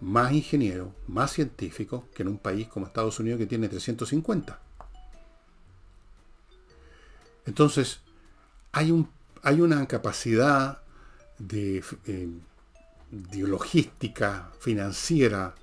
más 0.00 0.32
ingenieros, 0.32 0.88
más 1.06 1.32
científicos 1.32 2.04
que 2.14 2.22
en 2.22 2.28
un 2.28 2.38
país 2.38 2.68
como 2.68 2.86
Estados 2.86 3.18
Unidos 3.18 3.38
que 3.38 3.46
tiene 3.46 3.68
350. 3.68 4.60
Entonces, 7.46 8.00
hay, 8.72 8.90
un, 8.90 9.08
hay 9.42 9.60
una 9.60 9.86
capacidad 9.86 10.82
de, 11.38 11.82
eh, 12.06 12.28
de 13.10 13.38
logística 13.38 14.50
financiera 14.58 15.54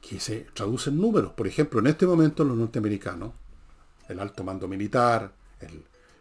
que 0.00 0.20
se 0.20 0.40
traduce 0.54 0.90
en 0.90 1.00
números. 1.00 1.32
Por 1.32 1.46
ejemplo, 1.46 1.80
en 1.80 1.88
este 1.88 2.06
momento 2.06 2.44
los 2.44 2.56
norteamericanos, 2.56 3.32
el 4.08 4.20
alto 4.20 4.44
mando 4.44 4.68
militar, 4.68 5.32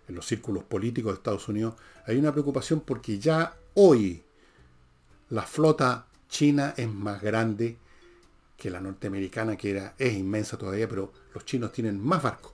en 0.07 0.15
los 0.15 0.25
círculos 0.25 0.63
políticos 0.63 1.11
de 1.11 1.17
Estados 1.17 1.47
Unidos, 1.47 1.75
hay 2.05 2.17
una 2.17 2.31
preocupación 2.31 2.81
porque 2.81 3.19
ya 3.19 3.55
hoy 3.73 4.23
la 5.29 5.43
flota 5.43 6.07
china 6.29 6.73
es 6.77 6.91
más 6.91 7.21
grande 7.21 7.77
que 8.55 8.69
la 8.69 8.81
norteamericana, 8.81 9.55
que 9.55 9.71
era, 9.71 9.93
es 9.97 10.13
inmensa 10.13 10.57
todavía, 10.57 10.89
pero 10.89 11.13
los 11.33 11.45
chinos 11.45 11.71
tienen 11.71 12.03
más 12.03 12.23
barcos. 12.23 12.53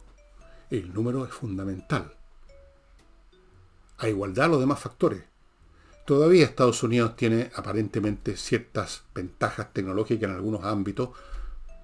El 0.70 0.94
número 0.94 1.26
es 1.26 1.32
fundamental. 1.32 2.14
A 3.98 4.10
igualdad 4.10 4.50
los 4.50 4.60
demás 4.60 4.80
factores. 4.80 5.24
Todavía 6.06 6.44
Estados 6.44 6.84
Unidos 6.84 7.16
tiene 7.16 7.52
aparentemente 7.56 8.36
ciertas 8.36 9.04
ventajas 9.16 9.72
tecnológicas 9.72 10.30
en 10.30 10.36
algunos 10.36 10.66
ámbitos, 10.66 11.12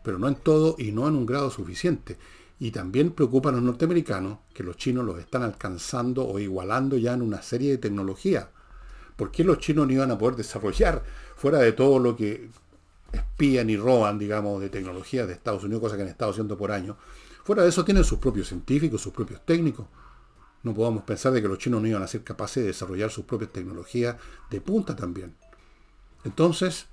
pero 0.03 0.19
no 0.19 0.27
en 0.27 0.35
todo 0.35 0.75
y 0.77 0.91
no 0.91 1.07
en 1.07 1.15
un 1.15 1.25
grado 1.25 1.49
suficiente. 1.49 2.17
Y 2.59 2.71
también 2.71 3.11
preocupa 3.11 3.49
a 3.49 3.51
los 3.53 3.61
norteamericanos 3.61 4.39
que 4.53 4.63
los 4.63 4.75
chinos 4.75 5.05
los 5.05 5.17
están 5.17 5.43
alcanzando 5.43 6.27
o 6.27 6.39
igualando 6.39 6.97
ya 6.97 7.13
en 7.13 7.21
una 7.21 7.41
serie 7.41 7.71
de 7.71 7.77
tecnologías. 7.77 8.47
¿Por 9.15 9.31
qué 9.31 9.43
los 9.43 9.59
chinos 9.59 9.87
no 9.87 9.93
iban 9.93 10.11
a 10.11 10.17
poder 10.17 10.35
desarrollar 10.35 11.03
fuera 11.35 11.59
de 11.59 11.71
todo 11.71 11.99
lo 11.99 12.15
que 12.15 12.49
espían 13.11 13.69
y 13.69 13.77
roban, 13.77 14.19
digamos, 14.19 14.61
de 14.61 14.69
tecnología 14.69 15.25
de 15.25 15.33
Estados 15.33 15.63
Unidos, 15.63 15.81
cosa 15.81 15.95
que 15.95 16.03
han 16.03 16.09
estado 16.09 16.31
haciendo 16.31 16.57
por 16.57 16.71
años? 16.71 16.97
Fuera 17.43 17.63
de 17.63 17.69
eso 17.69 17.85
tienen 17.85 18.03
sus 18.03 18.19
propios 18.19 18.49
científicos, 18.49 19.01
sus 19.01 19.13
propios 19.13 19.45
técnicos. 19.45 19.87
No 20.63 20.73
podamos 20.73 21.03
pensar 21.03 21.31
de 21.31 21.41
que 21.41 21.47
los 21.47 21.57
chinos 21.57 21.81
no 21.81 21.87
iban 21.87 22.03
a 22.03 22.07
ser 22.07 22.23
capaces 22.23 22.63
de 22.63 22.67
desarrollar 22.67 23.09
sus 23.09 23.25
propias 23.25 23.51
tecnologías 23.51 24.17
de 24.49 24.59
punta 24.59 24.95
también. 24.95 25.35
Entonces, 26.25 26.87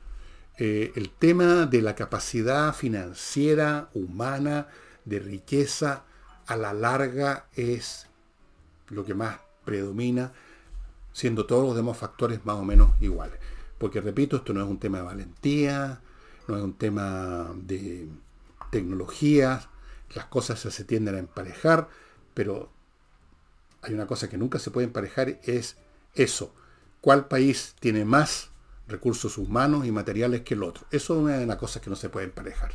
eh, 0.59 0.93
el 0.95 1.11
tema 1.11 1.67
de 1.67 1.83
la 1.83 1.95
capacidad 1.95 2.75
financiera, 2.75 3.91
humana, 3.93 4.69
de 5.07 5.18
riqueza, 5.20 6.04
a 6.46 6.57
la 6.57 6.74
larga 6.74 7.46
es 7.54 8.07
lo 8.88 9.04
que 9.04 9.14
más 9.14 9.38
predomina, 9.64 10.32
siendo 11.12 11.46
todos 11.46 11.66
los 11.66 11.74
demás 11.74 11.96
factores 11.96 12.44
más 12.44 12.57
o 12.57 12.64
menos 12.64 12.90
iguales. 13.00 13.38
Porque 13.78 14.00
repito, 14.00 14.36
esto 14.36 14.52
no 14.52 14.62
es 14.62 14.68
un 14.68 14.78
tema 14.78 14.98
de 14.98 15.04
valentía, 15.04 16.00
no 16.46 16.57
es 16.57 16.62
un 16.62 16.74
tema 16.74 17.50
de 17.57 18.09
tecnologías, 18.70 19.68
las 20.14 20.26
cosas 20.26 20.61
se 20.61 20.84
tienden 20.84 21.14
a 21.14 21.18
emparejar, 21.18 21.88
pero 22.34 22.70
hay 23.82 23.94
una 23.94 24.07
cosa 24.07 24.28
que 24.28 24.38
nunca 24.38 24.59
se 24.59 24.70
puede 24.70 24.86
emparejar, 24.86 25.40
es 25.44 25.76
eso. 26.14 26.54
¿Cuál 27.00 27.28
país 27.28 27.74
tiene 27.80 28.04
más 28.04 28.50
recursos 28.88 29.38
humanos 29.38 29.86
y 29.86 29.92
materiales 29.92 30.42
que 30.42 30.54
el 30.54 30.62
otro? 30.62 30.86
Eso 30.90 31.14
es 31.14 31.20
una 31.22 31.38
de 31.38 31.46
las 31.46 31.57
cosas 31.57 31.82
que 31.82 31.90
no 31.90 31.96
se 31.96 32.09
puede 32.09 32.26
emparejar. 32.26 32.72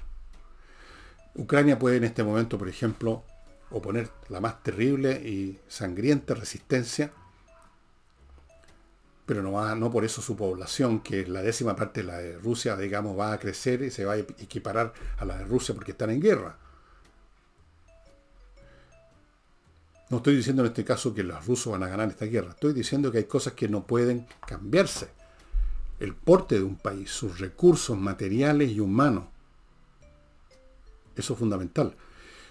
Ucrania 1.35 1.79
puede 1.79 1.97
en 1.97 2.03
este 2.03 2.23
momento, 2.23 2.57
por 2.57 2.67
ejemplo, 2.67 3.23
oponer 3.69 4.09
la 4.29 4.41
más 4.41 4.61
terrible 4.63 5.13
y 5.13 5.59
sangrienta 5.67 6.33
resistencia, 6.33 7.11
pero 9.25 9.41
no, 9.41 9.53
va, 9.53 9.75
no 9.75 9.89
por 9.89 10.03
eso 10.03 10.21
su 10.21 10.35
población, 10.35 10.99
que 10.99 11.21
es 11.21 11.29
la 11.29 11.41
décima 11.41 11.75
parte 11.75 12.01
de 12.01 12.07
la 12.07 12.17
de 12.17 12.37
Rusia, 12.37 12.75
digamos, 12.75 13.17
va 13.17 13.31
a 13.31 13.39
crecer 13.39 13.81
y 13.81 13.91
se 13.91 14.03
va 14.03 14.13
a 14.13 14.17
equiparar 14.17 14.93
a 15.17 15.25
la 15.25 15.37
de 15.37 15.45
Rusia 15.45 15.73
porque 15.73 15.91
están 15.91 16.09
en 16.09 16.19
guerra. 16.19 16.57
No 20.09 20.17
estoy 20.17 20.35
diciendo 20.35 20.63
en 20.63 20.67
este 20.67 20.83
caso 20.83 21.13
que 21.13 21.23
los 21.23 21.45
rusos 21.45 21.71
van 21.71 21.83
a 21.83 21.87
ganar 21.87 22.09
esta 22.09 22.25
guerra. 22.25 22.49
Estoy 22.49 22.73
diciendo 22.73 23.09
que 23.09 23.19
hay 23.19 23.23
cosas 23.23 23.53
que 23.53 23.69
no 23.69 23.87
pueden 23.87 24.27
cambiarse. 24.45 25.07
El 26.01 26.13
porte 26.13 26.55
de 26.55 26.63
un 26.63 26.75
país, 26.75 27.09
sus 27.09 27.39
recursos 27.39 27.97
materiales 27.97 28.71
y 28.71 28.81
humanos. 28.81 29.30
Eso 31.15 31.33
es 31.33 31.39
fundamental. 31.39 31.95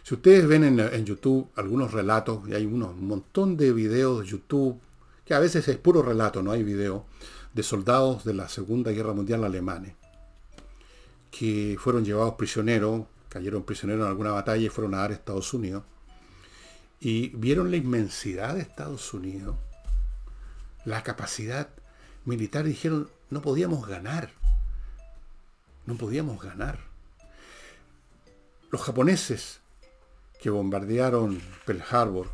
Si 0.03 0.15
ustedes 0.15 0.47
ven 0.47 0.65
en, 0.65 1.05
YouTube 1.05 1.49
algunos 1.57 1.93
relatos, 1.93 2.49
y 2.49 2.55
hay 2.55 2.67
un 2.67 3.07
montón 3.07 3.57
de 3.57 3.73
videos 3.73 4.21
de 4.21 4.27
YouTube, 4.27 4.81
que 5.25 5.35
a 5.35 5.39
veces 5.39 5.69
es 5.69 5.77
puro 5.77 6.03
relato, 6.03 6.43
no 6.43 6.53
hay 6.53 6.63
video, 6.63 7.07
de 7.53 7.63
soldados 7.63 8.25
de 8.25 8.35
la 8.35 8.49
Segunda 8.49 8.93
Guerra 8.93 9.13
Mundial 9.13 9.45
alemanes, 9.45 9.95
que 11.31 11.77
fueron 11.79 12.05
llevados 12.05 12.35
prisioneros, 12.35 13.05
cayeron 13.29 13.63
prisioneros 13.63 14.05
en 14.05 14.09
alguna 14.09 14.33
batalla 14.33 14.65
y 14.65 14.69
fueron 14.69 14.95
a 14.95 14.99
dar 14.99 15.11
a 15.11 15.15
Estados 15.15 15.53
Unidos 15.55 15.85
y 17.01 17.31
vieron 17.31 17.71
la 17.71 17.79
inmensidad 17.79 18.55
de 18.55 18.61
Estados 18.61 19.15
Unidos, 19.15 19.57
la 20.85 21.03
capacidad 21.03 21.71
militar, 22.27 22.67
y 22.67 22.71
dijeron, 22.71 23.11
no 23.31 23.41
podíamos 23.41 23.87
ganar, 23.87 24.31
no 25.87 25.97
podíamos 25.97 26.43
ganar. 26.43 26.90
Los 28.71 28.83
japoneses 28.83 29.61
que 30.41 30.51
bombardearon 30.51 31.41
Pearl 31.67 31.83
Harbor 31.91 32.29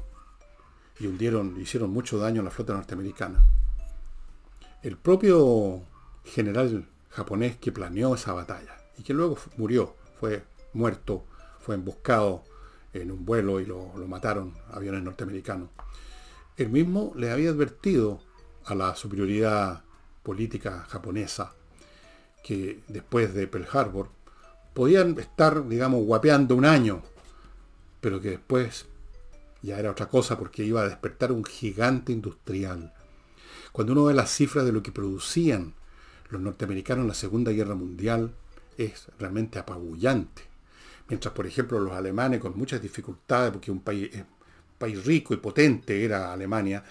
y 0.99 1.07
hundieron, 1.07 1.61
hicieron 1.61 1.91
mucho 1.91 2.19
daño 2.19 2.43
a 2.43 2.45
la 2.45 2.51
flota 2.51 2.75
norteamericana, 2.75 3.45
el 4.83 4.97
propio 4.97 5.83
general 6.25 6.87
japonés 7.11 7.57
que 7.57 7.73
planeó 7.73 8.15
esa 8.15 8.33
batalla 8.33 8.77
y 8.99 9.03
que 9.03 9.15
luego 9.15 9.37
murió, 9.57 9.97
fue 10.21 10.45
muerto, 10.73 11.25
fue 11.61 11.75
emboscado 11.75 12.45
en 12.93 13.11
un 13.11 13.25
vuelo 13.25 13.61
y 13.61 13.67
lo, 13.67 13.93
lo 13.97 14.07
mataron 14.07 14.55
aviones 14.71 15.03
norteamericanos. 15.03 15.71
Él 16.57 16.69
mismo 16.71 17.13
le 17.17 17.31
había 17.31 17.51
advertido 17.51 18.21
a 18.65 18.75
la 18.75 18.95
superioridad 18.95 19.85
política 20.23 20.87
japonesa 20.89 21.55
que 22.43 22.81
después 22.89 23.35
de 23.35 23.47
Pearl 23.47 23.69
Harbor 23.73 24.16
podían 24.77 25.19
estar, 25.19 25.67
digamos, 25.67 26.05
guapeando 26.05 26.55
un 26.55 26.67
año, 26.67 27.03
pero 28.03 28.21
que 28.21 28.29
después 28.29 28.85
ya 29.63 29.79
era 29.79 29.91
otra 29.91 30.11
cosa 30.11 30.39
porque 30.39 30.65
iba 30.65 30.83
a 30.83 30.89
despertar 30.89 31.33
un 31.33 31.47
gigante 31.47 32.13
industrial. 32.13 32.93
Cuando 33.73 33.95
uno 33.95 34.05
ve 34.05 34.13
las 34.13 34.31
cifras 34.31 34.67
de 34.67 34.73
lo 34.73 34.83
que 34.83 34.93
producían 34.93 35.73
los 36.29 36.43
norteamericanos 36.43 37.05
en 37.05 37.09
la 37.09 37.15
Segunda 37.15 37.53
Guerra 37.53 37.75
Mundial, 37.75 38.35
es 38.77 39.07
realmente 39.19 39.59
apabullante. 39.59 40.43
Mientras, 41.09 41.33
por 41.33 41.47
ejemplo, 41.47 41.81
los 41.81 41.95
alemanes 41.95 42.39
con 42.39 42.59
muchas 42.59 42.83
dificultades, 42.83 43.53
porque 43.53 43.71
un 43.71 43.81
país, 43.81 44.11
un 44.15 44.27
país 44.77 45.03
rico 45.07 45.33
y 45.33 45.39
potente 45.39 46.05
era 46.05 46.35
Alemania, 46.35 46.85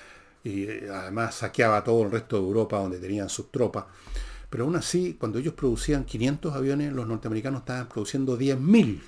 y 0.44 0.64
eh, 0.64 0.90
además 0.92 1.36
saqueaba 1.36 1.84
todo 1.84 2.02
el 2.02 2.12
resto 2.12 2.38
de 2.38 2.48
Europa 2.48 2.80
donde 2.80 2.98
tenían 2.98 3.30
sus 3.30 3.52
tropas, 3.52 3.86
pero 4.56 4.64
aún 4.64 4.78
así, 4.78 5.18
cuando 5.20 5.38
ellos 5.38 5.54
producían 5.54 6.06
500 6.06 6.56
aviones, 6.56 6.94
los 6.94 7.06
norteamericanos 7.06 7.60
estaban 7.60 7.90
produciendo 7.90 8.40
10.000. 8.40 9.02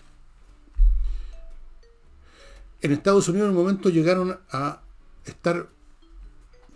En 2.81 2.91
Estados 2.91 3.29
Unidos 3.29 3.45
en 3.45 3.55
un 3.55 3.63
momento 3.63 3.87
llegaron 3.87 4.37
a 4.51 4.81
estar 5.23 5.69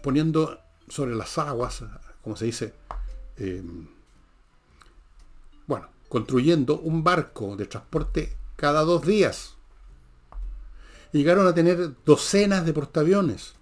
poniendo 0.02 0.58
sobre 0.88 1.16
las 1.16 1.38
aguas, 1.38 1.84
como 2.24 2.38
se 2.38 2.46
dice, 2.46 2.74
eh, 3.36 3.62
bueno, 5.68 5.90
construyendo 6.08 6.80
un 6.80 7.04
barco 7.04 7.58
de 7.58 7.66
transporte 7.66 8.38
cada 8.56 8.84
dos 8.84 9.06
días. 9.06 9.56
Llegaron 11.12 11.46
a 11.46 11.54
tener 11.54 11.92
docenas 12.06 12.66
de 12.66 12.72
portaaviones. 12.72 13.54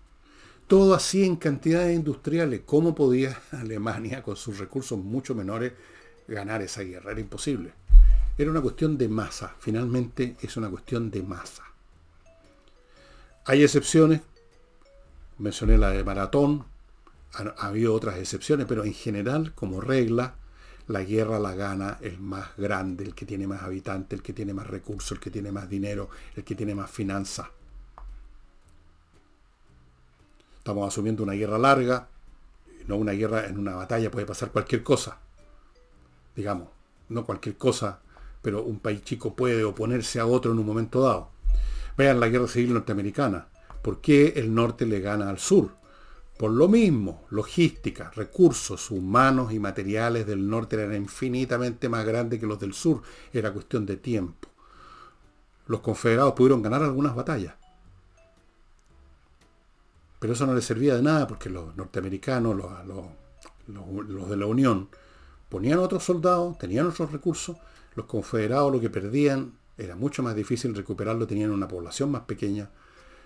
Todo 0.69 0.93
así 0.93 1.25
en 1.25 1.35
cantidades 1.35 1.95
industriales. 1.95 2.61
¿Cómo 2.63 2.93
podía 2.93 3.41
Alemania, 3.53 4.21
con 4.21 4.35
sus 4.35 4.59
recursos 4.59 4.99
mucho 4.99 5.33
menores, 5.33 5.73
ganar 6.27 6.61
esa 6.61 6.83
guerra? 6.83 7.11
Era 7.11 7.19
imposible. 7.19 7.73
Era 8.37 8.51
una 8.51 8.61
cuestión 8.61 8.95
de 8.95 9.09
masa. 9.09 9.55
Finalmente 9.57 10.37
es 10.39 10.57
una 10.57 10.69
cuestión 10.69 11.09
de 11.09 11.23
masa. 11.23 11.63
Hay 13.45 13.63
excepciones. 13.63 14.21
Mencioné 15.39 15.75
la 15.75 15.89
de 15.89 16.03
Maratón. 16.03 16.65
Ha, 17.33 17.65
habido 17.65 17.95
otras 17.95 18.19
excepciones, 18.19 18.67
pero 18.69 18.85
en 18.85 18.93
general, 18.93 19.55
como 19.55 19.81
regla, 19.81 20.35
la 20.85 21.01
guerra 21.01 21.39
la 21.39 21.55
gana 21.55 21.97
el 22.01 22.19
más 22.19 22.55
grande, 22.57 23.05
el 23.05 23.15
que 23.15 23.25
tiene 23.25 23.47
más 23.47 23.63
habitantes, 23.63 24.19
el 24.19 24.23
que 24.23 24.33
tiene 24.33 24.53
más 24.53 24.67
recursos, 24.67 25.13
el 25.13 25.19
que 25.19 25.31
tiene 25.31 25.51
más 25.51 25.67
dinero, 25.67 26.11
el 26.35 26.43
que 26.43 26.53
tiene 26.53 26.75
más 26.75 26.91
finanzas. 26.91 27.47
Estamos 30.59 30.87
asumiendo 30.87 31.23
una 31.23 31.33
guerra 31.33 31.57
larga, 31.57 32.09
no 32.87 32.97
una 32.97 33.13
guerra 33.13 33.47
en 33.47 33.57
una 33.57 33.75
batalla, 33.75 34.11
puede 34.11 34.25
pasar 34.25 34.51
cualquier 34.51 34.83
cosa. 34.83 35.19
Digamos, 36.35 36.69
no 37.09 37.25
cualquier 37.25 37.57
cosa, 37.57 38.01
pero 38.41 38.63
un 38.63 38.79
país 38.79 39.03
chico 39.03 39.35
puede 39.35 39.63
oponerse 39.63 40.19
a 40.19 40.25
otro 40.25 40.51
en 40.51 40.59
un 40.59 40.65
momento 40.65 41.01
dado. 41.01 41.29
Vean 41.97 42.19
la 42.19 42.29
guerra 42.29 42.47
civil 42.47 42.73
norteamericana. 42.73 43.47
¿Por 43.81 44.01
qué 44.01 44.33
el 44.35 44.53
norte 44.53 44.85
le 44.85 44.99
gana 44.99 45.29
al 45.29 45.39
sur? 45.39 45.71
Por 46.37 46.51
lo 46.51 46.69
mismo, 46.69 47.25
logística, 47.31 48.11
recursos 48.15 48.91
humanos 48.91 49.51
y 49.51 49.59
materiales 49.59 50.25
del 50.25 50.49
norte 50.49 50.77
eran 50.77 50.95
infinitamente 50.95 51.89
más 51.89 52.05
grandes 52.05 52.39
que 52.39 52.45
los 52.45 52.59
del 52.59 52.73
sur. 52.73 53.01
Era 53.33 53.51
cuestión 53.51 53.85
de 53.85 53.97
tiempo. 53.97 54.47
Los 55.67 55.81
confederados 55.81 56.33
pudieron 56.33 56.61
ganar 56.61 56.81
algunas 56.81 57.15
batallas, 57.15 57.55
pero 60.19 60.33
eso 60.33 60.45
no 60.45 60.53
le 60.53 60.61
servía 60.61 60.95
de 60.95 61.01
nada 61.01 61.27
porque 61.27 61.49
los 61.49 61.75
norteamericanos, 61.75 62.55
los, 62.55 64.29
de 64.29 64.37
la 64.37 64.45
Unión, 64.45 64.89
ponían 65.47 65.79
otros 65.79 66.03
soldados, 66.03 66.57
tenían 66.57 66.87
otros 66.87 67.11
recursos, 67.11 67.57
los 67.95 68.05
confederados 68.05 68.71
lo 68.71 68.79
que 68.79 68.89
perdían 68.89 69.53
era 69.77 69.95
mucho 69.95 70.21
más 70.21 70.35
difícil 70.35 70.75
recuperarlo, 70.75 71.25
tenían 71.25 71.51
una 71.51 71.67
población 71.67 72.11
más 72.11 72.23
pequeña, 72.23 72.69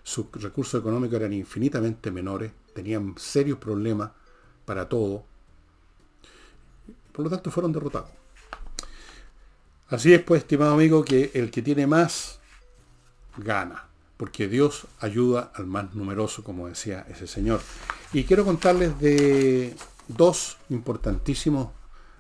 sus 0.04 0.32
recursos 0.34 0.80
económicos 0.80 1.20
eran 1.20 1.34
infinitamente 1.34 2.12
menores, 2.12 2.52
tenían 2.74 3.16
serios 3.18 3.58
problemas 3.58 4.12
para 4.66 4.88
todo, 4.88 5.26
por 7.12 7.26
lo 7.26 7.30
tanto 7.30 7.50
fueron 7.50 7.72
derrotados. 7.72 8.10
Así 9.90 10.14
es 10.14 10.22
pues, 10.22 10.42
estimado 10.42 10.74
amigo, 10.74 11.04
que 11.04 11.32
el 11.34 11.52
que 11.52 11.62
tiene 11.62 11.88
más 11.88 12.40
gana 13.38 13.93
porque 14.18 14.48
Dios 14.48 14.88
ayuda 15.00 15.52
al 15.56 15.66
más 15.66 15.96
numeroso, 15.96 16.44
como 16.44 16.68
decía 16.68 17.06
ese 17.10 17.28
señor. 17.28 17.62
Y 18.14 18.24
quiero 18.24 18.46
contarles 18.46 19.00
de 19.00 19.76
dos 20.08 20.58
importantísimos 20.70 21.70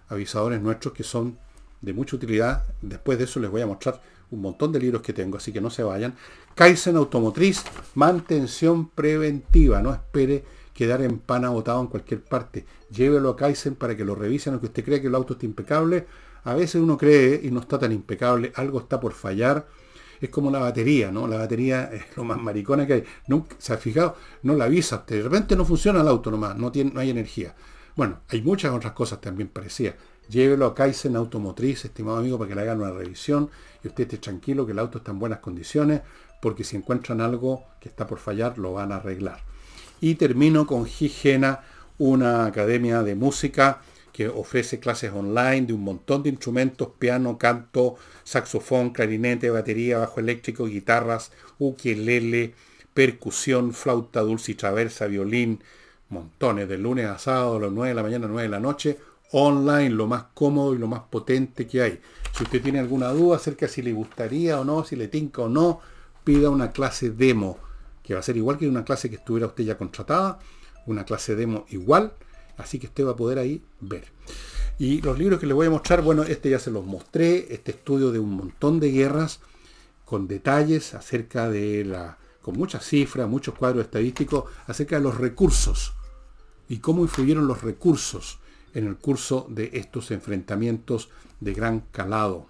avisadores 0.09 0.61
nuestros 0.61 0.93
que 0.93 1.03
son 1.03 1.37
de 1.81 1.93
mucha 1.93 2.15
utilidad. 2.15 2.63
Después 2.81 3.17
de 3.17 3.25
eso 3.25 3.39
les 3.39 3.51
voy 3.51 3.61
a 3.61 3.67
mostrar 3.67 4.01
un 4.31 4.41
montón 4.41 4.71
de 4.71 4.79
libros 4.79 5.01
que 5.01 5.13
tengo, 5.13 5.37
así 5.37 5.51
que 5.51 5.61
no 5.61 5.69
se 5.69 5.83
vayan. 5.83 6.15
Kaizen 6.55 6.95
Automotriz, 6.95 7.63
mantención 7.95 8.89
preventiva. 8.89 9.81
No 9.81 9.93
espere 9.93 10.43
quedar 10.73 11.01
en 11.01 11.19
pana 11.19 11.49
botado 11.49 11.81
en 11.81 11.87
cualquier 11.87 12.23
parte. 12.23 12.65
Llévelo 12.89 13.29
a 13.29 13.35
Kaizen 13.35 13.75
para 13.75 13.95
que 13.95 14.05
lo 14.05 14.15
revisen, 14.15 14.53
aunque 14.53 14.67
usted 14.67 14.83
crea 14.83 15.01
que 15.01 15.07
el 15.07 15.15
auto 15.15 15.33
está 15.33 15.45
impecable. 15.45 16.07
A 16.45 16.55
veces 16.55 16.81
uno 16.81 16.97
cree 16.97 17.39
y 17.43 17.51
no 17.51 17.59
está 17.59 17.77
tan 17.79 17.91
impecable, 17.91 18.51
algo 18.55 18.79
está 18.79 18.99
por 18.99 19.13
fallar 19.13 19.67
es 20.25 20.31
como 20.31 20.49
la 20.49 20.59
batería, 20.59 21.11
¿no? 21.11 21.27
La 21.27 21.37
batería 21.37 21.83
es 21.93 22.15
lo 22.15 22.23
más 22.23 22.41
maricona 22.41 22.87
que 22.87 22.93
hay. 22.93 23.03
¿Se 23.57 23.73
ha 23.73 23.77
fijado? 23.77 24.15
No 24.43 24.55
la 24.55 24.65
avisa 24.65 25.03
De 25.05 25.21
repente 25.21 25.55
no 25.55 25.65
funciona 25.65 26.01
el 26.01 26.07
auto 26.07 26.31
nomás, 26.31 26.57
no, 26.57 26.71
tiene, 26.71 26.91
no 26.93 26.99
hay 26.99 27.09
energía. 27.09 27.55
Bueno, 27.95 28.21
hay 28.29 28.41
muchas 28.41 28.73
otras 28.73 28.93
cosas 28.93 29.21
también 29.21 29.49
parecidas. 29.49 29.95
Llévelo 30.29 30.65
a 30.65 30.73
Kaizen 30.73 31.15
Automotriz, 31.15 31.83
estimado 31.85 32.17
amigo, 32.17 32.37
para 32.37 32.49
que 32.49 32.55
le 32.55 32.61
hagan 32.61 32.81
una 32.81 32.91
revisión 32.91 33.49
y 33.83 33.87
usted 33.89 34.03
esté 34.03 34.17
tranquilo 34.17 34.65
que 34.65 34.71
el 34.71 34.79
auto 34.79 34.99
está 34.99 35.11
en 35.11 35.19
buenas 35.19 35.39
condiciones, 35.39 36.01
porque 36.41 36.63
si 36.63 36.77
encuentran 36.77 37.19
algo 37.21 37.65
que 37.79 37.89
está 37.89 38.07
por 38.07 38.19
fallar, 38.19 38.57
lo 38.57 38.73
van 38.73 38.91
a 38.91 38.95
arreglar. 38.95 39.41
Y 39.99 40.15
termino 40.15 40.65
con 40.65 40.87
Higiena, 40.87 41.61
una 41.97 42.45
academia 42.45 43.03
de 43.03 43.15
música 43.15 43.81
que 44.13 44.27
ofrece 44.29 44.79
clases 44.79 45.11
online 45.11 45.63
de 45.63 45.73
un 45.73 45.83
montón 45.83 46.21
de 46.21 46.29
instrumentos, 46.29 46.89
piano, 46.99 47.37
canto, 47.39 47.95
saxofón, 48.23 48.91
clarinete, 48.91 49.49
batería, 49.49 49.97
bajo 49.97 50.19
eléctrico, 50.19 50.67
guitarras, 50.67 51.31
ukelele, 51.57 52.53
percusión, 52.93 53.73
flauta 53.73 54.21
dulce 54.21 54.51
y 54.51 54.55
traversa, 54.55 55.07
violín, 55.07 55.63
montones, 56.09 56.69
de 56.69 56.77
lunes 56.77 57.07
a 57.07 57.17
sábado, 57.17 57.55
a 57.57 57.61
las 57.61 57.71
9 57.71 57.89
de 57.89 57.95
la 57.95 58.03
mañana, 58.03 58.27
9 58.27 58.43
de 58.43 58.49
la 58.49 58.59
noche, 58.59 58.99
online, 59.31 59.89
lo 59.89 60.05
más 60.05 60.25
cómodo 60.35 60.75
y 60.75 60.77
lo 60.77 60.87
más 60.87 61.01
potente 61.09 61.65
que 61.65 61.81
hay. 61.81 61.99
Si 62.37 62.43
usted 62.43 62.61
tiene 62.61 62.79
alguna 62.79 63.09
duda 63.09 63.37
acerca 63.37 63.65
de 63.65 63.71
si 63.71 63.81
le 63.81 63.93
gustaría 63.93 64.59
o 64.59 64.63
no, 64.63 64.83
si 64.83 64.95
le 64.95 65.07
tinca 65.07 65.41
o 65.41 65.49
no, 65.49 65.81
pida 66.23 66.51
una 66.51 66.71
clase 66.71 67.09
demo, 67.09 67.57
que 68.03 68.13
va 68.13 68.19
a 68.19 68.23
ser 68.23 68.37
igual 68.37 68.59
que 68.59 68.67
una 68.67 68.85
clase 68.85 69.09
que 69.09 69.15
estuviera 69.15 69.47
usted 69.47 69.63
ya 69.63 69.77
contratada, 69.77 70.37
una 70.85 71.03
clase 71.03 71.35
demo 71.35 71.65
igual, 71.69 72.13
Así 72.57 72.79
que 72.79 72.87
usted 72.87 73.05
va 73.05 73.11
a 73.11 73.15
poder 73.15 73.39
ahí 73.39 73.63
ver. 73.79 74.05
Y 74.79 75.01
los 75.01 75.17
libros 75.17 75.39
que 75.39 75.45
les 75.45 75.55
voy 75.55 75.67
a 75.67 75.71
mostrar, 75.71 76.01
bueno, 76.01 76.23
este 76.23 76.49
ya 76.49 76.59
se 76.59 76.71
los 76.71 76.85
mostré, 76.85 77.53
este 77.53 77.71
estudio 77.71 78.11
de 78.11 78.19
un 78.19 78.31
montón 78.31 78.79
de 78.79 78.91
guerras, 78.91 79.39
con 80.05 80.27
detalles 80.27 80.93
acerca 80.93 81.49
de 81.49 81.85
la, 81.85 82.17
con 82.41 82.57
muchas 82.57 82.85
cifras, 82.85 83.27
muchos 83.27 83.55
cuadros 83.55 83.85
estadísticos, 83.85 84.45
acerca 84.67 84.97
de 84.97 85.03
los 85.03 85.17
recursos 85.17 85.93
y 86.67 86.79
cómo 86.79 87.03
influyeron 87.03 87.47
los 87.47 87.61
recursos 87.61 88.39
en 88.73 88.87
el 88.87 88.97
curso 88.97 89.47
de 89.49 89.71
estos 89.73 90.11
enfrentamientos 90.11 91.09
de 91.39 91.53
gran 91.53 91.81
calado. 91.91 92.47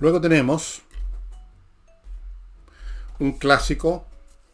Luego 0.00 0.20
tenemos 0.20 0.82
un 3.18 3.32
clásico 3.32 4.06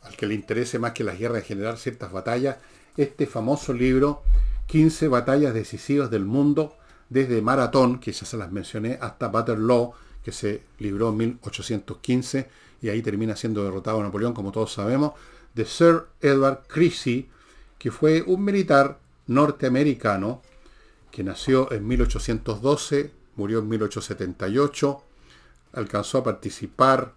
al 0.03 0.17
que 0.17 0.27
le 0.27 0.35
interese 0.35 0.79
más 0.79 0.93
que 0.93 1.05
las 1.05 1.19
guerras 1.19 1.43
en 1.43 1.49
general, 1.49 1.79
ciertas 1.79 2.13
batallas, 2.13 2.57
este 2.97 3.27
famoso 3.27 3.73
libro, 3.73 4.23
15 4.67 5.09
batallas 5.09 5.55
decisivas 5.55 6.11
del 6.11 6.25
mundo, 6.25 6.77
desde 7.09 7.43
Maratón, 7.43 7.99
que 8.01 8.13
ya 8.13 8.27
se 8.27 8.37
las 8.37 8.51
mencioné, 8.51 8.99
hasta 9.01 9.29
Waterloo, 9.29 9.93
que 10.25 10.33
se 10.33 10.63
libró 10.79 11.11
en 11.11 11.17
1815 11.19 12.49
y 12.81 12.89
ahí 12.89 13.03
termina 13.03 13.37
siendo 13.37 13.65
derrotado 13.65 14.03
Napoleón, 14.03 14.35
como 14.35 14.53
todos 14.53 14.73
sabemos, 14.73 15.13
de 15.55 15.65
Sir 15.65 16.05
Edward 16.21 16.65
Creasy, 16.67 17.29
que 17.79 17.91
fue 17.91 18.23
un 18.23 18.45
militar 18.45 18.99
norteamericano 19.27 20.43
que 21.11 21.23
nació 21.23 21.71
en 21.73 21.87
1812, 21.87 23.13
murió 23.37 23.61
en 23.61 23.69
1878, 23.69 25.03
alcanzó 25.75 26.19
a 26.19 26.25
participar, 26.25 27.15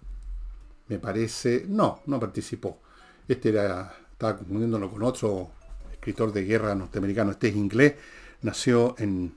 me 0.88 1.00
parece, 1.00 1.66
no, 1.68 2.02
no 2.06 2.20
participó. 2.20 2.80
Este 3.28 3.50
era, 3.50 3.94
estaba 4.12 4.38
confundiéndolo 4.38 4.90
con 4.90 5.04
otro 5.04 5.52
escritor 6.08 6.32
de 6.32 6.46
guerra 6.46 6.74
norteamericano, 6.74 7.32
este 7.32 7.50
es 7.50 7.56
inglés, 7.58 7.96
nació 8.42 8.96
en, 8.98 9.34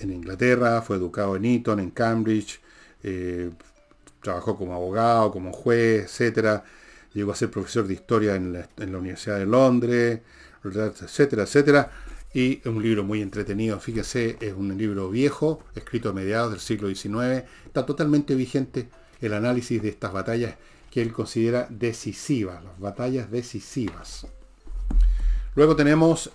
en 0.00 0.12
Inglaterra, 0.12 0.82
fue 0.82 0.96
educado 0.96 1.36
en 1.36 1.44
Eton, 1.44 1.78
en 1.78 1.90
Cambridge, 1.90 2.60
eh, 3.04 3.48
trabajó 4.20 4.56
como 4.56 4.74
abogado, 4.74 5.30
como 5.30 5.52
juez, 5.52 6.06
etcétera. 6.06 6.64
Llegó 7.14 7.30
a 7.30 7.36
ser 7.36 7.52
profesor 7.52 7.86
de 7.86 7.94
historia 7.94 8.34
en 8.34 8.52
la, 8.52 8.68
en 8.78 8.90
la 8.90 8.98
Universidad 8.98 9.38
de 9.38 9.46
Londres, 9.46 10.20
etcétera, 10.64 11.44
etcétera. 11.44 11.92
Y 12.34 12.60
un 12.68 12.82
libro 12.82 13.04
muy 13.04 13.22
entretenido, 13.22 13.78
fíjese, 13.78 14.38
es 14.40 14.54
un 14.54 14.76
libro 14.76 15.08
viejo, 15.08 15.62
escrito 15.76 16.10
a 16.10 16.12
mediados 16.12 16.50
del 16.50 16.60
siglo 16.60 16.88
XIX. 16.88 17.44
Está 17.64 17.86
totalmente 17.86 18.34
vigente 18.34 18.88
el 19.20 19.34
análisis 19.34 19.80
de 19.80 19.90
estas 19.90 20.12
batallas 20.12 20.56
que 20.90 21.00
él 21.00 21.12
considera 21.12 21.68
decisivas, 21.70 22.64
las 22.64 22.78
batallas 22.80 23.30
decisivas. 23.30 24.26
Luego 25.58 25.74
tenemos 25.74 26.30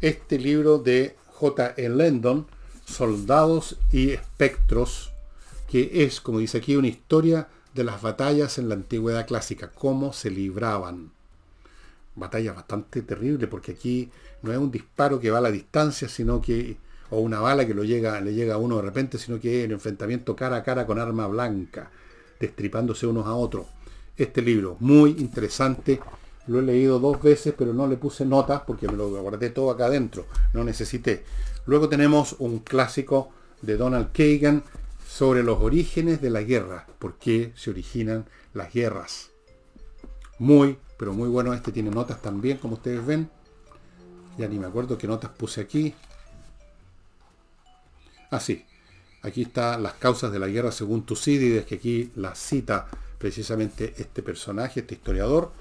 este 0.00 0.38
libro 0.38 0.78
de 0.78 1.16
J. 1.26 1.74
E. 1.76 1.88
Landon, 1.88 2.46
Soldados 2.84 3.78
y 3.90 4.10
Espectros, 4.10 5.10
que 5.68 6.04
es, 6.04 6.20
como 6.20 6.38
dice 6.38 6.58
aquí, 6.58 6.76
una 6.76 6.86
historia 6.86 7.48
de 7.74 7.82
las 7.82 8.00
batallas 8.00 8.58
en 8.58 8.68
la 8.68 8.76
antigüedad 8.76 9.26
clásica, 9.26 9.72
cómo 9.72 10.12
se 10.12 10.30
libraban. 10.30 11.10
Batalla 12.14 12.52
bastante 12.52 13.02
terrible, 13.02 13.48
porque 13.48 13.72
aquí 13.72 14.08
no 14.42 14.52
es 14.52 14.58
un 14.58 14.70
disparo 14.70 15.18
que 15.18 15.32
va 15.32 15.38
a 15.38 15.40
la 15.40 15.50
distancia, 15.50 16.08
sino 16.08 16.40
que, 16.40 16.76
o 17.10 17.18
una 17.18 17.40
bala 17.40 17.66
que 17.66 17.74
lo 17.74 17.82
llega, 17.82 18.20
le 18.20 18.34
llega 18.34 18.54
a 18.54 18.58
uno 18.58 18.76
de 18.76 18.82
repente, 18.82 19.18
sino 19.18 19.40
que 19.40 19.58
es 19.58 19.64
el 19.64 19.72
enfrentamiento 19.72 20.36
cara 20.36 20.58
a 20.58 20.62
cara 20.62 20.86
con 20.86 21.00
arma 21.00 21.26
blanca, 21.26 21.90
destripándose 22.38 23.08
unos 23.08 23.26
a 23.26 23.34
otros. 23.34 23.66
Este 24.16 24.42
libro, 24.42 24.76
muy 24.78 25.10
interesante, 25.18 25.98
lo 26.46 26.58
he 26.58 26.62
leído 26.62 26.98
dos 26.98 27.22
veces, 27.22 27.54
pero 27.56 27.72
no 27.72 27.86
le 27.86 27.96
puse 27.96 28.24
notas 28.24 28.62
porque 28.66 28.86
me 28.86 28.96
lo 28.96 29.08
guardé 29.10 29.50
todo 29.50 29.70
acá 29.70 29.86
adentro, 29.86 30.26
no 30.52 30.64
necesité. 30.64 31.24
Luego 31.66 31.88
tenemos 31.88 32.36
un 32.38 32.58
clásico 32.58 33.30
de 33.62 33.76
Donald 33.76 34.12
Kagan, 34.12 34.62
sobre 35.14 35.44
los 35.44 35.60
orígenes 35.60 36.20
de 36.20 36.28
la 36.28 36.42
guerra, 36.42 36.88
por 36.98 37.18
qué 37.18 37.52
se 37.54 37.70
originan 37.70 38.26
las 38.52 38.72
guerras. 38.72 39.30
Muy, 40.40 40.76
pero 40.98 41.12
muy 41.12 41.28
bueno, 41.28 41.54
este 41.54 41.70
tiene 41.70 41.90
notas 41.90 42.20
también, 42.20 42.58
como 42.58 42.74
ustedes 42.74 43.06
ven. 43.06 43.30
Ya 44.36 44.48
ni 44.48 44.58
me 44.58 44.66
acuerdo 44.66 44.98
qué 44.98 45.06
notas 45.06 45.30
puse 45.30 45.60
aquí. 45.60 45.94
Así, 48.32 48.64
ah, 48.66 49.28
aquí 49.28 49.42
están 49.42 49.84
las 49.84 49.92
causas 49.92 50.32
de 50.32 50.40
la 50.40 50.48
guerra 50.48 50.72
según 50.72 51.06
Tucídides, 51.06 51.64
que 51.64 51.76
aquí 51.76 52.10
la 52.16 52.34
cita 52.34 52.88
precisamente 53.16 53.94
este 53.96 54.20
personaje, 54.20 54.80
este 54.80 54.96
historiador. 54.96 55.52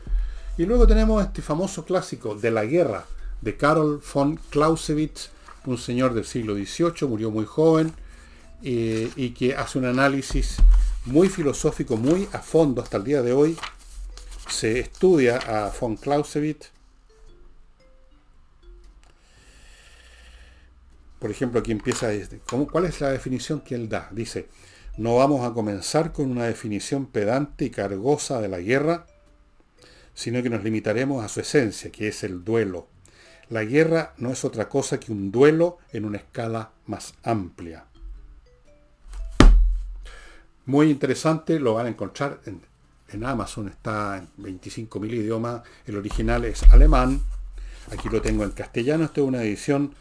Y 0.55 0.65
luego 0.65 0.85
tenemos 0.85 1.23
este 1.23 1.41
famoso 1.41 1.83
clásico 1.83 2.35
de 2.35 2.51
la 2.51 2.63
guerra 2.63 3.05
de 3.41 3.57
Karol 3.57 4.01
von 4.13 4.39
Clausewitz, 4.51 5.29
un 5.65 5.79
señor 5.79 6.13
del 6.13 6.25
siglo 6.25 6.53
XVIII, 6.53 7.07
murió 7.07 7.31
muy 7.31 7.45
joven, 7.45 7.91
eh, 8.61 9.09
y 9.15 9.31
que 9.31 9.55
hace 9.55 9.79
un 9.79 9.85
análisis 9.85 10.57
muy 11.05 11.27
filosófico, 11.27 11.97
muy 11.97 12.29
a 12.33 12.39
fondo 12.39 12.83
hasta 12.83 12.97
el 12.97 13.03
día 13.03 13.23
de 13.23 13.33
hoy. 13.33 13.57
Se 14.47 14.79
estudia 14.79 15.37
a 15.37 15.71
von 15.79 15.97
Clausewitz. 15.97 16.69
Por 21.17 21.31
ejemplo, 21.31 21.61
aquí 21.61 21.71
empieza, 21.71 22.09
¿cuál 22.71 22.85
es 22.85 23.01
la 23.01 23.09
definición 23.09 23.61
que 23.61 23.73
él 23.73 23.89
da? 23.89 24.09
Dice, 24.11 24.49
no 24.97 25.15
vamos 25.15 25.49
a 25.49 25.53
comenzar 25.53 26.11
con 26.11 26.29
una 26.29 26.43
definición 26.43 27.07
pedante 27.07 27.65
y 27.65 27.69
cargosa 27.71 28.39
de 28.39 28.49
la 28.49 28.59
guerra, 28.59 29.07
sino 30.13 30.41
que 30.43 30.49
nos 30.49 30.63
limitaremos 30.63 31.23
a 31.23 31.29
su 31.29 31.39
esencia, 31.39 31.91
que 31.91 32.07
es 32.07 32.23
el 32.23 32.43
duelo. 32.43 32.87
La 33.49 33.63
guerra 33.63 34.13
no 34.17 34.31
es 34.31 34.45
otra 34.45 34.69
cosa 34.69 34.99
que 34.99 35.11
un 35.11 35.31
duelo 35.31 35.77
en 35.91 36.05
una 36.05 36.17
escala 36.17 36.71
más 36.85 37.13
amplia. 37.23 37.85
Muy 40.65 40.89
interesante, 40.89 41.59
lo 41.59 41.73
van 41.73 41.87
a 41.87 41.89
encontrar 41.89 42.39
en, 42.45 42.61
Amazon, 43.23 43.67
está 43.67 44.17
en 44.17 44.27
25.000 44.43 45.13
idiomas, 45.13 45.61
el 45.85 45.97
original 45.97 46.45
es 46.45 46.63
alemán, 46.63 47.21
aquí 47.91 48.09
lo 48.09 48.21
tengo 48.21 48.43
en 48.43 48.51
castellano, 48.51 49.03
esta 49.03 49.21
es 49.21 49.27
una 49.27 49.43
edición 49.43 49.93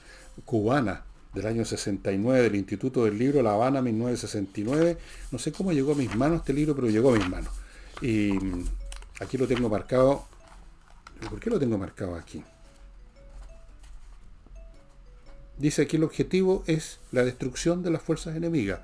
cubana 0.46 1.04
del 1.34 1.46
año 1.46 1.64
69 1.66 2.42
del 2.42 2.54
Instituto 2.54 3.04
del 3.04 3.18
Libro 3.18 3.42
La 3.42 3.52
Habana 3.52 3.82
1969, 3.82 4.96
no 5.30 5.38
sé 5.38 5.52
cómo 5.52 5.72
llegó 5.72 5.92
a 5.92 5.96
mis 5.96 6.14
manos 6.16 6.38
este 6.38 6.54
libro, 6.54 6.74
pero 6.74 6.88
llegó 6.88 7.12
a 7.12 7.18
mis 7.18 7.28
manos. 7.28 7.52
Y 8.00 8.32
aquí 9.23 9.39
lo 9.39 9.47
tengo 9.47 9.68
marcado, 9.68 10.25
¿por 11.31 11.41
qué 11.41 11.51
lo 11.51 11.59
tengo 11.59 11.79
marcado 11.79 12.16
aquí? 12.16 12.43
Dice 15.59 15.83
aquí 15.83 15.97
el 15.97 16.05
objetivo 16.05 16.64
es 16.66 16.99
la 17.12 17.25
destrucción 17.25 17.83
de 17.83 17.91
las 17.91 18.03
fuerzas 18.03 18.35
enemigas. 18.35 18.81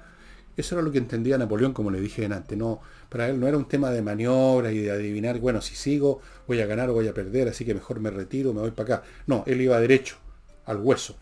Eso 0.57 0.75
era 0.75 0.83
lo 0.83 0.91
que 0.91 0.99
entendía 0.99 1.39
Napoleón, 1.39 1.73
como 1.73 1.91
le 1.91 2.01
dije 2.01 2.25
antes. 2.27 2.59
No, 2.59 2.81
para 3.09 3.29
él 3.29 3.39
no 3.39 3.47
era 3.47 3.57
un 3.57 3.67
tema 3.67 3.91
de 3.91 4.03
maniobra 4.03 4.73
y 4.73 4.79
de 4.79 4.91
adivinar, 4.91 5.39
bueno, 5.39 5.61
si 5.61 5.75
sigo 5.77 6.21
voy 6.47 6.61
a 6.61 6.67
ganar 6.67 6.91
o 6.91 6.95
voy 6.95 7.09
a 7.09 7.15
perder, 7.15 7.49
así 7.49 7.65
que 7.65 7.75
mejor 7.75 8.01
me 8.01 8.11
retiro, 8.11 8.53
me 8.53 8.61
voy 8.61 8.73
para 8.73 8.97
acá. 8.97 9.07
No, 9.27 9.45
él 9.47 9.61
iba 9.61 9.79
derecho, 9.81 10.17
al 10.67 10.79
hueso. 10.79 11.17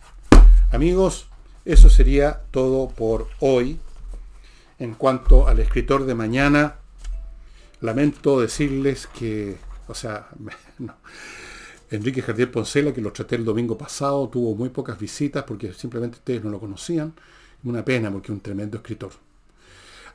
Amigos, 0.73 1.29
eso 1.65 1.91
sería 1.91 2.43
todo 2.51 2.89
por 2.89 3.29
hoy. 3.41 3.79
En 4.79 4.95
cuanto 4.95 5.49
al 5.49 5.59
escritor 5.59 6.05
de 6.05 6.15
mañana, 6.15 6.77
lamento 7.81 8.41
decirles 8.41 9.07
que, 9.07 9.57
o 9.89 9.95
sea, 9.95 10.29
Enrique 11.91 12.23
Jardiel 12.23 12.51
Poncela, 12.51 12.93
que 12.93 13.01
lo 13.01 13.13
traté 13.13 13.37
el 13.37 13.45
domingo 13.45 13.79
pasado, 13.79 14.29
tuvo 14.29 14.55
muy 14.55 14.71
pocas 14.71 14.99
visitas 14.99 15.45
porque 15.45 15.73
simplemente 15.73 16.19
ustedes 16.19 16.43
no 16.43 16.51
lo 16.51 16.59
conocían. 16.59 17.15
Una 17.65 17.85
pena 17.85 18.11
porque 18.11 18.27
es 18.27 18.37
un 18.37 18.41
tremendo 18.41 18.77
escritor. 18.77 19.11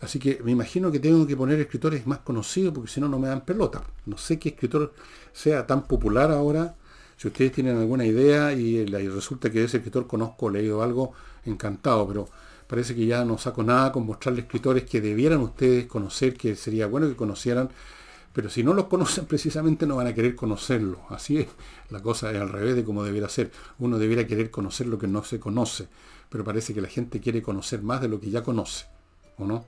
Así 0.01 0.19
que 0.19 0.41
me 0.43 0.51
imagino 0.51 0.91
que 0.91 0.99
tengo 0.99 1.27
que 1.27 1.37
poner 1.37 1.59
escritores 1.59 2.07
más 2.07 2.19
conocidos 2.19 2.73
porque 2.73 2.89
si 2.89 2.99
no, 2.99 3.07
no 3.07 3.19
me 3.19 3.27
dan 3.27 3.45
pelota. 3.45 3.83
No 4.05 4.17
sé 4.17 4.39
qué 4.39 4.49
escritor 4.49 4.93
sea 5.31 5.67
tan 5.67 5.83
popular 5.83 6.31
ahora. 6.31 6.75
Si 7.17 7.27
ustedes 7.27 7.51
tienen 7.51 7.77
alguna 7.77 8.03
idea 8.03 8.51
y, 8.51 8.83
resulta 8.85 9.51
que 9.51 9.63
ese 9.63 9.77
escritor 9.77 10.07
conozco, 10.07 10.49
leído 10.49 10.81
algo, 10.81 11.13
encantado, 11.45 12.07
pero 12.07 12.29
parece 12.71 12.95
que 12.95 13.05
ya 13.05 13.25
no 13.25 13.37
saco 13.37 13.63
nada 13.63 13.91
con 13.91 14.05
mostrarle 14.05 14.43
escritores 14.43 14.85
que 14.85 15.01
debieran 15.01 15.41
ustedes 15.41 15.87
conocer, 15.87 16.37
que 16.37 16.55
sería 16.55 16.87
bueno 16.87 17.09
que 17.09 17.17
conocieran, 17.17 17.69
pero 18.31 18.49
si 18.49 18.63
no 18.63 18.73
los 18.73 18.85
conocen 18.85 19.25
precisamente 19.27 19.85
no 19.85 19.97
van 19.97 20.07
a 20.07 20.13
querer 20.13 20.37
conocerlo. 20.37 21.01
Así 21.09 21.39
es, 21.39 21.47
la 21.89 22.01
cosa 22.01 22.31
es 22.31 22.39
al 22.39 22.47
revés 22.47 22.77
de 22.77 22.85
como 22.85 23.03
debiera 23.03 23.27
ser. 23.27 23.51
Uno 23.79 23.99
debiera 23.99 24.25
querer 24.25 24.49
conocer 24.51 24.87
lo 24.87 24.97
que 24.97 25.07
no 25.07 25.21
se 25.21 25.37
conoce, 25.37 25.89
pero 26.29 26.45
parece 26.45 26.73
que 26.73 26.79
la 26.79 26.87
gente 26.87 27.19
quiere 27.19 27.41
conocer 27.41 27.81
más 27.81 27.99
de 27.99 28.07
lo 28.07 28.21
que 28.21 28.29
ya 28.29 28.41
conoce, 28.41 28.85
¿o 29.37 29.45
no? 29.45 29.65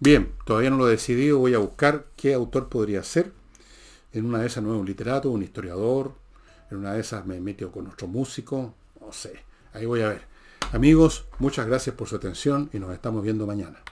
Bien, 0.00 0.32
todavía 0.44 0.70
no 0.70 0.78
lo 0.78 0.88
he 0.88 0.90
decidido, 0.90 1.38
voy 1.38 1.54
a 1.54 1.58
buscar 1.58 2.06
qué 2.16 2.34
autor 2.34 2.68
podría 2.68 3.04
ser. 3.04 3.32
En 4.12 4.24
una 4.24 4.40
de 4.40 4.48
esas 4.48 4.64
no 4.64 4.74
es 4.74 4.80
un 4.80 4.86
literato, 4.86 5.30
un 5.30 5.44
historiador, 5.44 6.14
en 6.72 6.78
una 6.78 6.92
de 6.92 7.02
esas 7.02 7.24
me 7.24 7.40
meto 7.40 7.70
con 7.70 7.86
otro 7.86 8.08
músico, 8.08 8.74
no 9.00 9.12
sé, 9.12 9.44
ahí 9.72 9.86
voy 9.86 10.00
a 10.00 10.08
ver. 10.08 10.29
Amigos, 10.72 11.24
muchas 11.40 11.66
gracias 11.66 11.96
por 11.96 12.08
su 12.08 12.14
atención 12.14 12.70
y 12.72 12.78
nos 12.78 12.92
estamos 12.92 13.24
viendo 13.24 13.44
mañana. 13.44 13.82